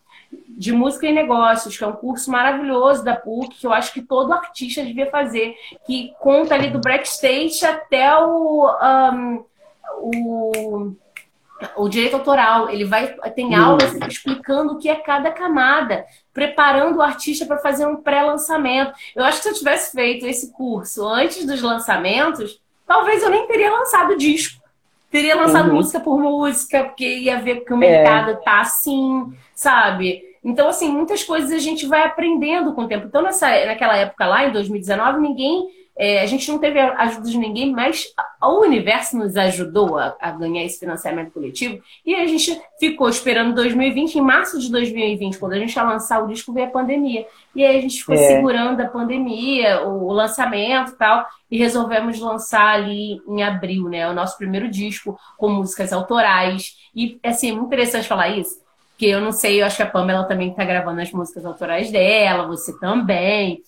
de 0.49 0.71
música 0.71 1.07
e 1.07 1.11
negócios, 1.11 1.77
que 1.77 1.83
é 1.83 1.87
um 1.87 1.93
curso 1.93 2.31
maravilhoso 2.31 3.03
da 3.03 3.15
PUC, 3.15 3.59
que 3.59 3.67
eu 3.67 3.73
acho 3.73 3.93
que 3.93 4.01
todo 4.01 4.31
artista 4.31 4.83
devia 4.83 5.09
fazer, 5.09 5.55
que 5.85 6.13
conta 6.19 6.55
ali 6.55 6.69
do 6.69 6.79
backstage 6.79 7.65
até 7.65 8.15
o, 8.17 8.69
um, 9.13 9.43
o 9.97 10.95
o 11.75 11.87
direito 11.87 12.15
autoral, 12.15 12.69
ele 12.69 12.85
vai 12.85 13.15
tem 13.35 13.55
aulas 13.55 13.93
explicando 13.93 14.73
o 14.73 14.77
que 14.77 14.89
é 14.89 14.95
cada 14.95 15.31
camada, 15.31 16.05
preparando 16.33 16.97
o 16.97 17.01
artista 17.01 17.45
para 17.45 17.59
fazer 17.59 17.85
um 17.85 17.97
pré-lançamento. 17.97 18.93
Eu 19.15 19.23
acho 19.23 19.37
que 19.37 19.43
se 19.43 19.49
eu 19.49 19.57
tivesse 19.57 19.91
feito 19.91 20.25
esse 20.25 20.51
curso 20.51 21.07
antes 21.07 21.45
dos 21.45 21.61
lançamentos, 21.61 22.59
talvez 22.85 23.21
eu 23.21 23.29
nem 23.29 23.47
teria 23.47 23.71
lançado 23.71 24.17
disco. 24.17 24.60
Teria 25.11 25.35
lançado 25.35 25.69
uhum. 25.69 25.75
música 25.75 25.99
por 25.99 26.17
música, 26.17 26.85
porque 26.85 27.05
ia 27.19 27.39
ver 27.39 27.65
que 27.65 27.73
o 27.73 27.77
mercado 27.77 28.31
é. 28.31 28.35
tá 28.35 28.61
assim, 28.61 29.31
sabe? 29.53 30.23
Então, 30.43 30.69
assim, 30.69 30.89
muitas 30.89 31.23
coisas 31.23 31.51
a 31.51 31.59
gente 31.59 31.85
vai 31.85 32.03
aprendendo 32.03 32.73
com 32.73 32.83
o 32.83 32.87
tempo. 32.87 33.05
Então, 33.07 33.21
nessa, 33.21 33.47
naquela 33.65 33.95
época 33.97 34.25
lá, 34.25 34.47
em 34.47 34.51
2019, 34.51 35.19
ninguém 35.19 35.67
é, 35.97 36.21
a 36.21 36.25
gente 36.25 36.49
não 36.49 36.57
teve 36.57 36.79
ajuda 36.79 37.29
de 37.29 37.37
ninguém, 37.37 37.71
mas 37.71 38.07
o 38.41 38.61
universo 38.61 39.17
nos 39.17 39.35
ajudou 39.35 39.97
a, 39.97 40.15
a, 40.19 40.31
ganhar 40.31 40.63
esse 40.63 40.79
financiamento 40.79 41.31
coletivo. 41.31 41.81
E 42.05 42.15
a 42.15 42.25
gente 42.25 42.59
ficou 42.79 43.09
esperando 43.09 43.53
2020. 43.53 44.15
Em 44.15 44.21
março 44.21 44.57
de 44.57 44.71
2020, 44.71 45.37
quando 45.37 45.53
a 45.53 45.59
gente 45.59 45.75
ia 45.75 45.83
lançar 45.83 46.23
o 46.23 46.27
disco, 46.27 46.53
veio 46.53 46.67
a 46.67 46.71
pandemia. 46.71 47.27
E 47.55 47.63
aí 47.63 47.77
a 47.77 47.81
gente 47.81 47.99
ficou 47.99 48.15
é. 48.15 48.17
segurando 48.17 48.79
a 48.81 48.87
pandemia, 48.87 49.85
o, 49.85 50.07
o 50.07 50.11
lançamento 50.13 50.91
e 50.91 50.95
tal. 50.95 51.25
E 51.49 51.57
resolvemos 51.57 52.19
lançar 52.19 52.75
ali 52.75 53.21
em 53.27 53.43
abril, 53.43 53.89
né? 53.89 54.09
O 54.09 54.13
nosso 54.13 54.37
primeiro 54.37 54.69
disco 54.69 55.19
com 55.37 55.49
músicas 55.49 55.91
autorais. 55.91 56.77
E, 56.95 57.19
assim, 57.23 57.49
é 57.49 57.53
muito 57.53 57.67
interessante 57.67 58.07
falar 58.07 58.29
isso. 58.29 58.61
Que 58.97 59.07
eu 59.07 59.19
não 59.19 59.31
sei, 59.31 59.61
eu 59.61 59.65
acho 59.65 59.77
que 59.77 59.83
a 59.83 59.87
Pamela 59.87 60.23
também 60.23 60.51
está 60.51 60.63
gravando 60.63 61.01
as 61.01 61.11
músicas 61.11 61.45
autorais 61.45 61.91
dela, 61.91 62.47
você 62.47 62.77
também. 62.79 63.61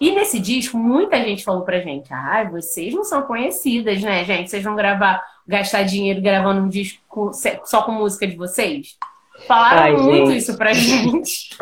E 0.00 0.10
nesse 0.10 0.38
disco, 0.38 0.76
muita 0.76 1.16
gente 1.18 1.44
falou 1.44 1.62
pra 1.62 1.80
gente: 1.80 2.12
ah, 2.12 2.48
vocês 2.50 2.92
não 2.92 3.04
são 3.04 3.22
conhecidas, 3.22 4.02
né, 4.02 4.24
gente? 4.24 4.50
Vocês 4.50 4.62
vão 4.62 4.74
gravar, 4.74 5.24
gastar 5.46 5.82
dinheiro 5.82 6.20
gravando 6.20 6.62
um 6.62 6.68
disco 6.68 7.30
só 7.64 7.82
com 7.82 7.92
música 7.92 8.26
de 8.26 8.36
vocês? 8.36 8.98
Falaram 9.46 9.82
Ai, 9.82 9.92
muito 9.92 10.30
gente. 10.30 10.38
isso 10.38 10.56
pra 10.56 10.72
gente. 10.74 11.56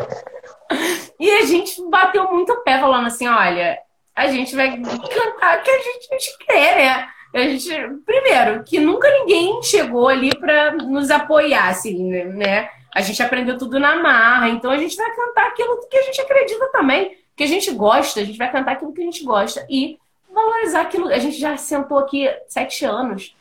e 1.19 1.31
a 1.31 1.45
gente 1.45 1.81
bateu 1.89 2.31
muito 2.31 2.51
o 2.51 2.63
pé 2.63 2.79
falando 2.79 3.07
assim: 3.07 3.27
olha, 3.27 3.77
a 4.15 4.27
gente 4.27 4.55
vai 4.55 4.71
cantar 4.71 5.59
o 5.59 5.61
que 5.63 5.71
a 5.71 5.79
gente 5.79 6.37
quer, 6.39 6.75
né? 6.75 7.07
A 7.33 7.39
gente, 7.39 7.69
primeiro, 8.05 8.63
que 8.63 8.79
nunca 8.79 9.09
ninguém 9.09 9.61
chegou 9.63 10.07
ali 10.07 10.29
para 10.37 10.73
nos 10.73 11.09
apoiar, 11.09 11.69
assim, 11.69 12.11
né? 12.25 12.69
A 12.93 13.01
gente 13.01 13.23
aprendeu 13.23 13.57
tudo 13.57 13.79
na 13.79 13.95
marra, 13.95 14.49
então 14.49 14.69
a 14.69 14.77
gente 14.77 14.95
vai 14.95 15.09
cantar 15.15 15.47
aquilo 15.47 15.87
que 15.89 15.97
a 15.97 16.03
gente 16.03 16.21
acredita 16.21 16.71
também 16.71 17.22
que 17.35 17.43
a 17.43 17.47
gente 17.47 17.71
gosta, 17.71 18.19
a 18.19 18.23
gente 18.23 18.37
vai 18.37 18.51
cantar 18.51 18.73
aquilo 18.73 18.93
que 18.93 19.01
a 19.01 19.05
gente 19.05 19.23
gosta 19.23 19.65
e 19.69 19.97
valorizar 20.33 20.81
aquilo. 20.81 21.07
A 21.09 21.19
gente 21.19 21.37
já 21.37 21.57
sentou 21.57 21.97
aqui 21.97 22.29
sete 22.47 22.85
anos. 22.85 23.35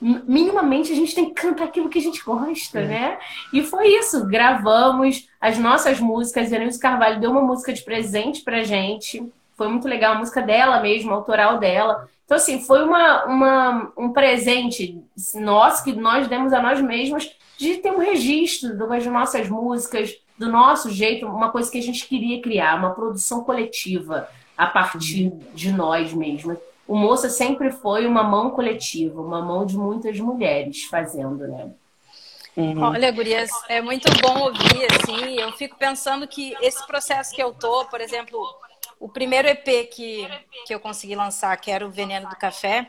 Minimamente 0.00 0.92
a 0.92 0.96
gente 0.96 1.14
tem 1.14 1.26
que 1.26 1.40
cantar 1.40 1.64
aquilo 1.64 1.88
que 1.88 1.98
a 1.98 2.02
gente 2.02 2.22
gosta, 2.22 2.80
é. 2.80 2.86
né? 2.86 3.18
E 3.52 3.62
foi 3.62 3.88
isso. 3.88 4.26
Gravamos 4.26 5.28
as 5.40 5.58
nossas 5.58 6.00
músicas. 6.00 6.52
A 6.52 6.58
Denise 6.58 6.78
Carvalho 6.78 7.20
deu 7.20 7.30
uma 7.30 7.40
música 7.42 7.72
de 7.72 7.82
presente 7.82 8.42
pra 8.42 8.62
gente. 8.62 9.26
Foi 9.56 9.68
muito 9.68 9.88
legal, 9.88 10.14
a 10.14 10.18
música 10.18 10.42
dela 10.42 10.80
mesmo, 10.80 11.14
autoral 11.14 11.58
dela. 11.58 12.08
Então, 12.24 12.36
assim, 12.36 12.60
foi 12.60 12.84
uma, 12.84 13.24
uma, 13.24 13.92
um 13.96 14.12
presente 14.12 15.00
nosso 15.34 15.84
que 15.84 15.92
nós 15.92 16.26
demos 16.26 16.52
a 16.52 16.60
nós 16.60 16.80
mesmos 16.80 17.30
de 17.56 17.76
ter 17.76 17.92
um 17.92 17.98
registro 17.98 18.76
das 18.76 19.06
nossas 19.06 19.48
músicas, 19.48 20.14
do 20.36 20.50
nosso 20.50 20.90
jeito, 20.90 21.26
uma 21.26 21.50
coisa 21.50 21.70
que 21.70 21.78
a 21.78 21.82
gente 21.82 22.06
queria 22.06 22.40
criar, 22.42 22.76
uma 22.76 22.90
produção 22.90 23.44
coletiva 23.44 24.28
a 24.56 24.66
partir 24.66 25.30
de 25.54 25.72
nós 25.72 26.12
mesmos. 26.12 26.58
O 26.86 26.96
Moça 26.96 27.28
sempre 27.28 27.70
foi 27.70 28.06
uma 28.06 28.22
mão 28.22 28.50
coletiva, 28.50 29.20
uma 29.20 29.40
mão 29.40 29.64
de 29.64 29.76
muitas 29.76 30.18
mulheres 30.18 30.84
fazendo, 30.84 31.46
né? 31.48 31.70
Uhum. 32.56 32.82
Olha, 32.82 33.10
Gurias, 33.10 33.50
é 33.68 33.80
muito 33.80 34.06
bom 34.20 34.44
ouvir, 34.44 34.86
assim, 34.92 35.40
eu 35.40 35.50
fico 35.52 35.76
pensando 35.76 36.26
que 36.28 36.54
esse 36.60 36.86
processo 36.86 37.34
que 37.34 37.42
eu 37.42 37.52
tô, 37.52 37.84
por 37.86 38.00
exemplo, 38.00 38.38
o 39.00 39.08
primeiro 39.08 39.48
EP 39.48 39.90
que, 39.90 40.28
que 40.64 40.72
eu 40.72 40.78
consegui 40.78 41.16
lançar, 41.16 41.56
que 41.56 41.70
era 41.70 41.84
o 41.84 41.90
Veneno 41.90 42.28
do 42.28 42.36
Café, 42.36 42.88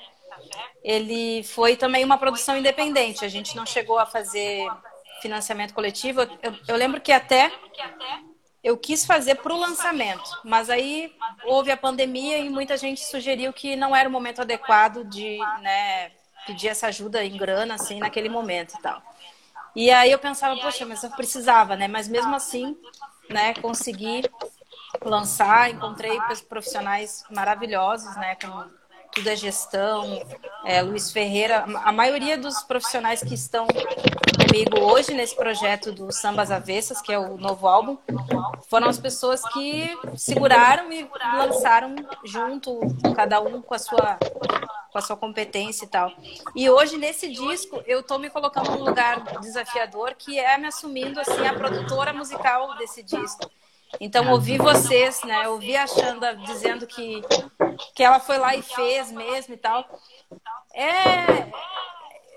ele 0.83 1.41
foi 1.43 1.75
também 1.75 2.03
uma 2.03 2.17
produção 2.17 2.55
independente, 2.55 3.25
a 3.25 3.27
gente 3.27 3.55
não 3.55 3.65
chegou 3.65 3.97
a 3.97 4.05
fazer 4.05 4.67
financiamento 5.21 5.73
coletivo, 5.73 6.21
eu, 6.21 6.55
eu 6.67 6.75
lembro 6.75 7.01
que 7.01 7.11
até 7.11 7.51
eu 8.63 8.77
quis 8.77 9.05
fazer 9.05 9.35
para 9.35 9.53
o 9.53 9.59
lançamento, 9.59 10.23
mas 10.43 10.69
aí 10.69 11.13
houve 11.45 11.71
a 11.71 11.77
pandemia 11.77 12.39
e 12.39 12.49
muita 12.49 12.75
gente 12.75 13.01
sugeriu 13.05 13.53
que 13.53 13.75
não 13.75 13.95
era 13.95 14.09
o 14.09 14.11
momento 14.11 14.41
adequado 14.41 15.03
de 15.03 15.37
né, 15.61 16.11
pedir 16.47 16.69
essa 16.69 16.87
ajuda 16.87 17.23
em 17.23 17.37
grana 17.37 17.75
assim 17.75 17.99
naquele 17.99 18.29
momento 18.29 18.73
e 18.77 18.81
tal. 18.81 19.01
E 19.75 19.91
aí 19.91 20.11
eu 20.11 20.17
pensava, 20.17 20.59
poxa, 20.59 20.85
mas 20.85 21.03
eu 21.03 21.11
precisava, 21.11 21.75
né? 21.75 21.87
Mas 21.87 22.07
mesmo 22.07 22.33
assim, 22.33 22.77
né, 23.29 23.53
consegui 23.55 24.23
lançar, 25.03 25.69
encontrei 25.69 26.17
profissionais 26.47 27.23
maravilhosos, 27.29 28.15
né, 28.15 28.35
com 28.35 28.69
tudo 29.15 29.29
é 29.29 29.35
gestão, 29.35 30.21
é, 30.65 30.81
Luiz 30.81 31.11
Ferreira, 31.11 31.63
a 31.83 31.91
maioria 31.91 32.37
dos 32.37 32.61
profissionais 32.63 33.21
que 33.21 33.33
estão 33.33 33.65
comigo 34.55 34.79
hoje 34.79 35.13
nesse 35.13 35.35
projeto 35.35 35.91
do 35.91 36.09
Sambas 36.13 36.49
Avessas, 36.49 37.01
que 37.01 37.11
é 37.11 37.19
o 37.19 37.35
novo 37.35 37.67
álbum, 37.67 37.97
foram 38.69 38.87
as 38.87 38.97
pessoas 38.97 39.41
que 39.49 39.89
seguraram 40.15 40.93
e 40.93 41.05
lançaram 41.37 41.93
junto, 42.23 42.79
cada 43.13 43.41
um 43.41 43.61
com 43.61 43.73
a 43.73 43.79
sua 43.79 44.17
com 44.91 44.97
a 44.97 45.01
sua 45.01 45.17
competência 45.17 45.83
e 45.83 45.89
tal. 45.89 46.09
E 46.55 46.69
hoje 46.69 46.97
nesse 46.97 47.29
disco 47.29 47.83
eu 47.85 48.01
tô 48.01 48.17
me 48.17 48.29
colocando 48.29 48.71
num 48.71 48.85
lugar 48.85 49.39
desafiador 49.41 50.15
que 50.15 50.39
é 50.39 50.57
me 50.57 50.67
assumindo 50.67 51.19
assim 51.19 51.45
a 51.45 51.53
produtora 51.53 52.13
musical 52.13 52.77
desse 52.77 53.03
disco. 53.03 53.51
Então, 53.99 54.29
ouvir 54.31 54.57
vocês, 54.57 55.21
né? 55.23 55.47
Ouvir 55.47 55.77
a 55.77 55.87
Xanda 55.87 56.35
dizendo 56.35 56.87
que, 56.87 57.21
que 57.93 58.03
ela 58.03 58.19
foi 58.19 58.37
lá 58.37 58.55
e 58.55 58.61
fez 58.61 59.11
mesmo 59.11 59.53
e 59.53 59.57
tal. 59.57 59.85
É. 60.73 61.49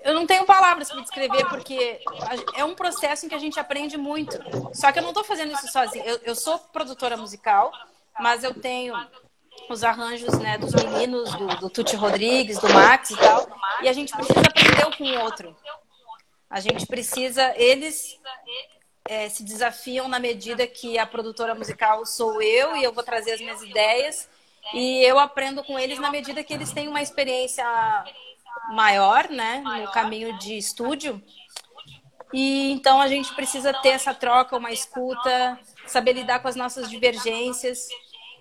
Eu 0.03 0.13
não 0.13 0.25
tenho 0.25 0.45
palavras 0.45 0.89
para 0.89 1.01
descrever, 1.01 1.45
porque 1.49 1.99
é 2.55 2.63
um 2.63 2.73
processo 2.73 3.25
em 3.25 3.29
que 3.29 3.35
a 3.35 3.39
gente 3.39 3.59
aprende 3.59 3.97
muito. 3.97 4.37
Só 4.73 4.91
que 4.91 4.99
eu 4.99 5.03
não 5.03 5.09
estou 5.09 5.23
fazendo 5.23 5.53
isso 5.53 5.67
sozinha. 5.67 6.03
Eu, 6.05 6.19
eu 6.23 6.35
sou 6.35 6.57
produtora 6.57 7.17
musical, 7.17 7.71
mas 8.19 8.43
eu 8.43 8.53
tenho 8.53 8.95
os 9.69 9.83
arranjos 9.83 10.37
né, 10.39 10.57
dos 10.57 10.73
meninos, 10.73 11.33
do, 11.35 11.47
do 11.57 11.69
Tuti 11.69 11.95
Rodrigues, 11.95 12.59
do 12.59 12.69
Max 12.69 13.09
e 13.11 13.17
tal. 13.17 13.47
E 13.81 13.89
a 13.89 13.93
gente 13.93 14.13
precisa 14.13 14.39
aprender 14.39 14.87
um 14.87 14.91
com 14.91 15.03
o 15.03 15.23
outro. 15.23 15.55
A 16.49 16.59
gente 16.59 16.87
precisa, 16.87 17.53
eles 17.57 18.17
é, 19.05 19.29
se 19.29 19.43
desafiam 19.43 20.07
na 20.07 20.19
medida 20.19 20.65
que 20.65 20.97
a 20.97 21.05
produtora 21.05 21.53
musical 21.53 22.05
sou 22.05 22.41
eu 22.41 22.75
e 22.75 22.83
eu 22.83 22.93
vou 22.93 23.03
trazer 23.03 23.33
as 23.33 23.39
minhas 23.39 23.61
ideias 23.61 24.29
e 24.73 25.03
eu 25.03 25.19
aprendo 25.19 25.63
com 25.63 25.77
eles 25.77 25.99
na 25.99 26.11
medida 26.11 26.43
que 26.43 26.53
eles 26.53 26.71
têm 26.71 26.87
uma 26.87 27.01
experiência 27.01 27.65
maior, 28.69 29.29
né, 29.29 29.63
no 29.81 29.91
caminho 29.91 30.37
de 30.37 30.57
estúdio. 30.57 31.21
E 32.33 32.71
então 32.71 33.01
a 33.01 33.07
gente 33.07 33.33
precisa 33.33 33.73
ter 33.73 33.89
essa 33.89 34.13
troca, 34.13 34.55
uma 34.55 34.71
escuta, 34.71 35.59
saber 35.85 36.13
lidar 36.13 36.39
com 36.39 36.47
as 36.47 36.55
nossas 36.55 36.89
divergências. 36.89 37.87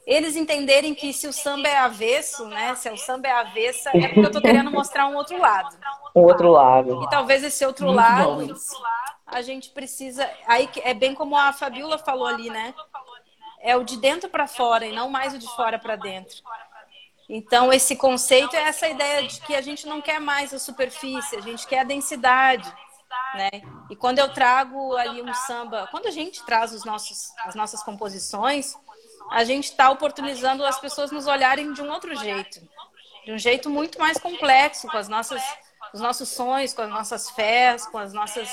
Eles 0.06 0.36
entenderem 0.36 0.94
que 0.94 1.12
se 1.12 1.26
o 1.26 1.32
samba 1.32 1.68
é 1.68 1.76
avesso, 1.76 2.46
né? 2.46 2.74
Se 2.74 2.88
o 2.90 2.96
samba 2.96 3.28
é 3.28 3.32
avessa, 3.32 3.90
é 3.90 4.08
porque 4.08 4.20
eu 4.20 4.24
estou 4.24 4.40
querendo 4.40 4.70
mostrar 4.70 5.06
um 5.06 5.16
outro 5.16 5.38
lado. 5.38 5.76
Um 6.14 6.22
outro 6.22 6.50
lado. 6.50 7.02
E 7.02 7.10
talvez 7.10 7.44
esse 7.44 7.64
outro 7.64 7.86
Muito 7.86 7.96
lado 7.96 8.46
bom 8.46 8.54
a 9.28 9.42
gente 9.42 9.70
precisa. 9.70 10.28
Aí 10.46 10.68
é 10.82 10.94
bem 10.94 11.14
como 11.14 11.36
a 11.36 11.52
Fabiola 11.52 11.98
falou 11.98 12.26
ali, 12.26 12.50
né? 12.50 12.74
É 13.60 13.76
o 13.76 13.84
de 13.84 13.96
dentro 13.96 14.28
para 14.28 14.46
fora 14.46 14.86
e 14.86 14.92
não 14.92 15.10
mais 15.10 15.34
o 15.34 15.38
de 15.38 15.46
fora 15.54 15.78
para 15.78 15.96
dentro. 15.96 16.36
Então, 17.28 17.70
esse 17.72 17.94
conceito 17.94 18.56
é 18.56 18.62
essa 18.62 18.88
ideia 18.88 19.26
de 19.26 19.40
que 19.42 19.54
a 19.54 19.60
gente 19.60 19.86
não 19.86 20.00
quer 20.00 20.18
mais 20.18 20.54
a 20.54 20.58
superfície, 20.58 21.36
a 21.36 21.40
gente 21.40 21.66
quer 21.66 21.80
a 21.80 21.84
densidade. 21.84 22.72
Né? 23.34 23.50
E 23.90 23.96
quando 23.96 24.18
eu 24.18 24.32
trago 24.32 24.96
ali 24.96 25.20
um 25.20 25.34
samba, 25.34 25.86
quando 25.90 26.06
a 26.06 26.10
gente 26.10 26.44
traz 26.46 26.72
os 26.72 26.84
nossos, 26.84 27.30
as 27.44 27.54
nossas 27.54 27.82
composições, 27.82 28.74
a 29.30 29.44
gente 29.44 29.64
está 29.64 29.90
oportunizando 29.90 30.64
as 30.64 30.80
pessoas 30.80 31.10
nos 31.10 31.26
olharem 31.26 31.72
de 31.74 31.82
um 31.82 31.90
outro 31.90 32.14
jeito, 32.16 32.60
de 33.26 33.32
um 33.32 33.38
jeito 33.38 33.68
muito 33.68 33.98
mais 33.98 34.18
complexo, 34.18 34.88
com 34.88 34.96
as 34.96 35.08
nossas, 35.08 35.42
os 35.92 36.00
nossos 36.00 36.30
sonhos, 36.30 36.72
com 36.72 36.80
as 36.80 36.90
nossas 36.90 37.28
fés, 37.30 37.86
com 37.86 37.98
as 37.98 38.12
nossas 38.12 38.50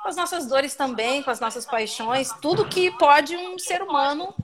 com 0.00 0.08
as 0.08 0.16
nossas 0.16 0.46
dores 0.46 0.74
também, 0.74 1.22
com 1.22 1.30
as 1.30 1.38
nossas 1.38 1.64
paixões, 1.64 2.32
tudo 2.42 2.68
que 2.68 2.90
pode 2.98 3.36
um 3.36 3.56
ser 3.56 3.80
humano 3.82 4.34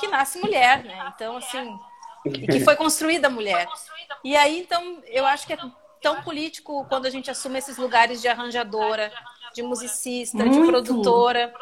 que 0.00 0.08
nasce 0.08 0.38
mulher, 0.38 0.82
né? 0.82 1.12
Então, 1.14 1.36
assim, 1.36 1.78
que 2.22 2.60
foi 2.60 2.76
construída 2.76 3.28
mulher. 3.28 3.66
E 4.24 4.36
aí, 4.36 4.60
então, 4.60 5.02
eu 5.06 5.26
acho 5.26 5.46
que 5.46 5.52
é 5.52 5.58
tão 6.00 6.22
político 6.22 6.84
quando 6.88 7.06
a 7.06 7.10
gente 7.10 7.30
assume 7.30 7.58
esses 7.58 7.76
lugares 7.76 8.20
de 8.20 8.28
arranjadora, 8.28 9.12
de 9.54 9.62
musicista, 9.62 10.38
Muito. 10.38 10.60
de 10.60 10.66
produtora. 10.66 11.52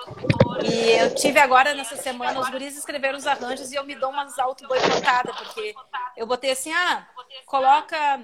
E 0.64 0.90
eu 0.92 1.14
tive 1.14 1.38
agora 1.38 1.74
nessa 1.74 1.96
semana, 1.96 2.40
os 2.40 2.48
guris 2.48 2.76
escreveram 2.76 3.18
os 3.18 3.26
arranjos 3.26 3.70
e 3.72 3.76
eu 3.76 3.84
me 3.84 3.94
dou 3.94 4.10
umas 4.10 4.38
auto-boicotadas, 4.38 5.36
porque 5.36 5.74
eu 6.16 6.26
botei 6.26 6.50
assim, 6.50 6.72
ah, 6.72 7.06
coloca 7.46 8.20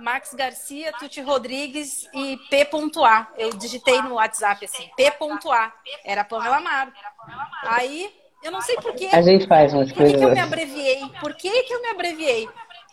Max 0.00 0.34
Garcia, 0.34 0.92
Tuti 0.98 1.20
Rodrigues 1.20 2.08
e 2.12 2.36
P.A. 2.50 3.28
Eu 3.36 3.50
digitei 3.50 4.00
no 4.02 4.14
WhatsApp 4.14 4.64
assim, 4.64 4.90
P.A. 4.96 5.72
Era 6.04 6.24
Pamela 6.24 6.56
Amaro. 6.56 6.92
Aí, 7.62 8.14
eu 8.42 8.50
não 8.50 8.60
sei 8.60 8.76
por 8.76 8.94
que. 8.94 9.06
A 9.06 9.22
gente 9.22 9.46
faz 9.46 9.72
umas 9.72 9.90
coisas. 9.92 10.12
Por 10.12 10.18
que, 10.18 10.18
que 10.18 10.24
eu 10.24 10.34
me 10.34 10.40
abreviei? 10.40 11.08
Por 11.20 11.34
que, 11.34 11.62
que 11.64 11.74
eu 11.74 11.82
me 11.82 11.88
abreviei? 11.88 12.48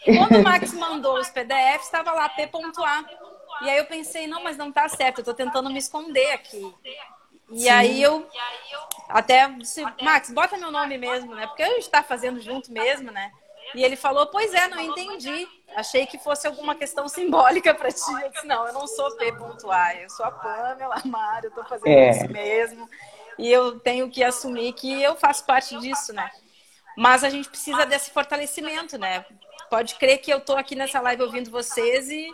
Quando 0.06 0.39
o 0.39 0.43
Max 0.43 0.74
mandou 0.74 1.18
os 1.18 1.30
PDFs, 1.30 1.86
estava 1.86 2.12
lá 2.12 2.30
P.A. 2.30 3.06
E 3.64 3.70
aí 3.70 3.78
eu 3.78 3.86
pensei, 3.86 4.28
não, 4.28 4.43
mas 4.43 4.58
não 4.58 4.72
tá 4.72 4.88
certo, 4.88 5.20
eu 5.20 5.26
tô 5.26 5.34
tentando 5.34 5.70
me 5.70 5.80
esconder 5.80 6.32
aqui. 6.32 6.74
E 7.52 7.62
Sim. 7.62 7.70
aí 7.70 8.02
eu 8.02 8.28
até 9.08 9.48
disse, 9.50 9.84
Max, 10.02 10.32
bota 10.32 10.58
meu 10.58 10.72
nome 10.72 10.98
mesmo, 10.98 11.34
né? 11.34 11.48
Porque 11.48 11.64
a 11.64 11.70
gente 11.70 11.89
tá 11.89 12.04
fazendo 12.04 12.39
junto 12.39 12.72
mesmo, 12.72 13.12
né? 13.12 13.32
E 13.74 13.84
ele 13.84 13.96
falou, 13.96 14.28
pois 14.28 14.54
é, 14.54 14.68
não 14.68 14.80
entendi. 14.80 15.48
Achei 15.76 16.06
que 16.06 16.18
fosse 16.20 16.46
alguma 16.46 16.76
questão 16.76 17.08
simbólica 17.08 17.74
para 17.74 17.91
ti. 17.91 18.12
Eu 18.24 18.30
disse, 18.30 18.46
não, 18.46 18.68
eu 18.68 18.74
não 18.74 18.88
sou 18.88 19.16
P.A, 19.18 19.96
eu 20.02 20.10
sou 20.10 20.26
a 20.26 20.32
Pamela 20.32 21.02
Mário, 21.06 21.48
eu 21.48 21.52
tô 21.52 21.64
fazendo 21.64 21.88
é. 21.88 22.12
isso 22.12 22.32
mesmo. 22.32 22.89
E 23.38 23.52
eu 23.52 23.80
tenho 23.80 24.10
que 24.10 24.24
assumir 24.24 24.74
que 24.74 25.02
eu 25.02 25.16
faço 25.16 25.46
parte 25.46 25.78
disso, 25.80 26.14
né? 26.14 26.30
Mas 26.98 27.24
a 27.24 27.30
gente 27.30 27.50
precisa 27.50 27.86
desse 27.86 28.12
fortalecimento, 28.12 28.98
né? 28.98 29.26
Pode 29.70 29.96
crer 29.96 30.20
que 30.20 30.32
eu 30.32 30.40
tô 30.40 30.54
aqui 30.54 30.76
nessa 30.76 31.02
live 31.02 31.24
ouvindo 31.24 31.52
vocês 31.52 32.10
e 32.10 32.34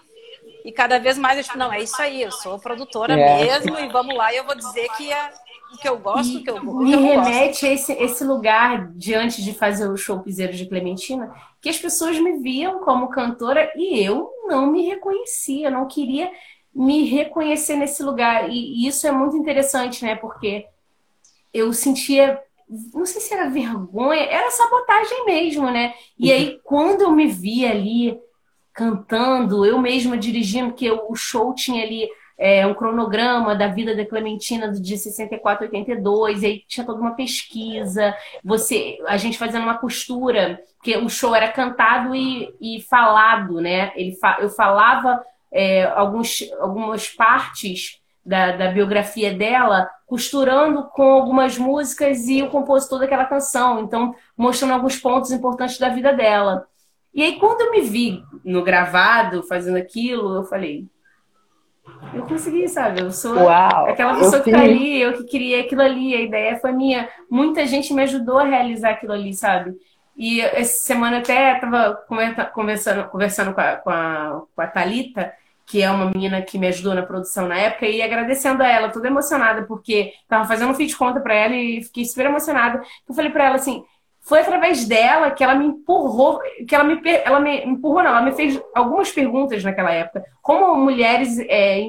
e 0.63 0.71
cada 0.71 0.99
vez 0.99 1.17
mais 1.17 1.37
eu 1.37 1.43
tipo, 1.43 1.57
não, 1.57 1.73
é 1.73 1.81
isso 1.81 1.99
aí, 2.01 2.21
eu 2.21 2.31
sou 2.31 2.59
produtora 2.59 3.13
é. 3.13 3.43
mesmo 3.43 3.79
e 3.79 3.87
vamos 3.89 4.15
lá 4.15 4.31
e 4.31 4.37
eu 4.37 4.43
vou 4.43 4.55
dizer 4.55 4.87
que 4.95 5.11
é 5.11 5.31
o 5.73 5.77
que 5.77 5.87
eu 5.87 5.97
gosto, 5.97 6.37
o 6.37 6.43
que 6.43 6.49
eu 6.49 6.61
Me 6.63 6.95
remete 6.95 7.65
a 7.65 7.71
esse, 7.71 7.93
esse 7.93 8.23
lugar 8.23 8.91
diante 8.91 9.41
de 9.41 9.53
fazer 9.53 9.89
o 9.89 9.97
show 9.97 10.19
Piseiro 10.19 10.53
de 10.53 10.65
Clementina, 10.65 11.33
que 11.61 11.69
as 11.69 11.77
pessoas 11.77 12.19
me 12.19 12.39
viam 12.39 12.79
como 12.79 13.09
cantora 13.09 13.71
e 13.75 14.03
eu 14.03 14.29
não 14.47 14.67
me 14.67 14.85
reconhecia, 14.85 15.71
não 15.71 15.87
queria 15.87 16.29
me 16.75 17.05
reconhecer 17.05 17.75
nesse 17.75 18.03
lugar. 18.03 18.49
E, 18.49 18.83
e 18.83 18.87
isso 18.87 19.07
é 19.07 19.11
muito 19.11 19.37
interessante, 19.37 20.03
né? 20.03 20.15
Porque 20.15 20.65
eu 21.53 21.73
sentia 21.73 22.39
não 22.93 23.05
sei 23.05 23.19
se 23.19 23.33
era 23.33 23.49
vergonha, 23.49 24.23
era 24.23 24.49
sabotagem 24.49 25.25
mesmo, 25.25 25.69
né? 25.69 25.93
E 26.17 26.31
aí, 26.31 26.59
quando 26.63 27.01
eu 27.01 27.11
me 27.11 27.27
vi 27.27 27.65
ali 27.65 28.17
cantando, 28.73 29.65
eu 29.65 29.77
mesma 29.77 30.17
dirigindo, 30.17 30.69
porque 30.69 30.89
o 30.89 31.13
show 31.13 31.53
tinha 31.53 31.83
ali 31.83 32.07
é, 32.37 32.65
um 32.65 32.73
cronograma 32.73 33.53
da 33.55 33.67
vida 33.67 33.95
da 33.95 34.05
Clementina 34.05 34.71
de 34.71 34.97
64 34.97 35.65
a 35.65 35.67
82, 35.67 36.41
e 36.41 36.45
aí 36.45 36.63
tinha 36.67 36.85
toda 36.85 36.99
uma 36.99 37.13
pesquisa, 37.13 38.15
você, 38.43 38.97
a 39.05 39.17
gente 39.17 39.37
fazendo 39.37 39.63
uma 39.63 39.77
costura, 39.77 40.59
porque 40.77 40.95
o 40.97 41.09
show 41.09 41.35
era 41.35 41.51
cantado 41.51 42.15
e, 42.15 42.51
e 42.61 42.81
falado, 42.89 43.59
né? 43.59 43.91
Ele, 43.95 44.17
eu 44.39 44.49
falava 44.49 45.21
é, 45.51 45.83
alguns, 45.83 46.49
algumas 46.59 47.09
partes 47.09 48.00
da, 48.25 48.55
da 48.55 48.71
biografia 48.71 49.33
dela, 49.33 49.89
costurando 50.05 50.83
com 50.83 51.03
algumas 51.03 51.57
músicas 51.57 52.27
e 52.27 52.43
o 52.43 52.49
compositor 52.49 52.99
daquela 52.99 53.25
canção, 53.25 53.79
então 53.81 54.15
mostrando 54.37 54.73
alguns 54.73 54.97
pontos 54.97 55.31
importantes 55.31 55.77
da 55.77 55.89
vida 55.89 56.13
dela. 56.13 56.67
E 57.13 57.23
aí, 57.23 57.39
quando 57.39 57.61
eu 57.61 57.71
me 57.71 57.81
vi 57.81 58.23
no 58.45 58.63
gravado 58.63 59.43
fazendo 59.43 59.77
aquilo, 59.77 60.35
eu 60.35 60.43
falei, 60.43 60.87
eu 62.13 62.23
consegui, 62.23 62.67
sabe? 62.67 63.01
Eu 63.01 63.11
sou 63.11 63.35
Uau, 63.35 63.85
aquela 63.89 64.17
pessoa 64.17 64.41
que 64.41 64.51
tá 64.51 64.61
ali, 64.61 65.01
eu 65.01 65.13
que 65.13 65.23
queria 65.25 65.61
aquilo 65.61 65.81
ali, 65.81 66.15
a 66.15 66.21
ideia 66.21 66.59
foi 66.59 66.71
minha. 66.71 67.09
Muita 67.29 67.65
gente 67.65 67.93
me 67.93 68.03
ajudou 68.03 68.39
a 68.39 68.45
realizar 68.45 68.91
aquilo 68.91 69.13
ali, 69.13 69.33
sabe? 69.33 69.75
E 70.15 70.41
essa 70.41 70.85
semana 70.85 71.19
até 71.19 71.55
estava 71.55 71.95
conversando, 72.53 73.09
conversando 73.09 73.53
com 73.53 73.61
a, 73.61 73.75
com, 73.77 73.89
a, 73.89 74.41
com 74.55 74.61
a 74.61 74.67
Thalita, 74.67 75.33
que 75.71 75.81
é 75.81 75.89
uma 75.89 76.11
menina 76.13 76.41
que 76.41 76.57
me 76.57 76.67
ajudou 76.67 76.93
na 76.93 77.01
produção 77.01 77.47
na 77.47 77.57
época, 77.57 77.87
e 77.87 78.01
agradecendo 78.01 78.61
a 78.61 78.67
ela, 78.67 78.89
toda 78.89 79.07
emocionada, 79.07 79.63
porque 79.63 80.11
estava 80.21 80.45
fazendo 80.45 80.69
um 80.69 80.73
feed 80.73 80.93
conta 80.97 81.21
para 81.21 81.33
ela 81.33 81.55
e 81.55 81.81
fiquei 81.81 82.03
super 82.03 82.25
emocionada. 82.25 82.81
Eu 83.07 83.15
falei 83.15 83.31
para 83.31 83.45
ela 83.45 83.55
assim: 83.55 83.81
foi 84.19 84.41
através 84.41 84.85
dela 84.85 85.31
que 85.31 85.41
ela 85.41 85.55
me 85.55 85.67
empurrou, 85.67 86.41
que 86.67 86.75
ela 86.75 86.83
me, 86.83 86.99
ela 87.23 87.39
me 87.39 87.63
empurrou, 87.63 88.03
não, 88.03 88.09
ela 88.09 88.21
me 88.21 88.33
fez 88.33 88.61
algumas 88.75 89.13
perguntas 89.13 89.63
naquela 89.63 89.93
época. 89.93 90.25
Como 90.41 90.75
mulheres 90.75 91.39
é, 91.39 91.79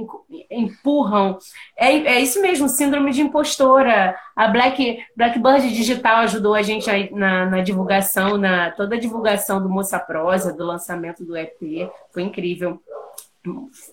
empurram. 0.48 1.36
É, 1.76 1.88
é 1.88 2.20
isso 2.20 2.40
mesmo, 2.40 2.68
síndrome 2.68 3.10
de 3.10 3.20
impostora. 3.20 4.16
A 4.36 4.46
Black, 4.46 4.98
Blackbird 5.16 5.74
Digital 5.74 6.18
ajudou 6.18 6.54
a 6.54 6.62
gente 6.62 6.88
na, 7.10 7.46
na 7.46 7.60
divulgação, 7.62 8.38
na 8.38 8.70
toda 8.70 8.94
a 8.94 9.00
divulgação 9.00 9.60
do 9.60 9.68
Moça 9.68 9.98
Prosa, 9.98 10.52
do 10.52 10.64
lançamento 10.64 11.24
do 11.24 11.36
EP. 11.36 11.90
Foi 12.12 12.22
incrível. 12.22 12.80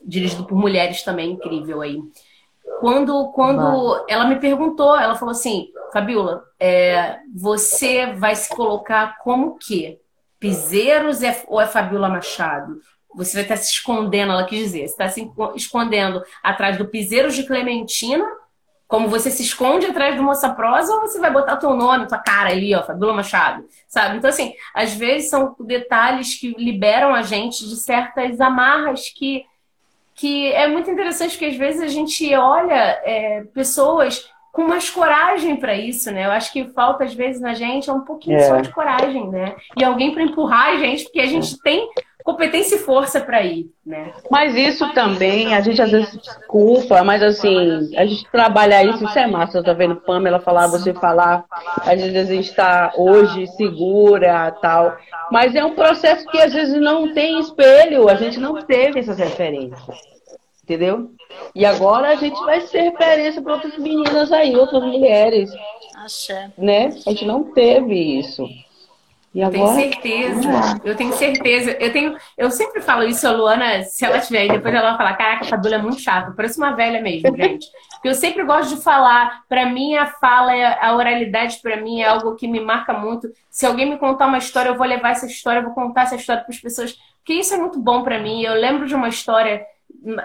Dirigido 0.06 0.46
por 0.46 0.58
mulheres 0.58 1.04
também, 1.04 1.32
incrível 1.32 1.82
aí. 1.82 1.98
quando, 2.80 3.32
quando 3.32 4.06
ela 4.08 4.26
me 4.26 4.40
perguntou, 4.40 4.96
ela 4.96 5.16
falou 5.16 5.32
assim, 5.32 5.70
Fabiola, 5.92 6.44
é, 6.60 7.20
você 7.36 8.14
vai 8.14 8.36
se 8.36 8.50
colocar 8.56 9.18
como 9.20 9.58
que? 9.58 10.00
Piseiros 10.40 11.22
é, 11.24 11.44
ou 11.48 11.60
é 11.60 11.68
Fabiola 11.68 12.10
Machado? 12.10 12.80
Você 13.16 13.34
vai 13.34 13.44
estar 13.44 13.58
se 13.58 13.72
escondendo, 13.72 14.32
ela 14.32 14.46
quis 14.46 14.60
dizer, 14.60 14.88
você 14.88 15.04
está 15.04 15.10
se 15.10 15.30
escondendo 15.56 16.24
atrás 16.44 16.78
do 16.78 16.88
Piseiros 16.88 17.36
de 17.36 17.44
Clementina, 17.44 18.26
como 18.90 19.08
você 19.08 19.30
se 19.30 19.44
esconde 19.44 19.86
atrás 19.86 20.18
do 20.18 20.24
Moça 20.24 20.50
Prosa, 20.50 20.92
ou 20.96 21.02
você 21.02 21.20
vai 21.20 21.32
botar 21.32 21.58
teu 21.58 21.76
nome, 21.76 22.08
tua 22.08 22.18
cara 22.18 22.50
ali, 22.50 22.74
ó, 22.74 22.82
Fabiola 22.82 23.14
Machado, 23.14 23.64
sabe? 23.88 24.18
Então, 24.18 24.32
assim, 24.32 24.56
às 24.74 24.96
vezes 24.96 25.30
são 25.30 25.56
detalhes 25.60 26.34
que 26.34 26.56
liberam 26.58 27.14
a 27.14 27.22
gente 27.22 27.70
de 27.70 27.76
certas 27.78 28.42
amarras 28.42 29.10
que 29.10 29.46
que 30.16 30.52
é 30.52 30.68
muito 30.68 30.92
interessante 30.92 31.32
porque 31.32 31.46
às 31.46 31.56
vezes 31.56 31.82
a 31.82 31.88
gente 31.88 32.36
olha 32.36 33.00
é, 33.06 33.44
pessoas 33.54 34.30
com 34.52 34.68
mais 34.68 34.90
coragem 34.90 35.56
para 35.56 35.76
isso, 35.76 36.12
né? 36.12 36.26
Eu 36.26 36.32
acho 36.32 36.52
que 36.52 36.68
falta 36.74 37.06
às 37.06 37.14
vezes 37.14 37.40
na 37.40 37.54
gente 37.54 37.90
é 37.90 37.94
um 37.94 38.02
pouquinho 38.02 38.36
é. 38.36 38.42
só 38.42 38.60
de 38.60 38.70
coragem, 38.70 39.30
né? 39.30 39.56
E 39.78 39.84
alguém 39.84 40.12
para 40.12 40.24
empurrar 40.24 40.74
a 40.74 40.78
gente, 40.78 41.04
porque 41.04 41.22
a 41.22 41.26
gente 41.26 41.58
tem 41.62 41.88
competência 42.24 42.76
e 42.76 42.80
força 42.80 43.22
para 43.22 43.42
ir, 43.44 43.72
né? 43.86 44.14
Mas 44.30 44.56
isso 44.56 44.92
também, 44.94 45.54
a 45.56 45.62
gente 45.62 45.82
às 45.82 45.90
vezes 45.90 46.20
culpa, 46.48 47.04
mas 47.04 47.24
assim, 47.24 47.96
a 47.96 48.06
gente 48.06 48.30
trabalhar 48.32 48.84
isso, 48.84 49.04
isso 49.04 49.18
é 49.18 49.26
massa. 49.26 49.58
Eu 49.58 49.64
tô 49.64 49.74
vendo 49.74 49.96
Pamela 49.96 50.40
falar, 50.40 50.68
você 50.68 50.94
falar, 50.94 51.46
às 51.82 52.02
vezes 52.02 52.30
a 52.30 52.34
gente 52.34 52.50
está 52.50 52.94
hoje 52.96 53.48
segura, 53.48 54.52
tal. 54.62 54.98
Mas 55.32 55.56
é 55.56 55.64
um 55.64 55.76
processo 55.76 56.26
que 56.28 56.40
às 56.40 56.54
vezes 56.54 56.80
não 56.80 57.14
tem 57.14 57.40
espelho, 57.40 58.10
a 58.10 58.16
gente 58.16 58.40
não 58.40 58.62
teve 58.62 59.00
essas 59.00 59.18
referências. 59.18 59.98
Entendeu? 60.64 61.12
E 61.56 61.66
agora 61.66 62.10
a 62.10 62.16
gente 62.16 62.40
vai 62.46 62.62
ser 62.62 62.82
referência 62.82 63.42
para 63.42 63.54
outras 63.54 63.78
meninas 63.78 64.32
aí, 64.32 64.56
outras 64.56 64.84
mulheres. 64.84 65.50
Axé. 65.96 66.52
Né? 66.58 66.90
A 67.08 67.10
gente 67.10 67.26
não 67.26 67.44
teve 67.44 68.20
isso. 68.20 68.46
E 69.34 69.44
agora? 69.44 69.58
Eu 69.58 69.74
tenho 69.76 69.92
certeza. 69.92 70.82
Eu 70.84 70.96
tenho 70.96 71.14
certeza. 71.14 71.72
Eu 71.80 71.94
tenho, 71.94 72.18
eu 72.38 72.50
sempre 72.50 72.82
falo 72.82 73.04
isso, 73.04 73.28
a 73.28 73.32
Luana, 73.32 73.84
se 73.84 74.04
ela 74.04 74.20
tiver 74.20 74.40
aí, 74.40 74.48
depois 74.48 74.74
ela 74.74 74.90
vai 74.90 74.98
falar, 74.98 75.14
caraca, 75.16 75.46
a 75.46 75.48
Fabiola 75.48 75.76
é 75.76 75.82
muito 75.82 76.02
chata. 76.02 76.34
Parece 76.36 76.58
uma 76.58 76.72
velha 76.72 77.02
mesmo, 77.02 77.36
gente. 77.36 77.68
Porque 77.92 78.10
eu 78.10 78.16
sempre 78.16 78.44
gosto 78.44 78.76
de 78.76 78.82
falar. 78.82 79.44
Para 79.48 79.68
mim, 79.68 79.96
a 79.96 80.08
fala, 80.08 80.52
a 80.82 80.96
oralidade, 80.96 81.60
para 81.62 81.78
mim, 81.78 82.02
é 82.02 82.08
algo 82.08 82.36
que 82.36 82.48
me 82.48 82.60
marca 82.60 82.94
muito. 82.94 83.30
Se 83.50 83.66
alguém 83.66 83.88
me 83.88 83.98
contar 83.98 84.28
uma 84.28 84.38
história, 84.38 84.70
eu 84.70 84.78
vou 84.78 84.88
levar 84.88 85.12
essa 85.12 85.28
história, 85.28 85.60
eu 85.60 85.66
vou 85.66 85.74
contar 85.74 86.04
essa 86.04 86.16
história 86.16 86.42
para 86.42 86.54
as 86.54 86.60
pessoas. 86.60 86.98
Porque 87.18 87.34
isso 87.34 87.54
é 87.54 87.58
muito 87.58 87.80
bom 87.80 88.02
para 88.04 88.20
mim. 88.20 88.42
Eu 88.42 88.54
lembro 88.54 88.88
de 88.88 88.96
uma 88.96 89.10
história, 89.10 89.64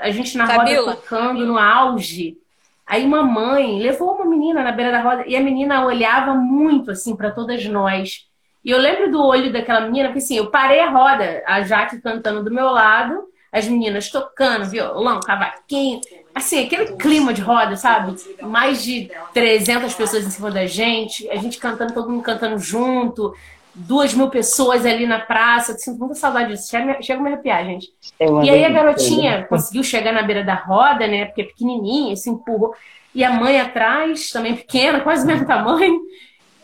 a 0.00 0.10
gente 0.10 0.38
na 0.38 0.46
Fabiola. 0.46 0.92
roda 0.92 0.96
tocando 0.96 1.44
no 1.44 1.58
auge. 1.58 2.38
Aí 2.86 3.04
uma 3.04 3.22
mãe 3.22 3.80
levou 3.80 4.14
uma 4.14 4.24
menina 4.24 4.62
na 4.62 4.72
beira 4.72 4.92
da 4.92 5.00
roda 5.00 5.24
e 5.26 5.36
a 5.36 5.40
menina 5.40 5.84
olhava 5.84 6.34
muito 6.34 6.90
assim 6.90 7.16
para 7.16 7.30
todas 7.30 7.64
nós. 7.66 8.26
E 8.64 8.70
eu 8.70 8.78
lembro 8.78 9.10
do 9.10 9.22
olho 9.22 9.52
daquela 9.52 9.82
menina, 9.82 10.08
porque 10.08 10.20
assim, 10.20 10.36
eu 10.36 10.50
parei 10.50 10.80
a 10.80 10.90
roda, 10.90 11.42
a 11.46 11.60
Jaque 11.62 12.00
cantando 12.00 12.42
do 12.42 12.50
meu 12.50 12.70
lado, 12.70 13.28
as 13.52 13.68
meninas 13.68 14.10
tocando 14.10 14.68
violão, 14.68 15.20
cavaquinho, 15.20 16.00
assim, 16.34 16.64
aquele 16.64 16.96
clima 16.96 17.32
de 17.32 17.40
roda, 17.40 17.76
sabe? 17.76 18.16
Mais 18.42 18.82
de 18.82 19.10
300 19.32 19.94
pessoas 19.94 20.26
em 20.26 20.30
cima 20.30 20.50
da 20.50 20.66
gente, 20.66 21.28
a 21.30 21.36
gente 21.36 21.58
cantando, 21.58 21.92
todo 21.94 22.10
mundo 22.10 22.22
cantando 22.22 22.58
junto, 22.58 23.32
duas 23.74 24.14
mil 24.14 24.28
pessoas 24.28 24.86
ali 24.86 25.06
na 25.06 25.20
praça, 25.20 25.72
eu 25.72 25.78
sinto 25.78 25.98
muita 25.98 26.14
saudade 26.14 26.52
disso, 26.52 26.70
chega, 26.70 27.00
chega 27.02 27.20
a 27.20 27.22
me 27.22 27.28
arrepiar, 27.32 27.64
gente. 27.64 27.92
e 28.20 28.50
aí 28.50 28.64
a 28.64 28.70
garotinha 28.70 29.46
conseguiu 29.48 29.82
chegar 29.82 30.12
na 30.12 30.22
beira 30.22 30.42
da 30.42 30.54
roda, 30.54 31.06
né, 31.06 31.26
porque 31.26 31.42
é 31.42 31.44
pequenininha, 31.44 32.16
se 32.16 32.30
empurrou, 32.30 32.74
e 33.14 33.22
a 33.22 33.32
mãe 33.32 33.60
atrás, 33.60 34.30
também 34.30 34.56
pequena, 34.56 34.98
quase 35.02 35.24
o 35.24 35.26
mesmo 35.26 35.46
tamanho, 35.46 36.00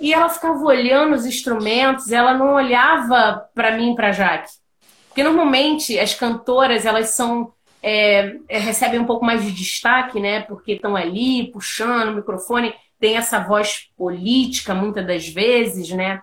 e 0.01 0.15
ela 0.15 0.29
ficava 0.29 0.59
olhando 0.65 1.15
os 1.15 1.27
instrumentos, 1.27 2.11
ela 2.11 2.35
não 2.35 2.55
olhava 2.55 3.49
para 3.55 3.77
mim, 3.77 3.95
para 3.95 4.13
Jaque. 4.13 4.51
Porque 5.09 5.23
normalmente 5.23 5.99
as 5.99 6.15
cantoras, 6.15 6.87
elas 6.87 7.11
são 7.11 7.53
é, 7.83 8.37
é, 8.49 8.59
recebem 8.59 9.01
um 9.01 9.07
pouco 9.07 9.25
mais 9.25 9.45
de 9.45 9.53
destaque, 9.53 10.21
né? 10.21 10.41
Porque 10.43 10.73
estão 10.73 10.97
ali 10.97 11.51
puxando 11.51 12.11
o 12.11 12.17
microfone, 12.17 12.75
tem 12.99 13.17
essa 13.17 13.41
voz 13.41 13.89
política 13.97 14.75
muitas 14.75 15.07
das 15.07 15.29
vezes, 15.29 15.91
né? 15.91 16.23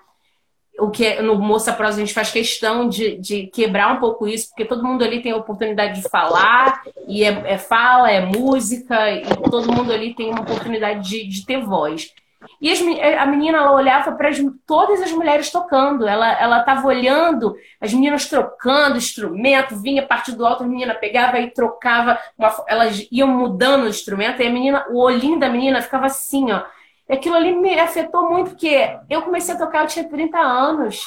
O 0.79 0.91
que 0.91 1.05
é, 1.05 1.21
no 1.21 1.35
Moça 1.39 1.73
Prosa 1.73 1.97
a 1.97 1.99
gente 1.99 2.13
faz 2.13 2.29
questão 2.29 2.87
de, 2.87 3.17
de, 3.17 3.47
quebrar 3.47 3.95
um 3.95 3.99
pouco 3.99 4.27
isso, 4.27 4.49
porque 4.49 4.63
todo 4.63 4.85
mundo 4.85 5.03
ali 5.03 5.23
tem 5.23 5.31
a 5.31 5.37
oportunidade 5.37 6.01
de 6.01 6.07
falar, 6.07 6.83
e 7.07 7.23
é, 7.23 7.53
é 7.53 7.57
fala, 7.57 8.11
é 8.11 8.23
música, 8.23 9.11
e 9.11 9.23
todo 9.49 9.71
mundo 9.71 9.91
ali 9.91 10.13
tem 10.13 10.29
uma 10.29 10.41
oportunidade 10.41 11.09
de, 11.09 11.27
de 11.27 11.45
ter 11.45 11.63
voz. 11.63 12.13
E 12.61 12.71
as, 12.71 12.79
a 13.19 13.25
menina 13.25 13.57
ela 13.57 13.71
olhava 13.71 14.11
para 14.11 14.29
todas 14.65 15.01
as 15.01 15.11
mulheres 15.11 15.51
tocando. 15.51 16.07
Ela 16.07 16.39
ela 16.39 16.59
estava 16.59 16.87
olhando 16.87 17.55
as 17.81 17.93
meninas 17.93 18.27
trocando 18.27 18.97
instrumento, 18.97 19.75
vinha 19.75 20.03
a 20.03 20.05
partir 20.05 20.33
do 20.33 20.45
alto, 20.45 20.63
a 20.63 20.67
menina 20.67 20.93
pegava 20.93 21.39
e 21.39 21.51
trocava. 21.51 22.19
Uma, 22.37 22.53
elas 22.67 23.07
iam 23.11 23.27
mudando 23.27 23.83
o 23.83 23.89
instrumento 23.89 24.41
e 24.41 24.47
a 24.47 24.49
menina, 24.49 24.85
o 24.89 24.99
olhinho 24.99 25.39
da 25.39 25.49
menina 25.49 25.81
ficava 25.81 26.05
assim, 26.05 26.51
ó. 26.51 26.63
E 27.09 27.13
aquilo 27.13 27.35
ali 27.35 27.55
me 27.55 27.79
afetou 27.79 28.29
muito, 28.29 28.51
porque 28.51 28.97
eu 29.09 29.21
comecei 29.21 29.55
a 29.55 29.57
tocar, 29.57 29.83
eu 29.83 29.87
tinha 29.87 30.07
30 30.07 30.37
anos. 30.37 31.01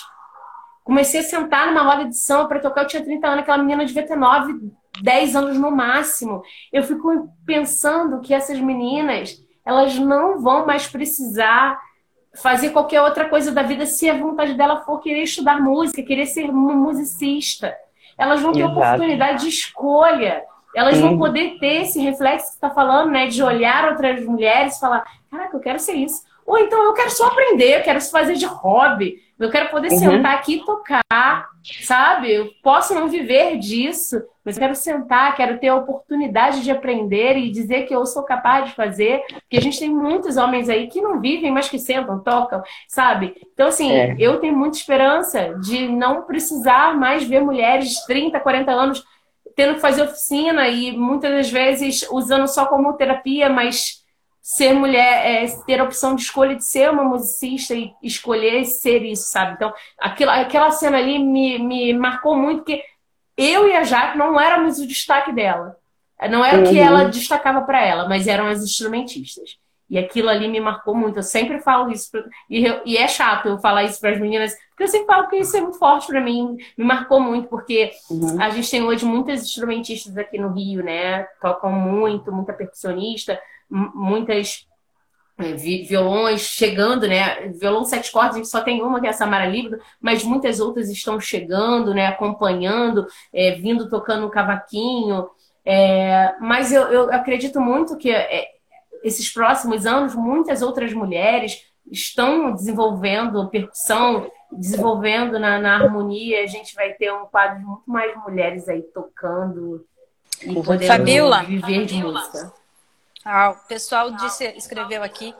Comecei 0.82 1.20
a 1.20 1.22
sentar 1.22 1.68
numa 1.68 1.82
roda 1.82 2.06
de 2.06 2.16
samba 2.16 2.48
para 2.48 2.60
tocar, 2.60 2.82
eu 2.82 2.86
tinha 2.88 3.04
30 3.04 3.26
anos, 3.26 3.40
aquela 3.40 3.58
menina 3.58 3.84
devia 3.84 4.06
ter 4.06 4.16
9, 4.16 4.72
10 5.02 5.36
anos 5.36 5.58
no 5.58 5.70
máximo. 5.70 6.42
Eu 6.72 6.82
fico 6.82 7.30
pensando 7.44 8.20
que 8.20 8.32
essas 8.32 8.58
meninas 8.58 9.36
elas 9.64 9.98
não 9.98 10.40
vão 10.40 10.66
mais 10.66 10.86
precisar 10.86 11.78
fazer 12.34 12.70
qualquer 12.70 13.02
outra 13.02 13.28
coisa 13.28 13.50
da 13.50 13.62
vida 13.62 13.86
se 13.86 14.08
a 14.08 14.16
vontade 14.16 14.54
dela 14.54 14.82
for 14.82 15.00
querer 15.00 15.22
estudar 15.22 15.60
música, 15.60 16.02
querer 16.02 16.26
ser 16.26 16.48
uma 16.48 16.74
musicista. 16.74 17.74
Elas 18.16 18.40
vão 18.40 18.52
ter 18.52 18.60
Exato. 18.60 18.78
oportunidade 18.78 19.42
de 19.42 19.48
escolha. 19.48 20.44
Elas 20.74 20.98
vão 20.98 21.18
poder 21.18 21.58
ter 21.58 21.82
esse 21.82 22.00
reflexo 22.00 22.46
que 22.46 22.50
você 22.52 22.56
está 22.56 22.70
falando, 22.70 23.10
né? 23.10 23.26
De 23.26 23.42
olhar 23.42 23.90
outras 23.90 24.24
mulheres 24.24 24.76
e 24.76 24.80
falar, 24.80 25.04
caraca, 25.30 25.56
eu 25.56 25.60
quero 25.60 25.78
ser 25.80 25.94
isso. 25.94 26.22
Ou 26.46 26.58
então 26.58 26.82
eu 26.84 26.92
quero 26.94 27.10
só 27.10 27.26
aprender, 27.26 27.78
eu 27.78 27.82
quero 27.82 28.00
fazer 28.00 28.34
de 28.34 28.44
hobby, 28.44 29.22
eu 29.38 29.50
quero 29.50 29.70
poder 29.70 29.90
uhum. 29.92 29.98
sentar 29.98 30.34
aqui 30.34 30.56
e 30.56 30.64
tocar, 30.64 31.48
sabe? 31.82 32.32
Eu 32.32 32.50
posso 32.62 32.94
não 32.94 33.08
viver 33.08 33.56
disso, 33.58 34.20
mas 34.44 34.56
eu 34.56 34.60
quero 34.60 34.74
sentar, 34.74 35.36
quero 35.36 35.58
ter 35.58 35.68
a 35.68 35.76
oportunidade 35.76 36.62
de 36.62 36.70
aprender 36.70 37.36
e 37.36 37.50
dizer 37.50 37.82
que 37.82 37.94
eu 37.94 38.06
sou 38.06 38.22
capaz 38.22 38.70
de 38.70 38.74
fazer. 38.74 39.22
Porque 39.28 39.56
a 39.56 39.60
gente 39.60 39.78
tem 39.78 39.90
muitos 39.90 40.36
homens 40.36 40.68
aí 40.68 40.88
que 40.88 41.00
não 41.00 41.20
vivem, 41.20 41.52
mas 41.52 41.68
que 41.68 41.78
sentam, 41.78 42.20
tocam, 42.20 42.62
sabe? 42.88 43.34
Então, 43.52 43.68
assim, 43.68 43.92
é. 43.92 44.16
eu 44.18 44.40
tenho 44.40 44.56
muita 44.56 44.78
esperança 44.78 45.54
de 45.60 45.88
não 45.88 46.22
precisar 46.22 46.96
mais 46.96 47.24
ver 47.24 47.40
mulheres 47.42 47.90
de 47.90 48.06
30, 48.06 48.40
40 48.40 48.70
anos 48.70 49.04
tendo 49.54 49.74
que 49.74 49.80
fazer 49.80 50.02
oficina 50.02 50.68
e 50.68 50.96
muitas 50.96 51.30
das 51.30 51.50
vezes 51.50 52.06
usando 52.10 52.46
só 52.46 52.66
como 52.66 52.94
terapia, 52.94 53.50
mas 53.50 54.00
ser 54.40 54.72
mulher, 54.72 55.44
é, 55.44 55.46
ter 55.66 55.80
a 55.80 55.84
opção 55.84 56.14
de 56.14 56.22
escolha 56.22 56.56
de 56.56 56.64
ser 56.64 56.90
uma 56.90 57.04
musicista 57.04 57.74
e 57.74 57.92
escolher 58.02 58.64
ser 58.64 59.04
isso, 59.04 59.30
sabe? 59.30 59.52
Então, 59.52 59.72
aquilo, 59.98 60.30
aquela 60.30 60.70
cena 60.70 60.96
ali 60.96 61.18
me, 61.18 61.58
me 61.58 61.92
marcou 61.92 62.36
muito, 62.36 62.58
porque 62.58 62.82
eu 63.42 63.68
e 63.68 63.76
a 63.76 63.84
Jaque 63.84 64.18
não 64.18 64.40
éramos 64.40 64.78
o 64.78 64.86
destaque 64.86 65.32
dela. 65.32 65.76
Não 66.28 66.44
era 66.44 66.60
o 66.60 66.64
que 66.64 66.78
uhum. 66.78 66.86
ela 66.86 67.04
destacava 67.04 67.62
para 67.62 67.84
ela, 67.84 68.06
mas 68.06 68.26
eram 68.26 68.46
as 68.46 68.62
instrumentistas. 68.62 69.58
E 69.88 69.98
aquilo 69.98 70.28
ali 70.28 70.46
me 70.46 70.60
marcou 70.60 70.94
muito. 70.94 71.18
Eu 71.18 71.22
sempre 71.22 71.58
falo 71.60 71.90
isso. 71.90 72.10
Pra... 72.10 72.22
E, 72.48 72.64
eu... 72.64 72.82
e, 72.84 72.96
é 72.96 73.08
chato 73.08 73.48
eu 73.48 73.58
falar 73.58 73.84
isso 73.84 73.98
para 74.00 74.10
as 74.10 74.20
meninas, 74.20 74.54
porque 74.68 74.84
eu 74.84 74.88
sempre 74.88 75.06
falo 75.06 75.28
que 75.28 75.36
isso 75.36 75.56
é 75.56 75.60
muito 75.60 75.78
forte 75.78 76.06
para 76.08 76.20
mim. 76.20 76.56
Me 76.76 76.84
marcou 76.84 77.20
muito, 77.20 77.48
porque 77.48 77.90
uhum. 78.10 78.40
a 78.40 78.50
gente 78.50 78.70
tem 78.70 78.82
hoje 78.82 79.04
muitas 79.04 79.42
instrumentistas 79.42 80.16
aqui 80.18 80.38
no 80.38 80.52
Rio, 80.52 80.84
né? 80.84 81.24
Tocam 81.40 81.72
muito, 81.72 82.30
muita 82.30 82.52
percussionista 82.52 83.40
muitas 83.70 84.66
violões 85.40 86.40
chegando, 86.40 87.06
né? 87.06 87.48
Violão 87.48 87.84
sete 87.84 88.10
cordas, 88.12 88.34
a 88.34 88.38
gente 88.38 88.48
só 88.48 88.60
tem 88.60 88.82
uma 88.82 89.00
que 89.00 89.06
é 89.06 89.10
a 89.10 89.14
Samara 89.14 89.46
Líbido, 89.46 89.78
mas 90.00 90.22
muitas 90.24 90.60
outras 90.60 90.88
estão 90.88 91.20
chegando, 91.20 91.94
né? 91.94 92.06
Acompanhando, 92.06 93.06
é, 93.32 93.52
vindo 93.52 93.88
tocando 93.88 94.26
um 94.26 94.30
cavaquinho. 94.30 95.28
É, 95.64 96.34
mas 96.40 96.72
eu, 96.72 96.82
eu, 96.84 97.12
acredito 97.12 97.60
muito 97.60 97.96
que 97.96 98.10
é, 98.10 98.48
esses 99.02 99.32
próximos 99.32 99.86
anos, 99.86 100.14
muitas 100.14 100.62
outras 100.62 100.92
mulheres 100.92 101.64
estão 101.90 102.52
desenvolvendo 102.52 103.48
percussão, 103.48 104.30
desenvolvendo 104.52 105.38
na, 105.38 105.58
na 105.58 105.74
harmonia. 105.74 106.42
A 106.42 106.46
gente 106.46 106.74
vai 106.74 106.92
ter 106.92 107.12
um 107.12 107.26
quadro 107.26 107.58
de 107.58 107.64
muito 107.64 107.90
mais 107.90 108.16
mulheres 108.16 108.68
aí 108.68 108.82
tocando 108.82 109.84
e 110.42 110.54
podendo 110.54 110.86
Fabiola. 110.86 111.42
viver 111.42 111.84
de 111.84 112.02
música. 112.02 112.59
Ah, 113.24 113.50
o 113.50 113.68
pessoal 113.68 114.10
disse, 114.12 114.44
escreveu 114.56 115.02
aqui 115.02 115.34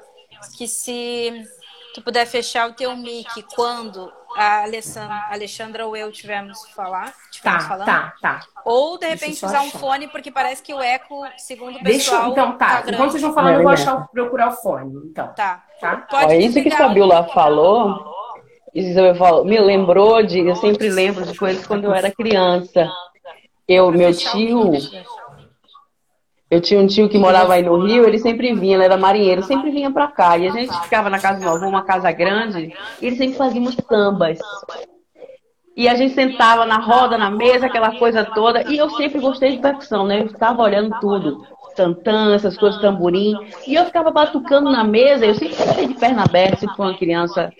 que 0.56 0.66
se 0.66 1.46
tu 1.94 2.02
puder 2.02 2.26
fechar 2.26 2.68
o 2.68 2.72
teu 2.72 2.96
mic 2.96 3.28
quando 3.54 4.10
a 4.36 4.62
Alessandra, 4.62 5.26
Alexandra 5.30 5.86
ou 5.86 5.96
eu 5.96 6.12
tivermos 6.12 6.64
falar, 6.70 7.12
tivermos 7.32 7.62
tá, 7.64 7.68
falando. 7.68 7.86
Tá, 7.86 8.14
tá. 8.20 8.40
Ou 8.64 8.98
de 8.98 9.08
repente 9.08 9.44
usar 9.44 9.62
um 9.62 9.70
fone, 9.70 10.08
porque 10.08 10.30
parece 10.30 10.62
que 10.62 10.72
o 10.72 10.80
eco, 10.80 11.24
segundo 11.36 11.76
o 11.76 11.82
pessoal. 11.82 12.26
Deixa, 12.26 12.28
então 12.28 12.58
tá. 12.58 12.82
tá 12.82 12.90
Enquanto 12.90 13.10
vocês 13.10 13.22
vão 13.22 13.32
falando, 13.32 13.56
eu 13.56 13.62
vou 13.62 13.72
achar, 13.72 14.08
procurar 14.08 14.48
o 14.50 14.52
fone. 14.52 15.10
Então. 15.10 15.32
Tá. 15.34 15.64
tá? 15.80 15.96
Pode 16.08 16.36
isso 16.36 16.62
que 16.62 16.72
a 16.72 16.76
Fabiola 16.76 17.24
falou. 17.28 18.18
Isabel 18.72 19.16
falou, 19.16 19.44
me 19.44 19.58
lembrou 19.58 20.22
de, 20.22 20.38
eu 20.38 20.54
sempre 20.54 20.88
lembro 20.88 21.26
de 21.26 21.36
coisas 21.36 21.66
quando 21.66 21.84
eu 21.84 21.94
era 21.94 22.12
criança. 22.12 22.88
Eu, 23.66 23.90
meu 23.90 24.14
tio, 24.14 24.72
eu 26.50 26.60
tinha 26.60 26.80
um 26.80 26.86
tio 26.86 27.08
que 27.08 27.16
morava 27.16 27.54
aí 27.54 27.62
no 27.62 27.86
Rio, 27.86 28.04
ele 28.04 28.18
sempre 28.18 28.52
vinha, 28.54 28.76
ele 28.76 28.84
era 28.84 28.96
marinheiro, 28.96 29.42
sempre 29.44 29.70
vinha 29.70 29.90
pra 29.90 30.08
cá. 30.08 30.36
E 30.36 30.48
a 30.48 30.50
gente 30.50 30.76
ficava 30.82 31.08
na 31.08 31.20
casa 31.20 31.38
meu 31.38 31.50
avô, 31.50 31.68
uma 31.68 31.84
casa 31.84 32.10
grande, 32.10 32.74
e 33.00 33.06
ele 33.06 33.16
sempre 33.16 33.36
fazia 33.36 33.60
uns 33.60 33.76
sambas. 33.88 34.38
E 35.76 35.88
a 35.88 35.94
gente 35.94 36.12
sentava 36.12 36.66
na 36.66 36.78
roda, 36.78 37.16
na 37.16 37.30
mesa, 37.30 37.66
aquela 37.66 37.96
coisa 37.96 38.24
toda. 38.24 38.68
E 38.70 38.76
eu 38.76 38.90
sempre 38.90 39.20
gostei 39.20 39.52
de 39.52 39.62
percussão, 39.62 40.04
né? 40.04 40.22
Eu 40.22 40.28
ficava 40.28 40.60
olhando 40.62 40.98
tudo 41.00 41.46
tantã, 41.74 42.34
essas 42.34 42.56
coisas, 42.56 42.80
tamborim. 42.80 43.34
E 43.66 43.74
eu 43.74 43.84
ficava 43.84 44.10
batucando 44.10 44.70
na 44.70 44.84
mesa, 44.84 45.26
eu 45.26 45.34
sempre 45.34 45.56
fiquei 45.56 45.86
de 45.88 45.94
perna 45.94 46.24
aberta, 46.24 46.56
se 46.56 46.66
for 46.76 46.86
uma 46.86 46.96
criança. 46.96 47.52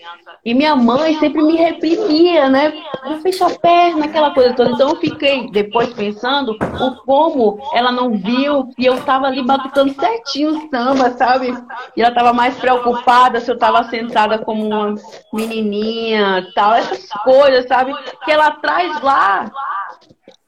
E 0.43 0.55
minha 0.55 0.75
mãe 0.75 1.19
sempre 1.19 1.43
me 1.43 1.55
reprimia, 1.55 2.49
né? 2.49 2.73
Fecha 3.21 3.45
a 3.45 3.59
perna, 3.59 4.05
aquela 4.05 4.31
coisa 4.31 4.53
toda. 4.55 4.71
Então 4.71 4.89
eu 4.89 4.95
fiquei 4.95 5.51
depois 5.51 5.93
pensando 5.93 6.53
o 6.53 6.95
como 7.05 7.59
ela 7.73 7.91
não 7.91 8.17
viu 8.17 8.69
e 8.77 8.85
eu 8.85 8.99
tava 9.03 9.27
ali 9.27 9.43
batucando 9.43 9.93
certinho 9.93 10.57
o 10.57 10.69
samba, 10.69 11.11
sabe? 11.11 11.55
E 11.95 12.01
ela 12.01 12.13
tava 12.13 12.33
mais 12.33 12.57
preocupada 12.57 13.39
se 13.39 13.51
eu 13.51 13.57
tava 13.57 13.83
sentada 13.83 14.39
como 14.39 14.65
uma 14.65 14.95
menininha, 15.31 16.47
tal, 16.55 16.73
essas 16.73 17.07
coisas, 17.23 17.67
sabe? 17.67 17.93
Que 18.25 18.31
ela 18.31 18.51
traz 18.51 18.99
lá 19.01 19.51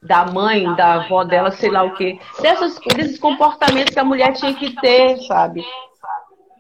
da 0.06 0.26
mãe, 0.26 0.74
da 0.76 0.96
avó 0.96 1.24
dela, 1.24 1.52
sei 1.52 1.70
lá 1.70 1.84
o 1.84 1.96
quê. 1.96 2.20
Dessas, 2.42 2.78
desses 2.96 3.20
comportamentos 3.20 3.94
que 3.94 4.00
a 4.00 4.04
mulher 4.04 4.34
tinha 4.34 4.54
que 4.54 4.76
ter, 4.82 5.18
sabe? 5.24 5.64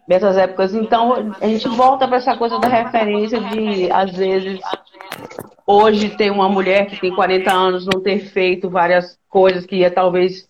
Dessas 0.08 0.38
épocas. 0.38 0.74
Então, 0.74 1.34
a 1.39 1.48
gente 1.48 1.68
volta 1.68 2.08
para 2.08 2.18
essa 2.18 2.36
coisa 2.36 2.60
da 2.60 2.68
referência 2.68 3.39
de, 3.39 3.91
às 3.91 4.16
vezes, 4.16 4.60
hoje 5.66 6.10
ter 6.16 6.32
uma 6.32 6.50
mulher 6.50 6.88
que 6.88 7.00
tem 7.00 7.14
40 7.14 7.52
anos 7.52 7.86
não 7.86 8.02
ter 8.02 8.20
feito 8.20 8.70
várias 8.70 9.18
coisas 9.30 9.66
que 9.66 9.89
talvez 9.89 10.48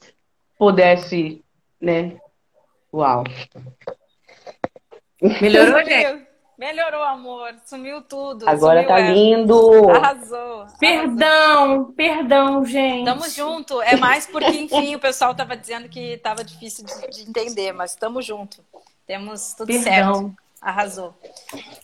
pudesse, 0.57 1.43
né? 1.81 2.17
Uau. 2.93 3.23
Melhorou, 5.41 5.83
gente? 5.85 6.32
Melhorou, 6.63 7.03
amor. 7.03 7.53
Sumiu 7.65 8.01
tudo. 8.01 8.47
Agora 8.47 8.83
Sumiu 8.83 8.87
tá 8.87 8.99
ela. 9.01 9.09
lindo. 9.13 9.89
Arrasou. 9.89 10.65
Perdão, 10.79 11.63
arrasou. 11.73 11.85
perdão, 11.93 12.65
gente. 12.65 13.03
Tamo 13.03 13.27
junto. 13.27 13.81
É 13.81 13.97
mais 13.97 14.25
porque, 14.25 14.51
enfim, 14.51 14.95
o 14.95 14.99
pessoal 14.99 15.35
tava 15.35 15.57
dizendo 15.57 15.89
que 15.89 16.17
tava 16.19 16.41
difícil 16.41 16.85
de, 16.85 17.09
de 17.09 17.29
entender, 17.29 17.73
mas 17.73 17.97
tamo 17.97 18.21
junto. 18.21 18.63
Temos 19.05 19.53
tudo 19.55 19.67
perdão. 19.67 19.83
certo. 19.83 20.35
Arrasou. 20.61 21.13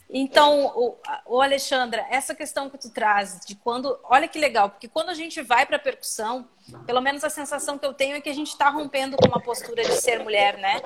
Então, 0.10 0.68
o, 0.74 0.96
o 1.26 1.42
Alexandra, 1.42 2.06
essa 2.10 2.34
questão 2.34 2.70
que 2.70 2.78
tu 2.78 2.90
traz 2.90 3.42
de 3.46 3.56
quando. 3.56 4.00
Olha 4.06 4.30
que 4.30 4.40
legal, 4.40 4.70
porque 4.70 4.88
quando 4.88 5.10
a 5.10 5.14
gente 5.14 5.42
vai 5.42 5.66
para 5.66 5.78
percussão, 5.78 6.48
pelo 6.86 7.02
menos 7.02 7.26
a 7.26 7.30
sensação 7.30 7.78
que 7.78 7.86
eu 7.86 7.94
tenho 7.94 8.16
é 8.16 8.22
que 8.22 8.30
a 8.30 8.34
gente 8.34 8.48
está 8.48 8.70
rompendo 8.70 9.18
com 9.18 9.28
uma 9.28 9.42
postura 9.42 9.84
de 9.84 9.92
ser 9.98 10.24
mulher, 10.24 10.58
né? 10.58 10.80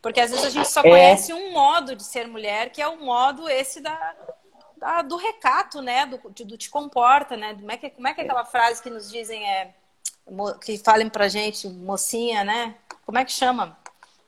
Porque 0.00 0.20
às 0.20 0.30
vezes 0.30 0.44
a 0.44 0.50
gente 0.50 0.68
só 0.68 0.80
é. 0.80 0.90
conhece 0.90 1.32
um 1.32 1.52
modo 1.52 1.96
de 1.96 2.04
ser 2.04 2.26
mulher, 2.26 2.70
que 2.70 2.80
é 2.80 2.88
o 2.88 3.04
modo 3.04 3.48
esse 3.48 3.80
da, 3.80 4.16
da 4.76 5.02
do 5.02 5.16
recato, 5.16 5.82
né? 5.82 6.06
Do, 6.06 6.18
do, 6.44 6.56
te 6.56 6.70
comporta, 6.70 7.36
né? 7.36 7.54
Como 7.54 7.70
é, 7.70 7.76
que, 7.76 7.90
como 7.90 8.08
é 8.08 8.14
que 8.14 8.20
é 8.20 8.24
aquela 8.24 8.44
frase 8.44 8.82
que 8.82 8.90
nos 8.90 9.10
dizem 9.10 9.48
é. 9.48 9.74
Que 10.64 10.76
falem 10.78 11.08
pra 11.08 11.28
gente, 11.28 11.68
mocinha, 11.68 12.44
né? 12.44 12.76
Como 13.06 13.18
é 13.18 13.24
que 13.24 13.32
chama? 13.32 13.78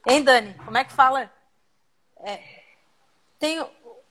Hein, 0.09 0.23
Dani? 0.23 0.55
Como 0.64 0.77
é 0.79 0.85
que 0.85 0.93
fala? 0.93 1.31
É, 2.23 2.41
tem 3.39 3.62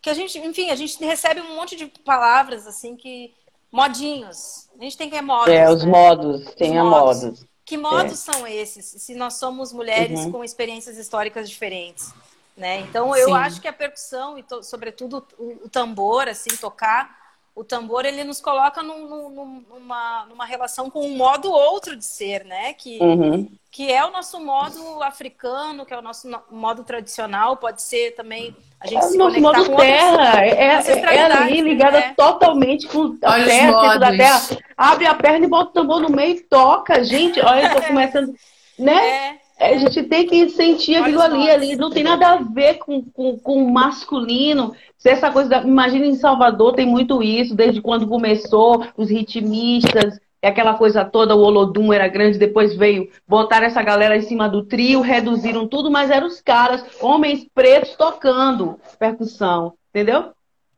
que 0.02 0.10
a 0.10 0.14
gente, 0.14 0.38
enfim, 0.40 0.70
a 0.70 0.76
gente 0.76 1.04
recebe 1.04 1.42
um 1.42 1.56
monte 1.56 1.76
de 1.76 1.88
palavras 1.88 2.66
assim 2.66 2.96
que 2.96 3.34
modinhos. 3.72 4.70
A 4.80 4.84
gente 4.84 4.98
tem 4.98 5.10
que 5.10 5.16
é 5.16 5.22
modos. 5.22 5.54
É, 5.54 5.70
os 5.70 5.84
né? 5.84 5.92
modos, 5.92 6.56
tem 6.56 6.72
os 6.72 6.78
a 6.78 6.84
modos. 6.84 7.24
modos. 7.24 7.46
Que 7.70 7.78
modos 7.78 8.28
é. 8.28 8.32
são 8.34 8.48
esses? 8.48 8.84
Se 8.84 9.14
nós 9.14 9.36
somos 9.36 9.72
mulheres 9.72 10.22
uhum. 10.22 10.32
com 10.32 10.44
experiências 10.44 10.98
históricas 10.98 11.48
diferentes, 11.48 12.12
né? 12.58 12.80
Então 12.80 13.16
eu 13.16 13.28
Sim. 13.28 13.34
acho 13.36 13.62
que 13.62 13.68
a 13.68 13.74
percussão 13.74 14.40
e 14.40 14.46
sobretudo 14.64 15.24
o, 15.38 15.66
o 15.66 15.70
tambor, 15.70 16.28
assim, 16.28 16.50
tocar 16.58 17.20
o 17.54 17.64
tambor 17.64 18.06
ele 18.06 18.24
nos 18.24 18.42
coloca 18.42 18.82
num, 18.82 19.30
num, 19.30 19.66
numa, 19.70 20.26
numa 20.26 20.46
relação 20.46 20.90
com 20.90 21.06
um 21.06 21.16
modo 21.16 21.52
outro 21.52 21.96
de 21.96 22.06
ser, 22.06 22.44
né? 22.44 22.74
Que, 22.74 22.98
uhum. 23.00 23.52
que 23.70 23.92
é 23.92 24.04
o 24.04 24.10
nosso 24.10 24.40
modo 24.40 25.04
africano, 25.04 25.86
que 25.86 25.94
é 25.94 25.98
o 26.00 26.02
nosso 26.02 26.28
modo 26.50 26.84
tradicional, 26.84 27.58
pode 27.58 27.84
ser 27.84 28.16
também 28.16 28.56
a 28.82 28.88
gente 28.88 29.00
é 29.00 29.02
se 29.02 29.18
nosso 29.18 29.40
modo 29.42 29.66
com 29.66 29.76
terra, 29.76 30.46
é, 30.46 30.50
é, 30.50 31.16
é 31.16 31.32
ali 31.32 31.62
ligada 31.62 32.00
né? 32.00 32.14
totalmente 32.16 32.88
com 32.88 33.18
a 33.24 33.34
olha 33.34 33.46
terra, 33.46 33.82
dentro 33.82 34.00
da 34.00 34.12
terra. 34.12 34.42
Abre 34.78 35.06
a 35.06 35.14
perna 35.14 35.46
e 35.46 35.50
bota 35.50 35.72
o 35.72 35.74
tambor 35.74 36.02
no 36.02 36.10
meio 36.10 36.38
e 36.38 36.40
toca, 36.42 37.04
gente. 37.04 37.42
Olha, 37.42 37.68
eu 37.68 37.76
tô 37.76 37.82
começando, 37.88 38.34
né? 38.80 39.10
É. 39.10 39.40
É, 39.60 39.74
a 39.74 39.78
gente 39.78 40.04
tem 40.04 40.26
que 40.26 40.50
sentir 40.52 40.96
aquilo 40.96 41.22
ali, 41.22 41.50
ali. 41.52 41.76
Não 41.76 41.90
tem 41.90 42.02
nada 42.02 42.30
a 42.30 42.36
ver 42.38 42.76
com, 42.76 43.04
com, 43.04 43.38
com 43.38 43.62
o 43.62 43.70
masculino. 43.70 44.74
Se 44.98 45.10
essa 45.10 45.30
coisa. 45.30 45.50
Da... 45.50 45.62
Imagina 45.64 46.06
em 46.06 46.16
Salvador 46.16 46.74
tem 46.74 46.86
muito 46.86 47.22
isso, 47.22 47.54
desde 47.54 47.82
quando 47.82 48.08
começou, 48.08 48.86
os 48.96 49.10
ritmistas, 49.10 50.18
aquela 50.48 50.74
coisa 50.76 51.04
toda, 51.04 51.36
o 51.36 51.42
Olodum 51.42 51.92
era 51.92 52.08
grande, 52.08 52.38
depois 52.38 52.76
veio 52.76 53.10
botar 53.28 53.64
essa 53.64 53.82
galera 53.82 54.16
em 54.16 54.22
cima 54.22 54.48
do 54.48 54.64
trio, 54.64 55.02
reduziram 55.02 55.68
tudo, 55.68 55.92
mas 55.92 56.10
eram 56.10 56.28
os 56.28 56.42
caras, 56.42 56.84
homens 57.02 57.46
pretos 57.54 57.96
tocando 57.96 58.80
percussão, 58.98 59.74
entendeu? 59.90 60.32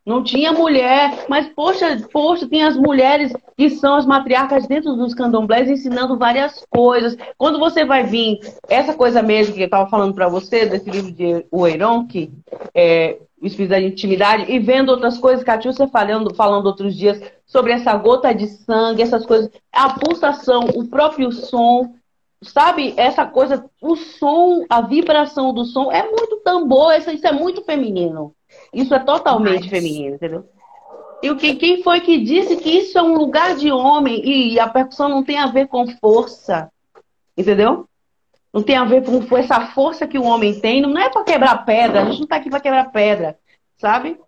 Não 0.03 0.23
tinha 0.23 0.51
mulher, 0.51 1.25
mas 1.29 1.47
poxa, 1.49 2.07
poxa, 2.11 2.47
tem 2.47 2.63
as 2.63 2.75
mulheres 2.75 3.31
que 3.55 3.69
são 3.69 3.95
as 3.95 4.05
matriarcas 4.05 4.65
dentro 4.65 4.95
dos 4.95 5.13
candomblés 5.13 5.69
ensinando 5.69 6.17
várias 6.17 6.65
coisas. 6.71 7.15
Quando 7.37 7.59
você 7.59 7.85
vai 7.85 8.03
vir, 8.03 8.39
essa 8.67 8.95
coisa 8.95 9.21
mesmo 9.21 9.53
que 9.53 9.61
eu 9.61 9.65
estava 9.65 9.87
falando 9.87 10.15
para 10.15 10.27
você, 10.27 10.65
desse 10.65 10.89
livro 10.89 11.11
de 11.11 11.45
Oeiron, 11.51 12.07
que 12.07 12.31
é 12.73 13.19
o 13.41 13.47
Espírito 13.47 13.71
da 13.71 13.81
Intimidade, 13.81 14.51
e 14.51 14.59
vendo 14.59 14.89
outras 14.89 15.17
coisas, 15.17 15.43
você 15.63 15.87
falando, 15.87 16.33
falando 16.35 16.67
outros 16.67 16.95
dias 16.95 17.19
sobre 17.45 17.73
essa 17.73 17.95
gota 17.95 18.33
de 18.33 18.47
sangue, 18.47 19.01
essas 19.01 19.25
coisas, 19.25 19.49
a 19.71 19.89
pulsação, 19.93 20.65
o 20.75 20.87
próprio 20.87 21.31
som, 21.31 21.95
sabe? 22.43 22.93
Essa 22.95 23.25
coisa, 23.25 23.65
o 23.81 23.95
som, 23.95 24.63
a 24.69 24.81
vibração 24.81 25.51
do 25.53 25.65
som 25.65 25.91
é 25.91 26.03
muito 26.03 26.37
tambor, 26.43 26.93
isso 26.93 27.27
é 27.27 27.31
muito 27.31 27.63
feminino. 27.63 28.35
Isso 28.71 28.93
é 28.93 28.99
totalmente 28.99 29.63
Mas... 29.63 29.69
feminino, 29.69 30.15
entendeu? 30.15 30.45
E 31.23 31.29
o 31.29 31.37
que, 31.37 31.55
quem 31.55 31.83
foi 31.83 32.01
que 32.01 32.19
disse 32.19 32.57
que 32.57 32.69
isso 32.69 32.97
é 32.97 33.01
um 33.01 33.15
lugar 33.15 33.55
de 33.55 33.71
homem 33.71 34.21
e 34.23 34.59
a 34.59 34.67
percussão 34.67 35.07
não 35.07 35.23
tem 35.23 35.37
a 35.37 35.47
ver 35.47 35.67
com 35.67 35.87
força? 35.99 36.71
Entendeu? 37.37 37.87
Não 38.53 38.61
tem 38.61 38.75
a 38.75 38.83
ver 38.83 39.03
com 39.03 39.37
essa 39.37 39.67
força 39.67 40.07
que 40.07 40.19
o 40.19 40.23
homem 40.23 40.59
tem. 40.59 40.81
Não 40.81 40.97
é 40.97 41.09
para 41.09 41.23
quebrar 41.23 41.65
pedra. 41.65 42.01
A 42.01 42.05
gente 42.05 42.17
não 42.17 42.23
está 42.23 42.35
aqui 42.35 42.49
para 42.49 42.59
quebrar 42.59 42.91
pedra, 42.91 43.37
sabe? 43.77 44.19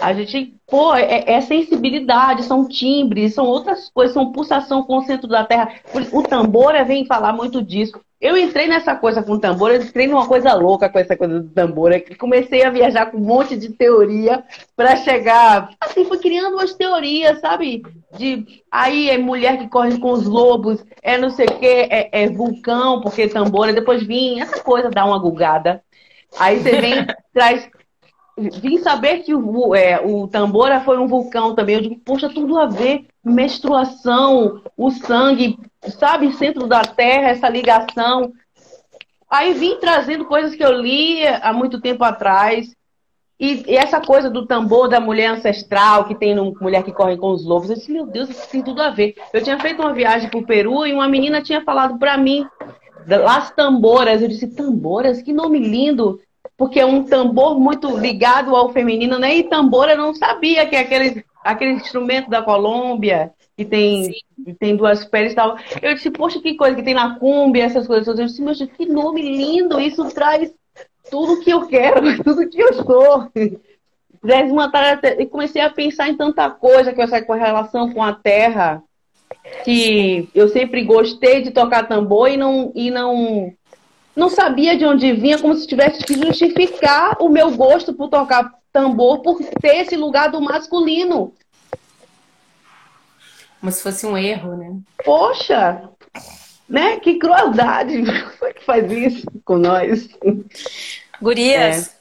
A 0.00 0.12
gente, 0.12 0.54
pô, 0.66 0.94
é, 0.94 1.24
é, 1.26 1.40
sensibilidade, 1.40 2.42
são 2.42 2.68
timbres, 2.68 3.34
são 3.34 3.46
outras 3.46 3.88
coisas, 3.88 4.12
são 4.12 4.32
pulsação 4.32 4.82
com 4.82 4.98
o 4.98 5.02
centro 5.02 5.26
da 5.26 5.44
terra. 5.44 5.72
O 6.12 6.22
tambor 6.22 6.74
vem 6.84 7.06
falar 7.06 7.32
muito 7.32 7.62
disso. 7.62 7.98
Eu 8.20 8.36
entrei 8.36 8.66
nessa 8.66 8.96
coisa 8.96 9.22
com 9.22 9.38
tambor, 9.38 9.70
eu 9.70 9.80
entrei 9.80 10.08
numa 10.08 10.26
coisa 10.26 10.52
louca 10.52 10.88
com 10.88 10.98
essa 10.98 11.16
coisa 11.16 11.40
do 11.40 11.50
tambor, 11.50 11.92
que 12.00 12.16
comecei 12.16 12.64
a 12.64 12.70
viajar 12.70 13.06
com 13.06 13.16
um 13.16 13.24
monte 13.24 13.56
de 13.56 13.68
teoria 13.68 14.42
para 14.74 14.96
chegar, 14.96 15.70
assim, 15.80 16.04
fui 16.04 16.18
criando 16.18 16.54
umas 16.54 16.74
teorias, 16.74 17.38
sabe? 17.40 17.82
De 18.16 18.44
aí 18.72 19.08
é 19.08 19.16
mulher 19.16 19.58
que 19.58 19.68
corre 19.68 20.00
com 20.00 20.10
os 20.10 20.26
lobos, 20.26 20.84
é 21.00 21.16
não 21.16 21.30
sei 21.30 21.46
o 21.46 21.58
que, 21.60 21.66
é, 21.66 22.08
é, 22.10 22.28
vulcão, 22.28 23.00
porque 23.00 23.28
tambor, 23.28 23.72
depois 23.72 24.02
vim, 24.02 24.40
essa 24.40 24.60
coisa 24.64 24.90
dá 24.90 25.04
uma 25.04 25.20
gulgada. 25.20 25.80
Aí 26.36 26.58
você 26.58 26.80
vem, 26.80 27.06
traz 27.32 27.70
vim 28.38 28.78
saber 28.78 29.18
que 29.18 29.34
o, 29.34 29.74
é, 29.74 30.00
o 30.04 30.26
Tambora 30.28 30.80
foi 30.80 30.98
um 30.98 31.06
vulcão 31.06 31.54
também. 31.54 31.76
Eu 31.76 31.82
digo, 31.82 32.00
poxa, 32.04 32.28
tudo 32.28 32.58
a 32.58 32.66
ver. 32.66 33.06
Menstruação, 33.24 34.62
o 34.76 34.90
sangue, 34.90 35.58
sabe, 35.98 36.32
centro 36.32 36.66
da 36.66 36.82
terra, 36.82 37.28
essa 37.28 37.48
ligação. 37.48 38.32
Aí 39.30 39.52
vim 39.52 39.76
trazendo 39.78 40.24
coisas 40.24 40.54
que 40.54 40.64
eu 40.64 40.72
li 40.72 41.26
há 41.26 41.52
muito 41.52 41.80
tempo 41.80 42.02
atrás. 42.04 42.74
E, 43.38 43.70
e 43.70 43.76
essa 43.76 44.00
coisa 44.00 44.28
do 44.28 44.46
tambor 44.46 44.88
da 44.88 44.98
mulher 44.98 45.28
ancestral, 45.28 46.06
que 46.06 46.14
tem 46.14 46.34
no 46.34 46.52
Mulher 46.60 46.82
que 46.82 46.90
Corre 46.90 47.16
com 47.16 47.30
os 47.30 47.44
Lobos. 47.44 47.70
Eu 47.70 47.76
disse, 47.76 47.92
meu 47.92 48.06
Deus, 48.06 48.28
isso 48.30 48.48
tem 48.50 48.62
tudo 48.62 48.82
a 48.82 48.90
ver. 48.90 49.14
Eu 49.32 49.42
tinha 49.42 49.58
feito 49.60 49.80
uma 49.80 49.92
viagem 49.92 50.28
para 50.28 50.40
o 50.40 50.46
Peru 50.46 50.86
e 50.86 50.92
uma 50.92 51.06
menina 51.06 51.40
tinha 51.40 51.62
falado 51.62 51.98
para 51.98 52.16
mim, 52.16 52.44
Las 53.06 53.50
Tamboras. 53.52 54.22
Eu 54.22 54.28
disse, 54.28 54.48
Tamboras? 54.48 55.22
Que 55.22 55.32
nome 55.32 55.58
lindo. 55.58 56.20
Porque 56.58 56.80
é 56.80 56.84
um 56.84 57.04
tambor 57.04 57.58
muito 57.58 57.96
ligado 57.96 58.54
ao 58.56 58.72
feminino, 58.72 59.16
nem 59.16 59.44
né? 59.44 59.48
tambor 59.48 59.88
eu 59.88 59.96
não 59.96 60.12
sabia 60.12 60.66
que 60.66 60.74
é 60.74 60.80
aquele, 60.80 61.24
aquele 61.44 61.70
instrumento 61.70 62.28
da 62.28 62.42
Colômbia, 62.42 63.30
que 63.56 63.64
tem, 63.64 64.12
tem 64.58 64.76
duas 64.76 65.04
peles 65.04 65.32
e 65.32 65.36
tal. 65.36 65.56
Eu 65.80 65.94
disse, 65.94 66.10
poxa, 66.10 66.40
que 66.40 66.56
coisa 66.56 66.74
que 66.74 66.82
tem 66.82 66.94
na 66.94 67.16
cúmbia, 67.16 67.62
essas 67.62 67.86
coisas. 67.86 68.08
Eu 68.08 68.26
disse, 68.26 68.42
meu 68.42 68.54
que 68.54 68.86
nome 68.86 69.22
lindo, 69.22 69.80
isso 69.80 70.04
traz 70.10 70.52
tudo 71.08 71.40
que 71.40 71.50
eu 71.50 71.64
quero, 71.68 72.00
tudo 72.24 72.48
que 72.48 72.60
eu 72.60 72.74
sou. 72.74 73.30
uma 74.50 74.72
e 75.16 75.26
comecei 75.26 75.62
a 75.62 75.70
pensar 75.70 76.08
em 76.08 76.16
tanta 76.16 76.50
coisa 76.50 76.92
que 76.92 77.00
eu 77.00 77.06
sei 77.06 77.22
com 77.22 77.34
relação 77.34 77.92
com 77.92 78.02
a 78.02 78.12
terra, 78.12 78.82
que 79.64 80.28
eu 80.34 80.48
sempre 80.48 80.82
gostei 80.82 81.40
de 81.40 81.52
tocar 81.52 81.86
tambor 81.86 82.28
e 82.28 82.36
não, 82.36 82.72
e 82.74 82.90
não, 82.90 83.52
não 84.18 84.28
sabia 84.28 84.76
de 84.76 84.84
onde 84.84 85.12
vinha, 85.12 85.38
como 85.38 85.54
se 85.54 85.66
tivesse 85.66 86.04
que 86.04 86.14
justificar 86.14 87.16
o 87.20 87.28
meu 87.28 87.52
gosto 87.52 87.94
por 87.94 88.08
tocar 88.08 88.52
tambor, 88.72 89.20
por 89.22 89.38
ter 89.60 89.76
esse 89.76 89.96
lugar 89.96 90.30
do 90.30 90.40
masculino. 90.40 91.32
Como 93.60 93.72
se 93.72 93.82
fosse 93.82 94.06
um 94.06 94.18
erro, 94.18 94.56
né? 94.56 94.76
Poxa, 95.04 95.88
né? 96.68 96.98
Que 96.98 97.18
crueldade. 97.18 98.02
Como 98.38 98.50
é 98.50 98.52
que 98.52 98.64
faz 98.64 98.90
isso 98.90 99.26
com 99.44 99.56
nós? 99.56 100.08
Gurias, 101.22 101.88
é. 101.88 101.97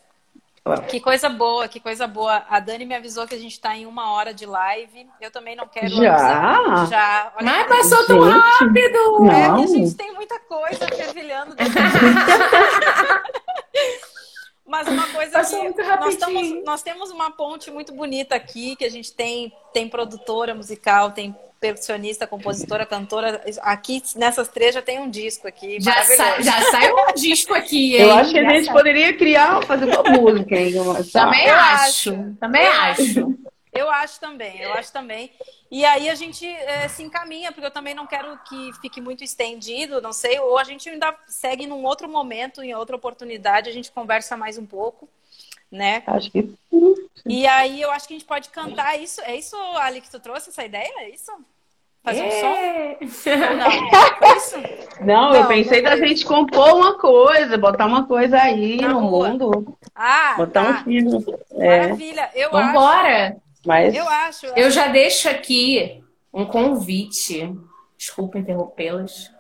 Que 0.88 1.00
coisa 1.00 1.30
boa, 1.30 1.68
que 1.68 1.80
coisa 1.80 2.08
boa. 2.08 2.44
A 2.50 2.60
Dani 2.60 2.86
me 2.86 2.96
avisou 2.96 3.28
que 3.28 3.36
a 3.36 3.40
gente 3.40 3.54
está 3.54 3.76
em 3.76 3.86
uma 3.86 4.12
hora 4.12 4.34
de 4.34 4.46
live. 4.46 5.08
Eu 5.22 5.32
também 5.32 5.56
não 5.56 5.68
quero. 5.68 5.90
Já? 5.90 6.86
Já. 6.86 7.34
Olha 7.36 7.46
Mas 7.46 7.68
passou 7.68 8.06
tão 8.06 8.20
rápido! 8.22 9.30
É, 9.32 9.46
a 9.46 9.68
gente 9.68 9.96
tem 9.96 10.14
muita 10.14 10.40
coisa 10.40 10.88
fervilhando. 10.88 11.56
Mas 14.68 14.86
uma 14.90 15.08
coisa 15.08 15.32
Passou 15.32 15.74
que 15.74 15.82
nós, 15.82 16.14
estamos, 16.14 16.64
nós 16.66 16.82
temos 16.82 17.10
uma 17.10 17.32
ponte 17.32 17.72
muito 17.72 17.94
bonita 17.94 18.36
aqui, 18.36 18.76
que 18.76 18.84
a 18.84 18.90
gente 18.90 19.14
tem, 19.14 19.54
tem 19.72 19.88
produtora 19.88 20.54
musical, 20.54 21.12
tem 21.12 21.34
percussionista, 21.60 22.28
compositora, 22.28 22.86
cantora. 22.86 23.42
Aqui, 23.62 24.02
nessas 24.16 24.48
três, 24.48 24.74
já 24.74 24.82
tem 24.82 25.00
um 25.00 25.10
disco 25.10 25.48
aqui. 25.48 25.80
Já, 25.80 26.04
sa 26.04 26.42
já 26.42 26.62
saiu 26.72 26.96
um 26.96 27.14
disco 27.16 27.54
aqui, 27.54 27.96
hein? 27.96 28.02
Eu 28.04 28.14
acho 28.14 28.32
que 28.32 28.40
a 28.40 28.50
gente 28.50 28.72
poderia 28.72 29.14
criar, 29.18 29.62
fazer 29.64 29.86
uma 29.86 30.04
música, 30.04 30.56
hein? 30.56 30.74
Também 31.12 31.48
eu 31.48 31.56
acho. 31.56 32.12
acho. 32.12 32.36
Também 32.40 32.64
eu 32.64 32.72
acho. 32.72 33.38
Eu 33.78 33.92
acho 33.92 34.20
também, 34.20 34.60
eu 34.60 34.74
acho 34.74 34.92
também. 34.92 35.32
E 35.70 35.86
aí 35.86 36.10
a 36.10 36.16
gente 36.16 36.48
é, 36.48 36.88
se 36.88 37.04
encaminha, 37.04 37.52
porque 37.52 37.68
eu 37.68 37.72
também 37.72 37.94
não 37.94 38.08
quero 38.08 38.36
que 38.40 38.72
fique 38.82 39.00
muito 39.00 39.24
estendido, 39.24 40.02
não 40.02 40.12
sei, 40.12 40.40
ou 40.40 40.58
a 40.58 40.64
gente 40.64 40.90
ainda 40.90 41.16
segue 41.28 41.68
num 41.68 41.84
outro 41.84 42.10
momento, 42.10 42.64
em 42.64 42.74
outra 42.74 42.96
oportunidade, 42.96 43.70
a 43.70 43.74
gente 43.74 43.92
conversa 43.92 44.36
mais 44.36 44.58
um 44.58 44.66
pouco, 44.66 45.08
né? 45.72 46.04
Acho 46.08 46.32
que 46.32 46.44
sim. 46.44 46.96
E 47.26 47.46
aí 47.46 47.82
eu 47.82 47.92
acho 47.92 48.08
que 48.08 48.14
a 48.14 48.18
gente 48.18 48.28
pode 48.28 48.50
cantar 48.50 49.00
isso. 49.00 49.22
É 49.22 49.36
isso, 49.36 49.56
Ali, 49.78 50.02
que 50.02 50.10
tu 50.10 50.20
trouxe 50.20 50.50
essa 50.50 50.64
ideia? 50.64 50.92
É 51.00 51.10
isso? 51.10 51.32
Fazer 52.04 52.22
um 52.22 52.26
é. 52.26 52.32
som? 52.40 53.36
Não, 53.58 53.68
é 54.30 54.38
isso? 54.38 54.58
Não, 55.02 55.30
não 55.30 55.36
eu 55.36 55.48
pensei 55.48 55.82
da 55.82 55.98
gente 55.98 56.26
compor 56.26 56.74
uma 56.74 56.98
coisa, 56.98 57.58
botar 57.58 57.86
uma 57.86 58.08
coisa 58.08 58.38
aí 58.38 58.78
Na 58.78 58.90
no 58.90 59.00
rua. 59.08 59.30
mundo. 59.30 59.78
Ah, 59.94 60.36
botar 60.38 60.64
tá. 60.64 60.70
um 60.70 60.84
filho. 60.86 61.40
É. 61.52 61.82
Maravilha. 61.82 62.30
Eu 62.34 62.52
Vambora. 62.52 63.28
acho. 63.28 63.42
Mas... 63.66 63.94
Eu 63.94 64.08
acho. 64.08 64.46
Eu 64.56 64.72
já 64.72 64.88
deixo 64.88 65.28
aqui 65.28 66.02
um 66.34 66.46
convite. 66.46 67.54
Desculpa 67.98 68.38
interrompê-las. 68.38 69.32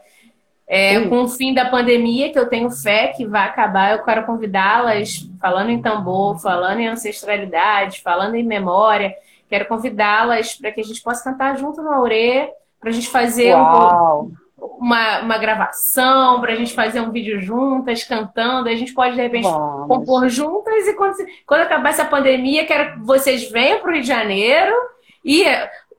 É, 0.67 0.99
com 1.07 1.21
o 1.21 1.27
fim 1.29 1.53
da 1.53 1.69
pandemia, 1.69 2.29
que 2.31 2.37
eu 2.37 2.49
tenho 2.49 2.69
fé 2.69 3.07
que 3.15 3.25
vai 3.25 3.47
acabar, 3.47 3.93
eu 3.93 4.03
quero 4.03 4.25
convidá-las, 4.25 5.25
falando 5.39 5.69
em 5.69 5.81
tambor, 5.81 6.37
falando 6.39 6.79
em 6.79 6.87
ancestralidade, 6.87 8.01
falando 8.01 8.35
em 8.35 8.43
memória, 8.43 9.15
quero 9.49 9.65
convidá-las 9.65 10.55
para 10.55 10.71
que 10.73 10.81
a 10.81 10.83
gente 10.83 11.01
possa 11.01 11.23
cantar 11.23 11.57
junto 11.57 11.81
no 11.81 11.89
Aurê, 11.89 12.49
para 12.81 12.89
a 12.89 12.93
gente 12.93 13.07
fazer 13.07 13.55
um, 13.55 14.31
uma, 14.57 15.21
uma 15.21 15.37
gravação, 15.37 16.41
para 16.41 16.53
a 16.53 16.55
gente 16.55 16.73
fazer 16.73 16.99
um 16.99 17.11
vídeo 17.11 17.39
juntas, 17.41 18.03
cantando. 18.03 18.69
A 18.69 18.75
gente 18.75 18.93
pode, 18.93 19.15
de 19.15 19.21
repente, 19.21 19.43
Vamos. 19.43 19.87
compor 19.87 20.27
juntas. 20.29 20.87
E 20.87 20.93
quando, 20.93 21.15
quando 21.45 21.61
acabar 21.61 21.89
essa 21.89 22.05
pandemia, 22.05 22.65
quero 22.65 22.93
que 22.93 22.99
vocês 23.05 23.49
venham 23.49 23.79
para 23.79 23.89
o 23.89 23.93
Rio 23.93 24.01
de 24.01 24.07
Janeiro. 24.07 24.73
E 25.23 25.43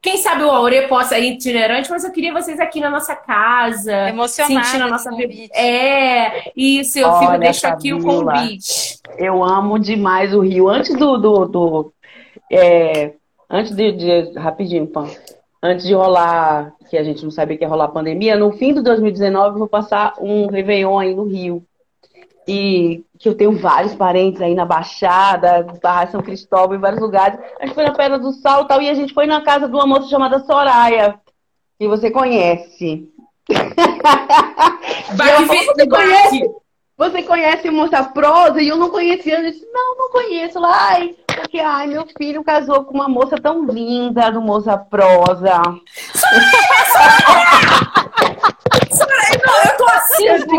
quem 0.01 0.17
sabe 0.19 0.45
o 0.45 0.51
Aure 0.51 0.89
possa 0.89 1.19
ir 1.19 1.35
itinerante, 1.35 1.91
mas 1.91 2.05
eu 2.05 2.13
queria 2.13 2.33
vocês 2.33 2.59
aqui 2.61 2.81
na 2.81 2.91
nossa 2.91 3.17
casa. 3.17 4.09
Emocionada 4.09 4.65
sentindo 4.65 4.85
a 4.85 4.89
nossa 4.89 5.11
É, 5.55 6.53
isso, 6.57 6.99
eu 6.99 7.19
fico, 7.19 7.39
deixo 7.39 7.67
aqui 7.67 7.93
o 7.93 8.03
convite. 8.03 8.99
Eu 9.17 9.45
amo 9.45 9.79
demais 9.79 10.33
o 10.35 10.41
Rio. 10.41 10.69
Antes 10.69 10.97
do. 10.97 11.17
do, 11.17 11.45
do 11.47 11.93
é, 12.51 13.15
antes 13.51 13.75
de, 13.75 13.93
de. 13.93 14.39
Rapidinho, 14.39 14.87
Pão 14.87 15.09
antes 15.63 15.87
de 15.87 15.95
rolar, 15.95 16.75
que 16.89 16.97
a 16.97 17.03
gente 17.03 17.23
não 17.23 17.31
sabia 17.31 17.57
que 17.57 17.65
ia 17.65 17.69
rolar 17.69 17.87
a 17.87 17.89
pandemia, 17.89 18.37
no 18.37 18.53
fim 18.53 18.73
de 18.73 18.81
2019 18.81 19.55
eu 19.55 19.59
vou 19.59 19.69
passar 19.69 20.15
um 20.21 20.47
Réveillon 20.47 20.99
aí 20.99 21.15
no 21.15 21.25
Rio. 21.25 21.65
E 22.51 23.05
que 23.19 23.29
eu 23.29 23.35
tenho 23.35 23.59
vários 23.59 23.95
parentes 23.95 24.41
aí 24.41 24.55
na 24.55 24.65
Baixada, 24.65 25.67
Barra 25.83 26.07
São 26.07 26.23
Cristóvão, 26.23 26.75
em 26.75 26.81
vários 26.81 27.01
lugares. 27.01 27.39
A 27.61 27.67
gente 27.67 27.75
foi 27.75 27.85
na 27.85 27.93
Pedra 27.93 28.19
do 28.19 28.33
Sal 28.33 28.63
e 28.63 28.69
tal, 28.69 28.81
e 28.81 28.89
a 28.89 28.95
gente 28.95 29.13
foi 29.13 29.27
na 29.27 29.43
casa 29.43 29.69
de 29.69 29.75
uma 29.75 29.87
moça 29.87 30.09
chamada 30.09 30.39
Soraya, 30.39 31.21
que 31.79 31.87
você 31.87 32.11
conhece. 32.11 33.07
Vai, 35.15 35.45
você 35.45 35.87
conhece? 35.87 36.51
Você 36.99 37.23
conhece 37.23 37.71
Moça 37.71 38.03
Prosa? 38.03 38.61
E 38.61 38.69
eu 38.69 38.77
não 38.77 38.91
conhecia. 38.91 39.39
Eu 39.39 39.51
disse, 39.51 39.65
não, 39.73 39.97
não 39.97 40.11
conheço. 40.11 40.59
Ai, 40.65 41.15
porque, 41.27 41.61
ai, 41.61 41.87
meu 41.87 42.05
filho 42.19 42.43
casou 42.43 42.85
com 42.85 42.95
uma 42.95 43.09
moça 43.09 43.37
tão 43.37 43.65
linda 43.67 44.33
do 44.33 44.41
Moça 44.41 44.77
Prosa. 44.77 45.63
eu 48.83 48.89
tô 48.89 49.05
assim, 49.05 49.37
eu 49.37 49.78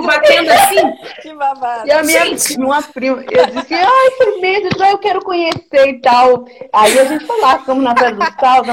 batendo 0.03 0.51
assim. 0.51 0.93
Que 1.21 1.33
babado. 1.33 1.87
E 1.87 1.91
a 1.91 2.03
minha, 2.03 2.25
gente. 2.25 2.57
uma 2.59 2.81
prima, 2.81 3.23
eu 3.29 3.45
disse, 3.47 3.73
ai, 3.73 4.11
foi 4.17 4.39
mesmo, 4.39 4.69
eu 4.83 4.97
quero 4.97 5.21
conhecer 5.21 5.87
e 5.87 6.01
tal. 6.01 6.45
Aí 6.73 6.99
a 6.99 7.05
gente 7.05 7.25
foi 7.25 7.41
lá, 7.41 7.59
ficamos 7.59 7.83
na 7.83 7.95
Pedra 7.95 8.13
do 8.13 8.39
Sal, 8.39 8.63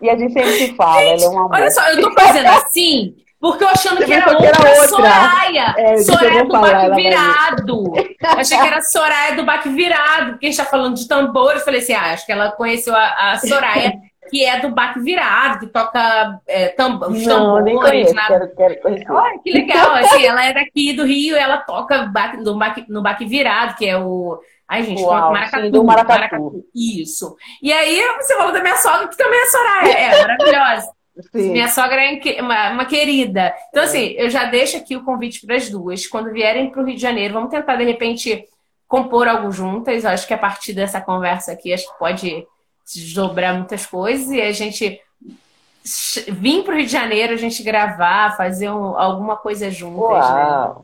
e 0.00 0.10
a 0.10 0.16
gente 0.16 0.32
sempre 0.32 0.52
se 0.52 0.74
fala. 0.74 1.00
Gente, 1.00 1.24
é 1.24 1.28
olha 1.28 1.70
só, 1.70 1.88
eu 1.90 2.02
tô 2.02 2.12
fazendo 2.12 2.46
assim. 2.46 3.14
Porque 3.40 3.62
eu 3.62 3.68
achando 3.68 4.04
que 4.04 4.12
era, 4.12 4.32
outra, 4.32 4.48
era 4.48 4.70
outra 4.70 4.88
Soraya. 4.88 5.74
É, 5.78 5.96
Soraya 5.98 6.44
do 6.44 6.50
falar, 6.50 6.88
baque 6.88 7.02
virado. 7.02 7.92
Achei 8.24 8.58
que 8.58 8.66
era 8.66 8.82
Soraya 8.82 9.36
do 9.36 9.44
baque 9.44 9.68
virado, 9.68 10.30
porque 10.32 10.46
a 10.46 10.50
gente 10.50 10.58
tá 10.58 10.64
falando 10.64 10.96
de 10.96 11.06
tambores. 11.06 11.64
Falei 11.64 11.80
assim, 11.80 11.92
ah, 11.92 12.12
acho 12.12 12.26
que 12.26 12.32
ela 12.32 12.50
conheceu 12.50 12.94
a, 12.96 13.32
a 13.32 13.38
Soraya, 13.38 13.92
que 14.28 14.44
é 14.44 14.60
do 14.60 14.70
baque 14.70 15.00
virado, 15.00 15.60
que 15.60 15.66
toca 15.72 16.40
é, 16.46 16.68
tam, 16.68 17.00
os 17.00 17.26
Não, 17.26 17.64
tambores. 17.64 18.12
Na... 18.12 18.26
Quero, 18.26 18.54
quero 18.54 18.80
Olha, 19.10 19.38
que 19.38 19.52
legal. 19.52 19.94
Assim, 19.94 20.24
ela 20.24 20.44
é 20.44 20.52
daqui 20.52 20.92
do 20.92 21.04
Rio, 21.04 21.36
ela 21.36 21.58
toca 21.58 22.06
baque, 22.06 22.36
no, 22.38 22.58
baque, 22.58 22.84
no 22.88 23.02
baque 23.02 23.24
virado, 23.24 23.76
que 23.76 23.86
é 23.86 23.98
o... 23.98 24.38
Ai, 24.66 24.82
gente, 24.82 25.02
Uau, 25.02 25.32
maracatu, 25.32 25.70
do 25.70 25.84
maracatu. 25.84 26.20
maracatu. 26.20 26.64
Isso. 26.74 27.34
E 27.62 27.72
aí, 27.72 28.02
você 28.20 28.36
falou 28.36 28.52
da 28.52 28.60
minha 28.60 28.76
sogra, 28.76 29.08
que 29.08 29.16
também 29.16 29.40
é 29.40 29.46
Soraya. 29.46 29.92
É, 29.92 30.20
maravilhosa. 30.20 30.92
Sim. 31.32 31.52
Minha 31.52 31.68
sogra 31.68 31.96
é 31.96 32.42
uma, 32.42 32.70
uma, 32.70 32.84
querida. 32.84 33.54
Então, 33.70 33.82
assim, 33.82 34.14
eu 34.16 34.30
já 34.30 34.44
deixo 34.44 34.76
aqui 34.76 34.94
o 34.94 35.04
convite 35.04 35.44
para 35.44 35.56
as 35.56 35.68
duas. 35.68 36.06
Quando 36.06 36.32
vierem 36.32 36.70
para 36.70 36.82
o 36.82 36.84
Rio 36.84 36.94
de 36.94 37.00
Janeiro, 37.02 37.34
vamos 37.34 37.50
tentar, 37.50 37.76
de 37.76 37.84
repente, 37.84 38.44
compor 38.86 39.26
algo 39.26 39.50
juntas. 39.50 40.04
Eu 40.04 40.10
acho 40.10 40.26
que 40.26 40.34
a 40.34 40.38
partir 40.38 40.74
dessa 40.74 41.00
conversa 41.00 41.52
aqui, 41.52 41.72
acho 41.72 41.90
que 41.90 41.98
pode 41.98 42.46
desdobrar 42.94 43.54
muitas 43.54 43.86
coisas 43.86 44.30
e 44.30 44.40
a 44.40 44.52
gente 44.52 45.00
vir 46.28 46.62
para 46.64 46.74
o 46.74 46.76
Rio 46.76 46.86
de 46.86 46.92
Janeiro, 46.92 47.32
a 47.32 47.36
gente 47.36 47.62
gravar, 47.62 48.36
fazer 48.36 48.70
um, 48.70 48.98
alguma 48.98 49.36
coisa 49.36 49.70
juntas. 49.70 50.30
Né? 50.30 50.74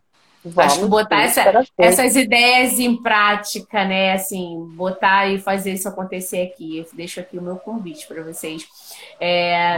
Acho 0.57 0.81
que 0.81 0.87
botar 0.87 1.23
essa, 1.23 1.67
essas 1.79 2.17
ideias 2.17 2.79
em 2.79 2.95
prática, 3.03 3.85
né? 3.85 4.13
Assim, 4.13 4.71
botar 4.75 5.27
e 5.29 5.39
fazer 5.39 5.73
isso 5.73 5.89
acontecer 5.89 6.43
aqui. 6.43 6.79
Eu 6.79 6.87
deixo 6.93 7.19
aqui 7.19 7.39
o 7.39 7.43
meu 7.43 7.57
convite 7.57 8.07
para 8.07 8.23
vocês. 8.23 8.67
É, 9.21 9.77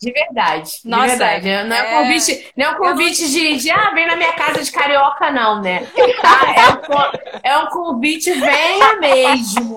de 0.00 0.12
verdade. 0.12 0.72
Nossa, 0.84 1.02
de 1.02 1.16
verdade. 1.16 1.64
Não 1.64 1.76
é, 1.76 1.82
um 1.82 1.86
é. 1.86 2.02
convite, 2.02 2.52
não 2.56 2.66
é 2.66 2.70
um 2.70 2.76
convite 2.76 3.22
não... 3.22 3.30
de, 3.30 3.56
de, 3.56 3.70
ah, 3.70 3.90
vem 3.94 4.06
na 4.06 4.16
minha 4.16 4.32
casa 4.32 4.62
de 4.62 4.70
carioca, 4.70 5.30
não, 5.30 5.60
né? 5.60 5.86
Tá? 6.20 7.14
É, 7.44 7.50
um, 7.50 7.54
é 7.54 7.58
um 7.58 7.66
convite, 7.66 8.32
venha 8.32 8.96
mesmo. 8.98 9.76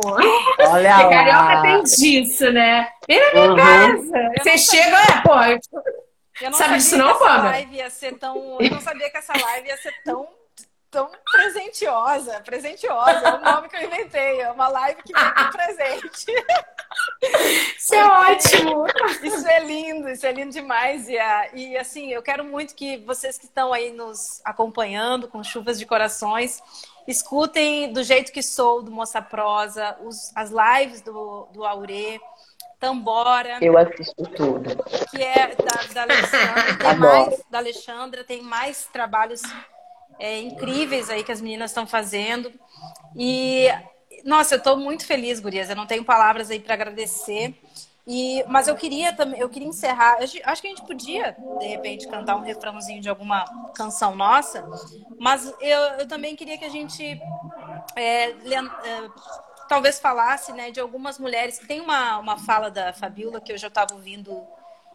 Olha 0.59 0.95
Porque 0.95 1.15
carioca 1.15 1.61
tem 1.61 1.83
disso, 1.83 2.51
né? 2.51 2.87
Vem 3.07 3.19
na 3.19 3.33
minha 3.33 3.49
uhum. 3.49 3.55
casa. 3.55 4.31
Você 4.37 4.57
chega, 4.57 4.97
é, 4.97 5.21
pô. 5.21 5.33
Eu 6.39 6.51
não 6.51 6.57
Sabe 6.57 6.75
disso 6.75 6.97
não, 6.97 7.17
ser 7.89 8.13
tão. 8.17 8.57
Eu 8.59 8.69
não 8.69 8.81
sabia 8.81 9.09
que 9.09 9.17
essa 9.17 9.33
live 9.33 9.67
ia 9.67 9.77
ser 9.77 9.93
tão 10.03 10.27
tão 10.89 11.09
presentiosa. 11.31 12.39
Presentiosa 12.41 13.27
é 13.27 13.33
o 13.35 13.41
nome 13.41 13.69
que 13.69 13.75
eu 13.75 13.83
inventei. 13.83 14.41
É 14.41 14.51
uma 14.51 14.67
live 14.67 15.01
que 15.03 15.13
vem 15.13 15.33
com 15.33 15.51
presente. 15.51 16.25
Isso 17.77 17.95
é 17.95 18.05
ótimo! 18.37 18.85
Isso 19.23 19.47
é 19.47 19.59
lindo, 19.63 20.09
isso 20.09 20.25
é 20.25 20.31
lindo 20.31 20.51
demais. 20.51 21.07
E, 21.07 21.17
e 21.53 21.77
assim, 21.77 22.11
eu 22.11 22.21
quero 22.21 22.43
muito 22.43 22.75
que 22.75 22.97
vocês 22.97 23.37
que 23.37 23.45
estão 23.45 23.73
aí 23.73 23.91
nos 23.91 24.41
acompanhando 24.43 25.27
com 25.27 25.43
chuvas 25.43 25.79
de 25.79 25.85
corações, 25.85 26.61
escutem 27.07 27.91
do 27.91 28.03
jeito 28.03 28.31
que 28.31 28.41
sou 28.43 28.81
do 28.81 28.91
Moça 28.91 29.21
Prosa, 29.21 29.97
os, 30.01 30.31
as 30.35 30.51
lives 30.51 31.01
do, 31.01 31.47
do 31.53 31.65
Aure, 31.65 32.19
Tambora. 32.79 33.57
Eu 33.61 33.77
assisto 33.77 34.23
tudo. 34.35 34.83
Que 35.09 35.23
é 35.23 35.55
da, 35.55 35.93
da 35.93 36.01
Alexandra. 36.03 36.77
Tem 36.77 36.95
mais, 36.95 37.43
da 37.49 37.57
Alexandra, 37.57 38.23
tem 38.23 38.41
mais 38.41 38.85
trabalhos 38.91 39.41
é, 40.19 40.39
incríveis 40.39 41.09
aí 41.09 41.23
que 41.23 41.31
as 41.31 41.41
meninas 41.41 41.71
estão 41.71 41.87
fazendo. 41.87 42.51
E, 43.15 43.67
nossa, 44.23 44.55
eu 44.55 44.57
estou 44.59 44.77
muito 44.77 45.05
feliz, 45.05 45.39
Gurias. 45.39 45.69
Eu 45.69 45.75
não 45.75 45.87
tenho 45.87 46.03
palavras 46.03 46.51
aí 46.51 46.59
para 46.59 46.73
agradecer. 46.73 47.55
E, 48.07 48.43
mas 48.47 48.69
eu 48.69 48.75
queria 48.75 49.13
também, 49.13 49.39
eu 49.39 49.49
queria 49.49 49.67
encerrar. 49.67 50.17
Acho 50.21 50.61
que 50.61 50.67
a 50.67 50.69
gente 50.69 50.85
podia, 50.87 51.35
de 51.59 51.67
repente, 51.67 52.07
cantar 52.07 52.37
um 52.37 52.41
refrãozinho 52.41 53.01
de 53.01 53.09
alguma 53.09 53.43
canção 53.75 54.15
nossa, 54.15 54.65
mas 55.19 55.53
eu, 55.59 55.81
eu 55.99 56.07
também 56.07 56.35
queria 56.35 56.57
que 56.57 56.63
a 56.63 56.69
gente 56.69 57.03
é, 57.95 58.29
é, 58.29 58.35
talvez 59.67 59.99
falasse 59.99 60.53
né, 60.53 60.71
de 60.71 60.79
algumas 60.79 61.19
mulheres. 61.19 61.59
Tem 61.59 61.81
uma, 61.81 62.17
uma 62.17 62.37
fala 62.37 62.71
da 62.71 62.93
Fabiola 62.93 63.41
que 63.41 63.51
eu 63.51 63.57
já 63.57 63.67
estava 63.67 63.93
ouvindo 63.93 64.47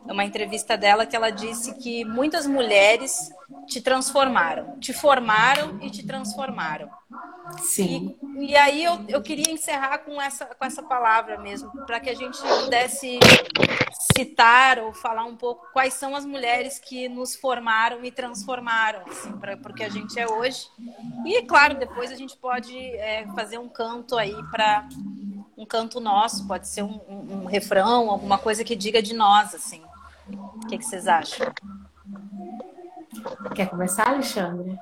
uma 0.05 0.25
entrevista 0.25 0.77
dela 0.77 1.07
que 1.07 1.15
ela 1.15 1.31
disse 1.31 1.75
que 1.75 2.05
muitas 2.05 2.47
mulheres 2.47 3.31
te 3.67 3.81
transformaram, 3.81 4.79
te 4.79 4.93
formaram 4.93 5.79
e 5.81 5.91
te 5.91 6.05
transformaram. 6.05 6.89
Sim. 7.59 8.17
E, 8.39 8.53
e 8.53 8.57
aí 8.57 8.85
eu, 8.85 9.05
eu 9.09 9.23
queria 9.23 9.53
encerrar 9.53 9.99
com 9.99 10.21
essa, 10.21 10.47
com 10.47 10.65
essa 10.65 10.83
palavra 10.83 11.39
mesmo, 11.39 11.71
para 11.87 12.01
que 12.01 12.11
a 12.11 12.15
gente 12.15 12.39
pudesse 12.41 13.19
citar 14.17 14.79
ou 14.79 14.93
falar 14.93 15.25
um 15.25 15.37
pouco 15.37 15.67
quais 15.73 15.95
são 15.95 16.17
as 16.17 16.25
mulheres 16.25 16.79
que 16.79 17.09
nos 17.09 17.37
formaram 17.37 18.05
e 18.05 18.11
transformaram, 18.11 19.03
assim, 19.07 19.33
para 19.33 19.57
porque 19.57 19.85
a 19.85 19.89
gente 19.89 20.19
é 20.19 20.27
hoje. 20.27 20.69
E, 21.25 21.43
claro, 21.43 21.75
depois 21.75 22.11
a 22.11 22.17
gente 22.17 22.37
pode 22.37 22.77
é, 22.77 23.27
fazer 23.35 23.59
um 23.59 23.69
canto 23.69 24.17
aí 24.17 24.35
para 24.51 24.89
um 25.57 25.67
canto 25.67 26.01
nosso, 26.01 26.47
pode 26.47 26.67
ser 26.67 26.83
um, 26.83 27.01
um, 27.09 27.43
um 27.43 27.45
refrão, 27.45 28.11
alguma 28.11 28.39
coisa 28.39 28.65
que 28.65 28.75
diga 28.75 29.03
de 29.03 29.15
nós, 29.15 29.55
assim. 29.55 29.83
O 30.31 30.67
que, 30.69 30.79
que 30.79 30.85
vocês 30.85 31.07
acham? 31.07 31.53
Quer 33.55 33.69
começar, 33.69 34.09
Alexandre? 34.09 34.79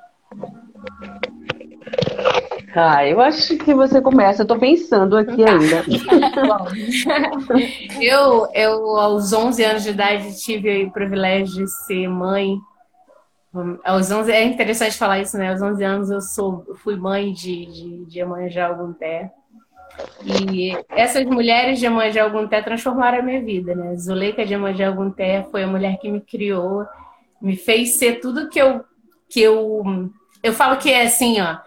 Ah, 2.73 3.05
eu 3.05 3.19
acho 3.19 3.57
que 3.57 3.73
você 3.73 4.01
começa. 4.01 4.43
Eu 4.43 4.47
tô 4.47 4.57
pensando 4.57 5.17
aqui 5.17 5.43
tá. 5.43 5.51
ainda. 5.51 5.83
eu, 8.01 8.47
eu, 8.53 8.97
aos 8.97 9.33
11 9.33 9.61
anos 9.63 9.83
de 9.83 9.89
idade, 9.89 10.41
tive 10.41 10.85
o 10.85 10.91
privilégio 10.91 11.65
de 11.65 11.71
ser 11.85 12.07
mãe. 12.07 12.57
Aos 13.83 14.09
11, 14.09 14.31
é 14.31 14.45
interessante 14.45 14.97
falar 14.97 15.19
isso, 15.19 15.37
né? 15.37 15.51
Aos 15.51 15.61
11 15.61 15.83
anos 15.83 16.09
eu 16.09 16.21
sou, 16.21 16.63
fui 16.81 16.95
mãe 16.95 17.33
de, 17.33 17.65
de, 17.65 18.05
de 18.05 18.19
Emanjá 18.19 18.67
Algunté. 18.67 19.29
E 20.23 20.77
essas 20.89 21.25
mulheres 21.25 21.79
de 21.79 21.85
Emanjá 21.85 22.23
Algunté 22.23 22.61
transformaram 22.61 23.19
a 23.19 23.21
minha 23.21 23.41
vida, 23.41 23.75
né? 23.75 23.95
Zuleika 23.95 24.45
de 24.45 24.53
Emanjá 24.53 24.87
Algunté 24.87 25.43
foi 25.51 25.63
a 25.63 25.67
mulher 25.67 25.97
que 25.97 26.09
me 26.09 26.21
criou, 26.21 26.85
me 27.41 27.55
fez 27.55 27.95
ser 27.95 28.19
tudo 28.19 28.49
que 28.49 28.59
eu 28.59 28.83
que 29.29 29.41
eu 29.41 29.83
eu 30.43 30.53
falo 30.53 30.77
que 30.77 30.91
é 30.91 31.03
assim, 31.03 31.39
ó. 31.41 31.57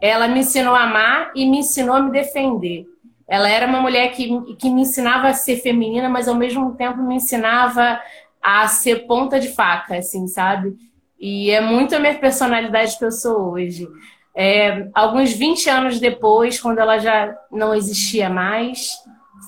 Ela 0.00 0.26
me 0.26 0.40
ensinou 0.40 0.74
a 0.74 0.82
amar 0.82 1.32
e 1.34 1.44
me 1.48 1.58
ensinou 1.58 1.94
a 1.94 2.02
me 2.02 2.10
defender. 2.10 2.86
Ela 3.28 3.48
era 3.48 3.66
uma 3.66 3.80
mulher 3.80 4.10
que, 4.12 4.54
que 4.56 4.68
me 4.68 4.82
ensinava 4.82 5.28
a 5.28 5.34
ser 5.34 5.56
feminina, 5.56 6.08
mas 6.08 6.28
ao 6.28 6.34
mesmo 6.34 6.74
tempo 6.74 7.02
me 7.02 7.16
ensinava 7.16 8.00
a 8.42 8.66
ser 8.66 9.06
ponta 9.06 9.38
de 9.38 9.48
faca, 9.48 9.96
assim, 9.96 10.26
sabe? 10.26 10.76
E 11.18 11.50
é 11.50 11.60
muito 11.60 11.94
a 11.94 12.00
minha 12.00 12.18
personalidade 12.18 12.98
que 12.98 13.04
eu 13.04 13.12
sou 13.12 13.52
hoje. 13.52 13.88
É, 14.34 14.88
alguns 14.94 15.32
20 15.32 15.68
anos 15.68 16.00
depois, 16.00 16.60
quando 16.60 16.78
ela 16.78 16.98
já 16.98 17.36
não 17.50 17.74
existia 17.74 18.30
mais, 18.30 18.90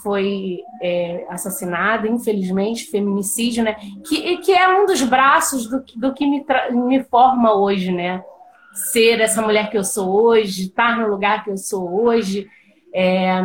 foi 0.02 0.58
é, 0.82 1.24
assassinada, 1.30 2.06
infelizmente, 2.06 2.84
feminicídio, 2.84 3.64
né? 3.64 3.76
Que, 4.06 4.36
que 4.38 4.52
é 4.52 4.68
um 4.68 4.84
dos 4.84 5.02
braços 5.02 5.66
do, 5.66 5.82
do 5.96 6.12
que 6.12 6.26
me, 6.26 6.44
me 6.72 7.02
forma 7.04 7.54
hoje, 7.54 7.90
né? 7.90 8.22
Ser 8.74 9.20
essa 9.20 9.40
mulher 9.40 9.70
que 9.70 9.78
eu 9.78 9.84
sou 9.84 10.10
hoje, 10.10 10.64
estar 10.64 10.98
no 10.98 11.08
lugar 11.08 11.42
que 11.42 11.50
eu 11.50 11.56
sou 11.56 12.04
hoje. 12.04 12.46
É, 12.92 13.40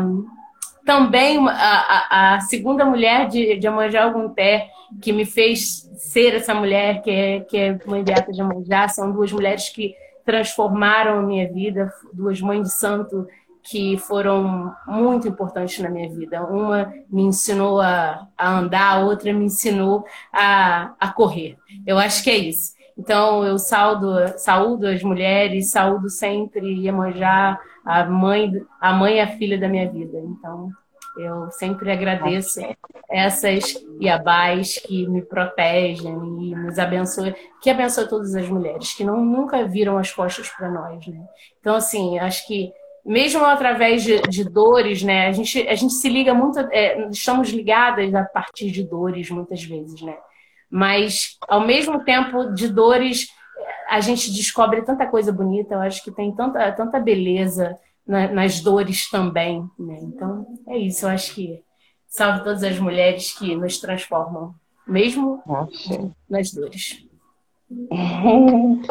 também 0.86 1.38
a, 1.48 1.52
a, 1.52 2.36
a, 2.36 2.40
segunda 2.42 2.84
mulher 2.84 3.28
de, 3.28 3.56
de 3.58 3.68
Amanjá 3.68 4.04
Algunté, 4.04 4.68
que 5.02 5.14
me 5.14 5.24
fez 5.24 5.88
ser 5.96 6.34
essa 6.34 6.54
mulher 6.54 7.02
que 7.02 7.12
é, 7.12 7.40
que 7.42 7.58
é 7.58 7.80
mãe 7.86 8.04
beata 8.04 8.32
de 8.32 8.42
Amanjá, 8.42 8.88
são 8.88 9.12
duas 9.12 9.32
mulheres 9.32 9.70
que 9.70 9.94
transformaram 10.26 11.20
a 11.20 11.22
minha 11.22 11.52
vida, 11.52 11.92
duas 12.14 12.40
mães 12.42 12.64
de 12.64 12.74
santo 12.74 13.28
que 13.64 13.98
foram 13.98 14.74
muito 14.88 15.28
importantes 15.28 15.80
na 15.80 15.90
minha 15.90 16.10
vida. 16.10 16.42
Uma 16.44 16.92
me 17.10 17.24
ensinou 17.24 17.80
a, 17.82 18.28
a 18.38 18.58
andar, 18.58 18.98
a 18.98 19.00
outra 19.00 19.34
me 19.34 19.46
ensinou 19.46 20.06
a, 20.34 20.94
a 21.00 21.12
correr. 21.12 21.58
Eu 21.86 21.98
acho 21.98 22.24
que 22.24 22.30
é 22.30 22.38
isso. 22.38 22.74
Então, 22.98 23.46
eu 23.46 23.58
saldo, 23.58 24.14
saúdo 24.38 24.86
as 24.88 25.02
mulheres, 25.04 25.72
saúdo 25.72 26.10
sempre 26.10 26.84
Iemanjá, 26.84 27.58
a 27.86 28.04
mãe, 28.06 28.52
a 28.82 28.92
mãe 28.92 29.16
e 29.16 29.22
a 29.22 29.28
filha 29.38 29.58
da 29.58 29.70
minha 29.70 29.90
vida. 29.90 30.20
Então, 30.20 30.70
eu 31.18 31.50
sempre 31.52 31.92
agradeço 31.92 32.60
essas 33.10 33.76
Iabás 34.02 34.78
que 34.78 35.08
me 35.08 35.22
protegem 35.22 36.14
e 36.42 36.56
nos 36.56 36.80
abençoam, 36.80 37.34
que 37.62 37.70
abençoam 37.70 38.08
todas 38.08 38.36
as 38.36 38.48
mulheres, 38.48 38.94
que 38.94 39.04
não, 39.04 39.24
nunca 39.24 39.66
viram 39.66 39.98
as 39.98 40.12
costas 40.12 40.50
para 40.50 40.70
nós, 40.70 41.06
né? 41.08 41.20
Então, 41.60 41.76
assim, 41.76 42.18
acho 42.20 42.48
que 42.48 42.72
mesmo 43.06 43.44
através 43.44 44.04
de, 44.04 44.22
de, 44.22 44.44
dores, 44.44 45.02
né? 45.02 45.28
A 45.28 45.32
gente, 45.32 45.68
a 45.68 45.76
gente 45.76 45.94
se 45.94 46.08
liga 46.10 46.34
muito, 46.34 46.60
é, 46.60 47.08
estamos 47.10 47.50
ligadas 47.50 48.14
a 48.14 48.24
partir 48.24 48.72
de 48.72 48.84
dores 48.84 49.30
muitas 49.30 49.64
vezes, 49.64 50.02
né? 50.02 50.16
Mas, 50.70 51.38
ao 51.48 51.66
mesmo 51.66 52.04
tempo 52.04 52.54
de 52.54 52.68
dores, 52.68 53.28
a 53.90 54.00
gente 54.00 54.32
descobre 54.32 54.84
tanta 54.84 55.08
coisa 55.08 55.32
bonita, 55.32 55.74
eu 55.74 55.82
acho 55.82 56.04
que 56.04 56.12
tem 56.12 56.34
tanta, 56.36 56.72
tanta 56.74 57.00
beleza 57.00 57.76
nas 58.10 58.60
dores 58.62 59.10
também. 59.10 59.70
Né? 59.78 60.00
Então, 60.02 60.46
é 60.68 60.78
isso. 60.78 61.06
Eu 61.06 61.10
acho 61.10 61.36
que 61.36 61.62
salve 62.08 62.44
todas 62.44 62.64
as 62.64 62.80
mulheres 62.80 63.38
que 63.38 63.56
nos 63.56 63.78
transformam, 63.80 64.56
mesmo 64.88 65.44
Nossa. 65.46 66.12
nas 66.28 66.52
dores. 66.52 67.06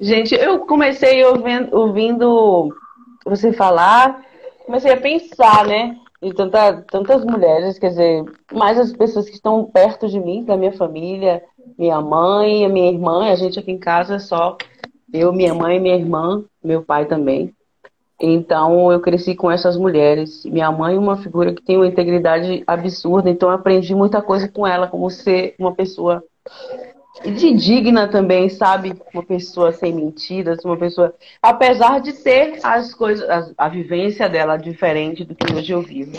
Gente, 0.00 0.34
eu 0.34 0.66
comecei 0.66 1.24
ouvindo, 1.24 1.76
ouvindo 1.76 2.76
você 3.24 3.52
falar, 3.52 4.20
comecei 4.66 4.90
a 4.92 5.00
pensar, 5.00 5.64
né? 5.64 5.96
E 6.20 6.32
tanta, 6.32 6.82
tantas 6.82 7.24
mulheres, 7.24 7.78
quer 7.78 7.90
dizer, 7.90 8.24
mais 8.52 8.78
as 8.78 8.92
pessoas 8.92 9.28
que 9.28 9.34
estão 9.34 9.64
perto 9.64 10.08
de 10.08 10.18
mim, 10.18 10.44
da 10.44 10.56
minha 10.56 10.72
família, 10.72 11.44
minha 11.78 12.00
mãe, 12.00 12.68
minha 12.68 12.90
irmã, 12.90 13.30
a 13.30 13.36
gente 13.36 13.60
aqui 13.60 13.70
em 13.70 13.78
casa 13.78 14.16
é 14.16 14.18
só 14.18 14.56
eu, 15.12 15.32
minha 15.32 15.54
mãe, 15.54 15.78
minha 15.78 15.96
irmã, 15.96 16.44
meu 16.62 16.82
pai 16.82 17.06
também. 17.06 17.54
Então 18.24 18.92
eu 18.92 19.00
cresci 19.00 19.34
com 19.34 19.50
essas 19.50 19.76
mulheres. 19.76 20.44
Minha 20.44 20.70
mãe 20.70 20.94
é 20.94 20.98
uma 20.98 21.16
figura 21.16 21.52
que 21.52 21.60
tem 21.60 21.76
uma 21.76 21.88
integridade 21.88 22.62
absurda, 22.68 23.28
então 23.28 23.48
eu 23.48 23.56
aprendi 23.56 23.92
muita 23.96 24.22
coisa 24.22 24.48
com 24.48 24.64
ela, 24.64 24.86
como 24.86 25.10
ser 25.10 25.56
uma 25.58 25.74
pessoa 25.74 26.22
de 27.24 27.52
digna 27.52 28.06
também, 28.06 28.48
sabe? 28.48 28.94
Uma 29.12 29.24
pessoa 29.24 29.72
sem 29.72 29.92
mentiras, 29.92 30.64
uma 30.64 30.76
pessoa, 30.76 31.12
apesar 31.42 32.00
de 32.00 32.12
ter 32.12 32.60
as 32.62 32.94
coisas, 32.94 33.28
a, 33.28 33.50
a 33.58 33.68
vivência 33.68 34.28
dela 34.28 34.56
diferente 34.56 35.24
do 35.24 35.34
que 35.34 35.52
hoje 35.52 35.72
eu 35.72 35.82
vivo. 35.82 36.16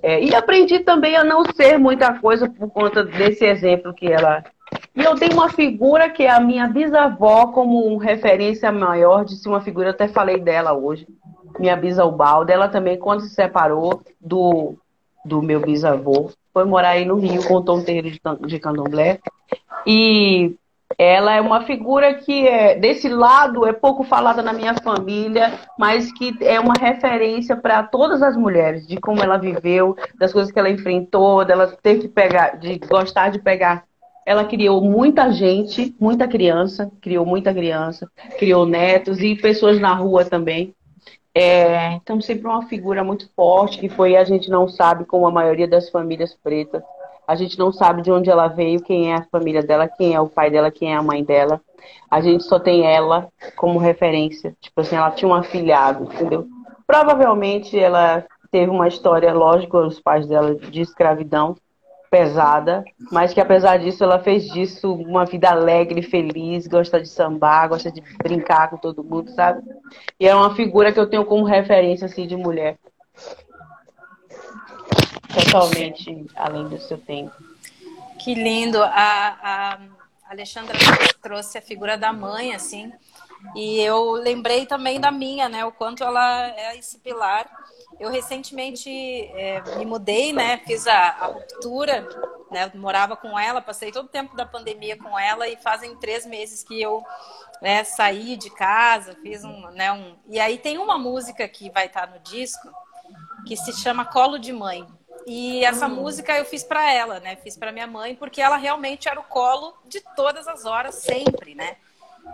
É, 0.00 0.22
e 0.22 0.32
aprendi 0.36 0.78
também 0.78 1.16
a 1.16 1.24
não 1.24 1.44
ser 1.56 1.76
muita 1.76 2.14
coisa 2.20 2.48
por 2.48 2.70
conta 2.70 3.02
desse 3.02 3.44
exemplo 3.44 3.92
que 3.92 4.06
ela. 4.06 4.44
E 4.94 5.02
eu 5.02 5.16
tenho 5.16 5.34
uma 5.34 5.48
figura 5.48 6.08
que 6.08 6.22
é 6.22 6.30
a 6.30 6.40
minha 6.40 6.68
bisavó 6.68 7.48
como 7.48 7.96
referência 7.96 8.70
maior 8.70 9.24
de 9.24 9.36
ser 9.36 9.48
uma 9.48 9.60
figura, 9.60 9.88
eu 9.88 9.92
até 9.92 10.06
falei 10.06 10.38
dela 10.38 10.72
hoje 10.72 11.06
minha 11.58 11.76
bisavó, 11.76 12.44
ela 12.48 12.68
também, 12.68 12.98
quando 12.98 13.22
se 13.22 13.30
separou 13.30 14.02
do, 14.20 14.74
do 15.24 15.42
meu 15.42 15.60
bisavô, 15.60 16.30
foi 16.52 16.64
morar 16.64 16.90
aí 16.90 17.04
no 17.04 17.16
Rio, 17.16 17.46
contou 17.46 17.78
um 17.78 17.84
terreiro 17.84 18.10
de, 18.10 18.20
de 18.46 18.58
candomblé. 18.58 19.18
E 19.86 20.54
ela 20.98 21.34
é 21.34 21.40
uma 21.40 21.62
figura 21.62 22.14
que 22.14 22.46
é 22.46 22.76
desse 22.78 23.08
lado 23.08 23.66
é 23.66 23.72
pouco 23.72 24.04
falada 24.04 24.42
na 24.42 24.52
minha 24.52 24.74
família, 24.74 25.58
mas 25.78 26.12
que 26.12 26.36
é 26.40 26.60
uma 26.60 26.74
referência 26.78 27.56
para 27.56 27.82
todas 27.82 28.22
as 28.22 28.36
mulheres 28.36 28.86
de 28.86 28.96
como 28.98 29.22
ela 29.22 29.38
viveu, 29.38 29.96
das 30.18 30.32
coisas 30.32 30.52
que 30.52 30.58
ela 30.58 30.70
enfrentou, 30.70 31.44
dela 31.44 31.76
ter 31.82 31.98
que 31.98 32.08
pegar, 32.08 32.58
de 32.58 32.78
gostar 32.78 33.30
de 33.30 33.38
pegar. 33.38 33.84
Ela 34.24 34.44
criou 34.44 34.80
muita 34.80 35.32
gente, 35.32 35.94
muita 35.98 36.28
criança, 36.28 36.90
criou 37.00 37.26
muita 37.26 37.52
criança, 37.52 38.08
criou 38.38 38.64
netos 38.64 39.20
e 39.20 39.34
pessoas 39.34 39.80
na 39.80 39.94
rua 39.94 40.24
também. 40.24 40.74
É, 41.34 41.98
sempre 42.20 42.46
uma 42.46 42.66
figura 42.66 43.02
muito 43.02 43.28
forte, 43.34 43.78
que 43.78 43.88
foi 43.88 44.16
a 44.16 44.24
gente 44.24 44.50
não 44.50 44.68
sabe 44.68 45.04
como 45.04 45.26
a 45.26 45.30
maioria 45.30 45.66
das 45.66 45.88
famílias 45.88 46.34
pretas. 46.34 46.82
A 47.26 47.34
gente 47.34 47.58
não 47.58 47.72
sabe 47.72 48.02
de 48.02 48.10
onde 48.10 48.28
ela 48.28 48.48
veio, 48.48 48.82
quem 48.82 49.12
é 49.12 49.16
a 49.16 49.26
família 49.30 49.62
dela, 49.62 49.88
quem 49.88 50.14
é 50.14 50.20
o 50.20 50.28
pai 50.28 50.50
dela, 50.50 50.70
quem 50.70 50.92
é 50.92 50.96
a 50.96 51.02
mãe 51.02 51.24
dela. 51.24 51.60
A 52.10 52.20
gente 52.20 52.44
só 52.44 52.58
tem 52.58 52.84
ela 52.84 53.28
como 53.56 53.78
referência. 53.78 54.54
Tipo 54.60 54.80
assim, 54.80 54.96
ela 54.96 55.10
tinha 55.10 55.28
um 55.28 55.34
afilhado, 55.34 56.04
entendeu? 56.04 56.46
Provavelmente 56.86 57.78
ela 57.78 58.24
teve 58.50 58.70
uma 58.70 58.86
história, 58.86 59.32
lógico, 59.32 59.78
os 59.78 59.98
pais 59.98 60.26
dela 60.26 60.54
de 60.54 60.82
escravidão 60.82 61.56
pesada, 62.12 62.84
mas 63.10 63.32
que 63.32 63.40
apesar 63.40 63.78
disso 63.78 64.04
ela 64.04 64.18
fez 64.18 64.46
disso 64.50 64.92
uma 64.92 65.24
vida 65.24 65.48
alegre, 65.48 66.02
feliz, 66.02 66.66
gosta 66.66 67.00
de 67.00 67.08
sambar, 67.08 67.70
gosta 67.70 67.90
de 67.90 68.02
brincar 68.22 68.68
com 68.68 68.76
todo 68.76 69.02
mundo, 69.02 69.30
sabe? 69.30 69.62
E 70.20 70.28
é 70.28 70.34
uma 70.34 70.54
figura 70.54 70.92
que 70.92 71.00
eu 71.00 71.08
tenho 71.08 71.24
como 71.24 71.42
referência 71.42 72.04
assim 72.04 72.26
de 72.26 72.36
mulher. 72.36 72.76
Totalmente 75.32 76.26
além 76.36 76.68
do 76.68 76.78
seu 76.78 76.98
tempo. 76.98 77.32
Que 78.18 78.34
lindo. 78.34 78.82
A, 78.82 78.90
a 78.92 79.78
Alexandra 80.30 80.76
trouxe 81.22 81.56
a 81.56 81.62
figura 81.62 81.96
da 81.96 82.12
mãe, 82.12 82.54
assim. 82.54 82.92
E 83.56 83.80
eu 83.80 84.12
lembrei 84.12 84.66
também 84.66 85.00
da 85.00 85.10
minha, 85.10 85.48
né? 85.48 85.64
O 85.64 85.72
quanto 85.72 86.04
ela 86.04 86.46
é 86.48 86.76
esse 86.76 86.98
pilar. 86.98 87.46
Eu 88.00 88.10
recentemente 88.10 88.90
é, 88.90 89.62
me 89.76 89.84
mudei, 89.84 90.32
né? 90.32 90.58
Fiz 90.58 90.86
a, 90.86 90.98
a 90.98 91.26
ruptura, 91.26 92.08
né? 92.50 92.70
Eu 92.72 92.80
morava 92.80 93.16
com 93.16 93.38
ela, 93.38 93.60
passei 93.60 93.92
todo 93.92 94.06
o 94.06 94.08
tempo 94.08 94.36
da 94.36 94.44
pandemia 94.44 94.96
com 94.96 95.18
ela 95.18 95.48
e 95.48 95.56
fazem 95.56 95.96
três 95.96 96.26
meses 96.26 96.62
que 96.62 96.80
eu 96.80 97.04
né, 97.60 97.84
saí 97.84 98.36
de 98.36 98.50
casa, 98.50 99.16
fiz 99.22 99.44
um, 99.44 99.70
né? 99.70 99.92
Um... 99.92 100.16
E 100.28 100.40
aí 100.40 100.58
tem 100.58 100.78
uma 100.78 100.98
música 100.98 101.46
que 101.48 101.70
vai 101.70 101.86
estar 101.86 102.08
no 102.08 102.18
disco 102.18 102.68
que 103.46 103.56
se 103.56 103.72
chama 103.72 104.04
Colo 104.04 104.38
de 104.38 104.52
Mãe. 104.52 104.86
E 105.26 105.64
essa 105.64 105.86
uhum. 105.86 105.96
música 105.96 106.36
eu 106.36 106.44
fiz 106.44 106.64
para 106.64 106.92
ela, 106.92 107.20
né? 107.20 107.36
Fiz 107.36 107.56
para 107.56 107.70
minha 107.70 107.86
mãe, 107.86 108.16
porque 108.16 108.40
ela 108.40 108.56
realmente 108.56 109.08
era 109.08 109.20
o 109.20 109.24
colo 109.24 109.74
de 109.86 110.00
todas 110.16 110.48
as 110.48 110.64
horas, 110.64 110.96
sempre, 110.96 111.54
né? 111.54 111.76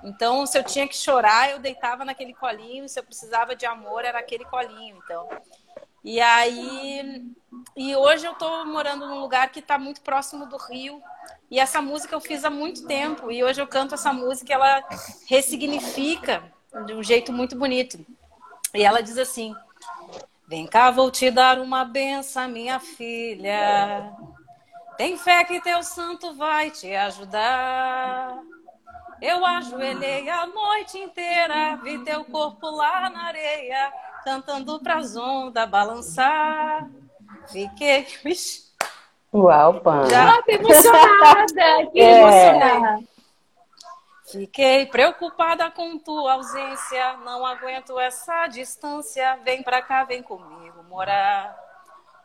Então, 0.05 0.47
se 0.47 0.59
eu 0.59 0.63
tinha 0.63 0.87
que 0.87 0.97
chorar, 0.97 1.51
eu 1.51 1.59
deitava 1.59 2.05
naquele 2.05 2.35
colinho, 2.35 2.89
se 2.89 2.99
eu 2.99 3.05
precisava 3.05 3.57
de 3.57 3.67
amor, 3.67 4.05
era 4.05 4.19
aquele 4.19 4.45
colinho, 4.45 4.97
então. 4.97 5.29
E 6.05 6.21
aí, 6.21 7.27
e 7.77 7.97
hoje 7.97 8.25
eu 8.25 8.35
tô 8.35 8.65
morando 8.65 9.07
num 9.07 9.21
lugar 9.21 9.51
que 9.51 9.61
está 9.61 9.79
muito 9.79 10.01
próximo 10.01 10.47
do 10.47 10.57
Rio, 10.57 11.03
e 11.51 11.59
essa 11.59 11.83
música 11.83 12.15
eu 12.15 12.21
fiz 12.21 12.45
há 12.45 12.51
muito 12.51 12.87
tempo, 12.87 13.31
e 13.31 13.43
hoje 13.43 13.61
eu 13.61 13.67
canto 13.67 13.95
essa 13.95 14.13
música, 14.13 14.53
ela 14.53 14.83
ressignifica 15.27 16.43
de 16.87 16.95
um 16.95 17.03
jeito 17.03 17.33
muito 17.33 17.57
bonito. 17.57 17.99
E 18.75 18.85
ela 18.85 19.03
diz 19.03 19.19
assim: 19.19 19.55
Vem 20.47 20.67
cá, 20.67 20.91
vou 20.91 21.11
te 21.11 21.31
dar 21.31 21.59
uma 21.59 21.85
benção, 21.85 22.49
minha 22.49 22.79
filha. 22.79 24.13
Tem 24.97 25.17
fé 25.17 25.45
que 25.45 25.61
teu 25.61 25.83
santo 25.83 26.35
vai 26.35 26.71
te 26.71 26.95
ajudar. 26.95 28.39
Eu 29.21 29.45
ajoelhei 29.45 30.29
a 30.31 30.47
noite 30.47 30.99
inteira, 30.99 31.77
vi 31.83 31.99
teu 32.05 32.25
corpo 32.25 32.71
lá 32.71 33.11
na 33.11 33.25
areia, 33.25 33.93
cantando 34.25 34.79
pras 34.81 35.17
ondas 35.17 35.69
balançar. 35.69 36.89
Fiquei. 37.51 38.07
Uau, 39.35 39.81
Pan. 39.81 40.09
Já 40.09 40.43
emocionada, 40.47 41.91
que 41.93 42.01
é. 42.01 42.21
emocionada. 42.21 43.05
Fiquei 44.31 44.87
preocupada 44.87 45.71
com 45.71 45.99
tua 45.99 46.35
ausência, 46.35 47.17
não 47.25 47.47
aguento 47.47 47.99
essa 47.99 48.47
distância. 48.47 49.39
Vem 49.43 49.63
pra 49.63 49.81
cá, 49.81 50.05
vem 50.05 50.23
comigo 50.23 50.83
morar. 50.89 51.57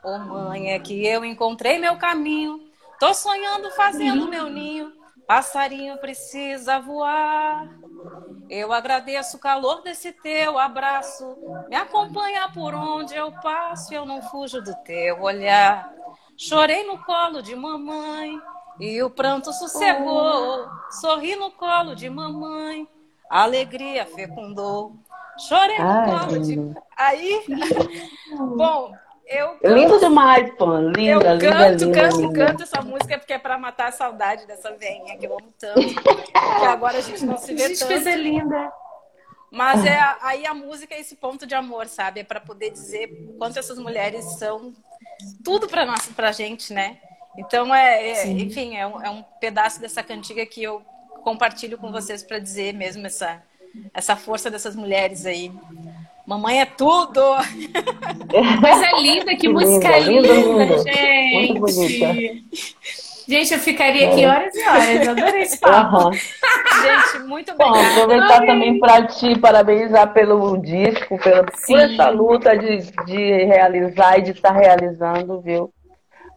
Ô 0.04 0.10
oh, 0.10 0.20
mãe, 0.20 0.74
é 0.74 0.80
que 0.80 1.06
eu 1.08 1.24
encontrei 1.24 1.80
meu 1.80 1.98
caminho. 1.98 2.60
Tô 3.00 3.14
sonhando 3.14 3.72
fazendo 3.72 4.28
meu 4.28 4.50
ninho. 4.50 5.03
Passarinho 5.28 5.98
precisa 5.98 6.80
voar. 6.80 7.70
Eu 8.50 8.74
agradeço 8.74 9.38
o 9.38 9.40
calor 9.40 9.82
desse 9.82 10.12
teu 10.12 10.60
abraço. 10.60 11.38
Me 11.70 11.76
acompanha 11.76 12.50
por 12.50 12.74
onde 12.74 13.16
eu 13.16 13.32
passo. 13.32 13.94
Eu 13.94 14.06
não 14.06 14.22
fujo 14.22 14.62
do 14.62 14.76
teu 14.84 15.22
olhar. 15.22 15.92
Chorei 16.38 16.86
no 16.86 16.98
colo 17.04 17.42
de 17.42 17.56
mamãe 17.56 18.40
e 18.80 19.02
o 19.02 19.10
pranto 19.10 19.54
sossegou. 19.54 20.68
Sorri 20.90 21.36
no 21.36 21.52
colo 21.52 21.96
de 21.96 22.10
mamãe. 22.10 22.88
A 23.30 23.44
alegria 23.44 24.06
fecundou. 24.06 24.96
Chorei 25.38 25.80
no 25.80 25.90
Ai, 25.90 26.06
colo 26.06 26.40
de. 26.40 26.60
Aí. 26.98 27.46
Bom, 28.58 28.94
eu 29.28 29.48
canto, 29.50 29.68
lindo 29.68 30.00
demais, 30.00 30.54
pô. 30.56 30.78
Linda, 30.78 31.02
eu 31.02 31.20
canto, 31.22 31.42
linda, 31.42 31.52
canto, 31.52 31.84
linda, 31.86 32.02
canto, 32.02 32.22
linda. 32.22 32.46
canto 32.46 32.64
essa 32.64 32.82
música 32.82 33.18
porque 33.18 33.34
é 33.34 33.40
para 33.40 33.58
matar 33.58 33.88
a 33.88 33.92
saudade 33.92 34.46
dessa 34.46 34.72
venha 34.76 35.18
que 35.18 35.26
eu 35.26 35.34
amo 35.34 35.54
tanto. 35.60 35.80
que 35.80 36.66
agora 36.66 36.98
a 36.98 37.02
gente 37.02 37.26
não 37.26 37.38
se 37.38 37.54
vê 37.54 37.70
gente, 37.70 37.80
tanto. 37.80 37.90
coisa 37.90 38.16
linda. 38.16 38.72
Mas 39.52 39.86
é 39.86 40.00
aí 40.22 40.48
a 40.48 40.54
música 40.54 40.96
é 40.96 41.00
esse 41.00 41.16
ponto 41.16 41.46
de 41.46 41.54
amor, 41.54 41.88
sabe? 41.88 42.22
É 42.22 42.24
para 42.24 42.42
poder 42.42 42.72
dizer 42.72 43.08
quanto 43.38 43.60
essas 43.60 43.78
mulheres 43.78 44.26
são 44.40 44.74
tudo 45.44 45.68
para 45.68 45.86
nós, 45.86 46.08
pra 46.08 46.32
gente, 46.32 46.74
né? 46.74 46.98
Então 47.38 47.74
é, 47.74 48.10
é 48.10 48.28
enfim, 48.28 48.76
é 48.76 48.86
um, 48.88 49.02
é 49.02 49.10
um 49.10 49.24
pedaço 49.40 49.80
dessa 49.80 50.02
cantiga 50.02 50.46
que 50.46 50.64
eu 50.64 50.82
compartilho 51.24 51.78
com 51.78 51.92
vocês 51.92 52.24
para 52.24 52.40
dizer 52.40 52.74
mesmo 52.74 53.06
essa 53.06 53.42
essa 53.94 54.16
força 54.16 54.52
dessas 54.52 54.76
mulheres 54.76 55.26
aí. 55.26 55.52
Mamãe 56.26 56.62
é 56.62 56.66
tudo! 56.66 57.22
Coisa 58.62 59.02
linda, 59.02 59.36
que 59.36 59.50
música 59.50 60.00
linda, 60.00 60.34
linda, 60.34 60.78
gente! 60.84 62.46
Gente, 63.28 63.54
eu 63.54 63.60
ficaria 63.60 64.10
aqui 64.10 64.26
horas 64.26 64.54
e 64.54 64.64
horas, 64.68 65.06
eu 65.06 65.12
adorei 65.12 65.42
esse 65.44 65.58
papo. 65.58 66.08
Uhum. 66.08 66.12
Gente, 66.12 67.20
muito 67.26 67.52
obrigada. 67.54 67.78
Bom, 67.78 67.92
aproveitar 67.92 68.42
Ai. 68.42 68.48
também 68.48 68.80
para 68.80 69.08
te 69.08 69.40
parabenizar 69.40 70.14
pelo 70.14 70.58
disco, 70.58 71.18
pela, 71.20 71.44
por 71.46 71.80
essa 71.80 72.10
luta 72.10 72.58
de, 72.58 72.80
de 73.06 73.46
realizar 73.46 74.20
e 74.20 74.24
de 74.24 74.32
estar 74.32 74.52
realizando, 74.52 75.40
viu? 75.40 75.74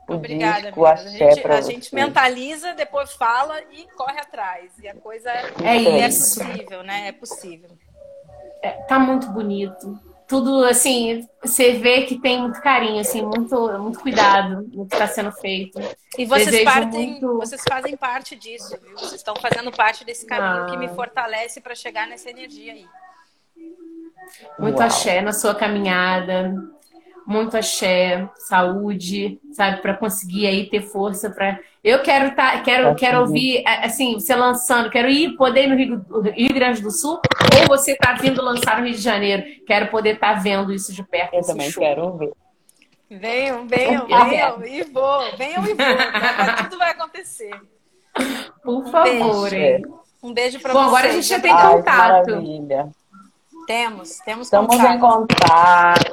O 0.09 0.15
Obrigada, 0.15 0.63
disco, 0.63 0.87
a 0.87 0.95
gente, 0.95 1.47
a 1.47 1.61
gente 1.61 1.95
mentaliza, 1.95 2.73
depois 2.75 3.13
fala 3.15 3.61
e 3.73 3.85
corre 3.97 4.21
atrás. 4.21 4.71
E 4.81 4.87
a 4.87 4.95
coisa 4.95 5.29
é, 5.29 5.43
é, 5.65 6.01
é 6.03 6.07
possível, 6.07 6.83
né? 6.85 7.09
É 7.09 7.13
possível. 7.13 7.71
É, 8.67 8.73
tá 8.89 8.99
muito 8.99 9.29
bonito. 9.29 9.99
Tudo 10.27 10.65
assim, 10.65 11.29
você 11.41 11.75
vê 11.75 12.03
que 12.03 12.19
tem 12.19 12.41
muito 12.41 12.61
carinho, 12.61 13.01
assim, 13.01 13.23
muito, 13.23 13.57
muito 13.79 14.01
cuidado 14.01 14.69
no 14.73 14.85
que 14.85 14.95
está 14.95 15.07
sendo 15.07 15.31
feito. 15.31 15.79
E 16.19 16.25
vocês, 16.25 16.65
partem, 16.65 17.13
muito... 17.13 17.37
vocês 17.37 17.63
fazem 17.69 17.97
parte 17.97 18.35
disso, 18.35 18.77
viu? 18.83 18.99
Vocês 18.99 19.15
estão 19.15 19.37
fazendo 19.37 19.71
parte 19.71 20.05
desse 20.05 20.27
caminho 20.27 20.65
ah. 20.65 20.67
que 20.67 20.77
me 20.77 20.89
fortalece 20.89 21.61
para 21.61 21.77
chegar 21.77 22.09
nessa 22.09 22.29
energia 22.29 22.73
aí. 22.73 22.87
Muito 24.59 24.79
Uau. 24.79 24.87
axé 24.87 25.21
na 25.21 25.33
sua 25.33 25.55
caminhada 25.55 26.53
muito 27.27 27.57
axé, 27.57 28.29
saúde, 28.37 29.41
sabe, 29.53 29.83
para 29.83 29.95
conseguir 29.95 30.47
aí 30.47 30.71
ter 30.71 30.83
força 30.83 31.29
para. 31.29 31.59
Eu 31.83 32.01
quero 32.03 32.35
tá, 32.35 32.61
quero, 32.61 32.95
quero 32.95 33.21
ouvir 33.21 33.63
assim, 33.67 34.15
você 34.15 34.35
lançando, 34.35 34.91
quero 34.91 35.09
ir 35.09 35.37
poder 35.37 35.65
ir 35.65 35.67
no 35.69 35.77
Rio, 35.77 36.31
Rio 36.33 36.55
Grande 36.55 36.81
do 36.81 36.91
Sul, 36.91 37.21
ou 37.61 37.67
você 37.67 37.93
está 37.93 38.15
vindo 38.15 38.43
lançar 38.43 38.79
no 38.79 38.87
Rio 38.87 38.95
de 38.95 39.01
Janeiro. 39.01 39.43
Quero 39.67 39.89
poder 39.89 40.15
estar 40.15 40.35
tá 40.35 40.41
vendo 40.41 40.73
isso 40.73 40.93
de 40.93 41.03
perto. 41.03 41.35
Eu 41.35 41.43
também 41.43 41.71
show. 41.71 41.83
quero 41.83 42.17
ver. 42.17 42.33
Venham, 43.09 43.67
venham, 43.69 44.07
venham 44.07 44.65
e 44.65 44.83
vou, 44.85 45.37
venham 45.37 45.65
e 45.65 45.75
vou. 45.75 45.87
Tudo 46.65 46.79
vai 46.79 46.91
acontecer. 46.91 47.51
Por 48.63 48.85
um 48.85 48.91
favor, 48.91 49.51
beijo. 49.51 49.57
hein? 49.57 49.85
Um 50.23 50.33
beijo 50.33 50.61
para 50.61 50.73
vocês. 50.73 50.85
Bom, 50.85 50.89
agora 50.89 51.09
a 51.09 51.13
gente 51.13 51.27
já 51.27 51.41
tem 51.41 51.53
Ai, 51.53 51.73
contato. 51.77 52.31
Maravilha. 52.31 52.89
Temos, 53.67 54.21
temos 54.25 54.47
Estamos 54.47 54.77
contato. 54.77 54.95
em 54.95 54.99
contato. 55.01 56.07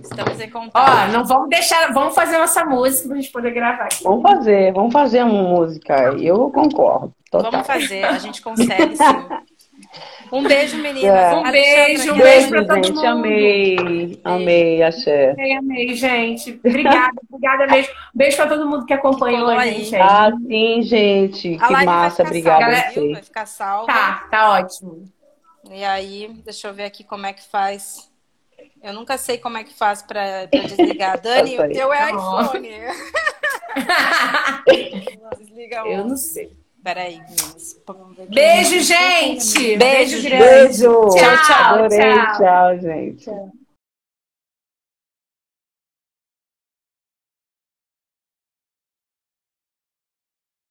Estamos 0.00 0.40
em 0.40 0.50
contato. 0.50 1.08
Ó, 1.08 1.12
não 1.12 1.24
vamos 1.24 1.48
deixar, 1.48 1.92
vamos 1.92 2.14
fazer 2.14 2.38
nossa 2.38 2.64
música 2.64 3.08
pra 3.08 3.16
gente 3.16 3.32
poder 3.32 3.50
gravar 3.50 3.84
aqui. 3.84 4.04
Vamos 4.04 4.22
fazer, 4.22 4.72
vamos 4.72 4.92
fazer 4.92 5.24
uma 5.24 5.42
música. 5.42 5.94
Eu 6.20 6.50
concordo. 6.50 7.12
Total. 7.30 7.50
Vamos 7.50 7.66
fazer, 7.66 8.04
a 8.04 8.18
gente 8.18 8.40
consegue 8.40 8.96
sim. 8.96 9.04
Um 10.30 10.42
beijo, 10.42 10.76
meninas. 10.76 11.04
É. 11.04 11.34
Um 11.34 11.50
beijo, 11.50 12.12
um 12.12 12.18
beijo 12.18 12.48
pra 12.50 12.64
todo 12.64 12.74
gente, 12.84 12.92
mundo. 12.92 13.06
Amei, 13.06 14.20
amei, 14.24 14.82
axé. 14.82 15.30
Amei, 15.30 15.56
amei, 15.56 15.94
gente. 15.94 16.60
Obrigada, 16.64 17.14
obrigada 17.30 17.66
mesmo. 17.66 17.94
Beijo 18.14 18.36
pra 18.36 18.46
todo 18.46 18.68
mundo 18.68 18.84
que 18.84 18.92
acompanhou 18.92 19.48
a 19.48 19.64
gente. 19.64 19.96
Aí. 19.96 20.02
Ah, 20.02 20.30
sim, 20.46 20.82
gente. 20.82 21.56
Que 21.56 21.84
massa, 21.84 22.22
obrigada. 22.22 22.76
Salva, 22.76 23.12
vai 23.12 23.22
ficar 23.22 23.46
salva. 23.46 23.86
Tá, 23.86 24.26
tá 24.30 24.50
ótimo. 24.50 25.04
E 25.70 25.84
aí, 25.84 26.28
deixa 26.44 26.68
eu 26.68 26.74
ver 26.74 26.84
aqui 26.84 27.04
como 27.04 27.26
é 27.26 27.32
que 27.32 27.42
faz. 27.42 28.10
Eu 28.82 28.92
nunca 28.92 29.16
sei 29.18 29.38
como 29.38 29.58
é 29.58 29.64
que 29.64 29.74
faz 29.74 30.02
para 30.02 30.46
desligar. 30.46 31.18
Dani, 31.20 31.58
o 31.58 31.72
teu 31.72 31.92
é 31.92 32.10
iPhone. 32.10 32.68
Desliga 35.38 35.76
Eu 35.86 36.06
não 36.06 36.16
sei. 36.16 36.56
Peraí, 36.82 37.18
meninas. 37.18 37.76
Beijo, 38.28 38.80
gente. 38.80 39.76
Beijo, 39.76 40.22
grande. 40.22 40.44
Beijo. 40.44 41.08
Tchau, 41.08 41.42
tchau. 41.46 41.74
Adorei. 41.74 41.98
Tchau, 41.98 42.38
tchau 42.38 42.80
gente. 42.80 43.24
Tchau. 43.24 43.52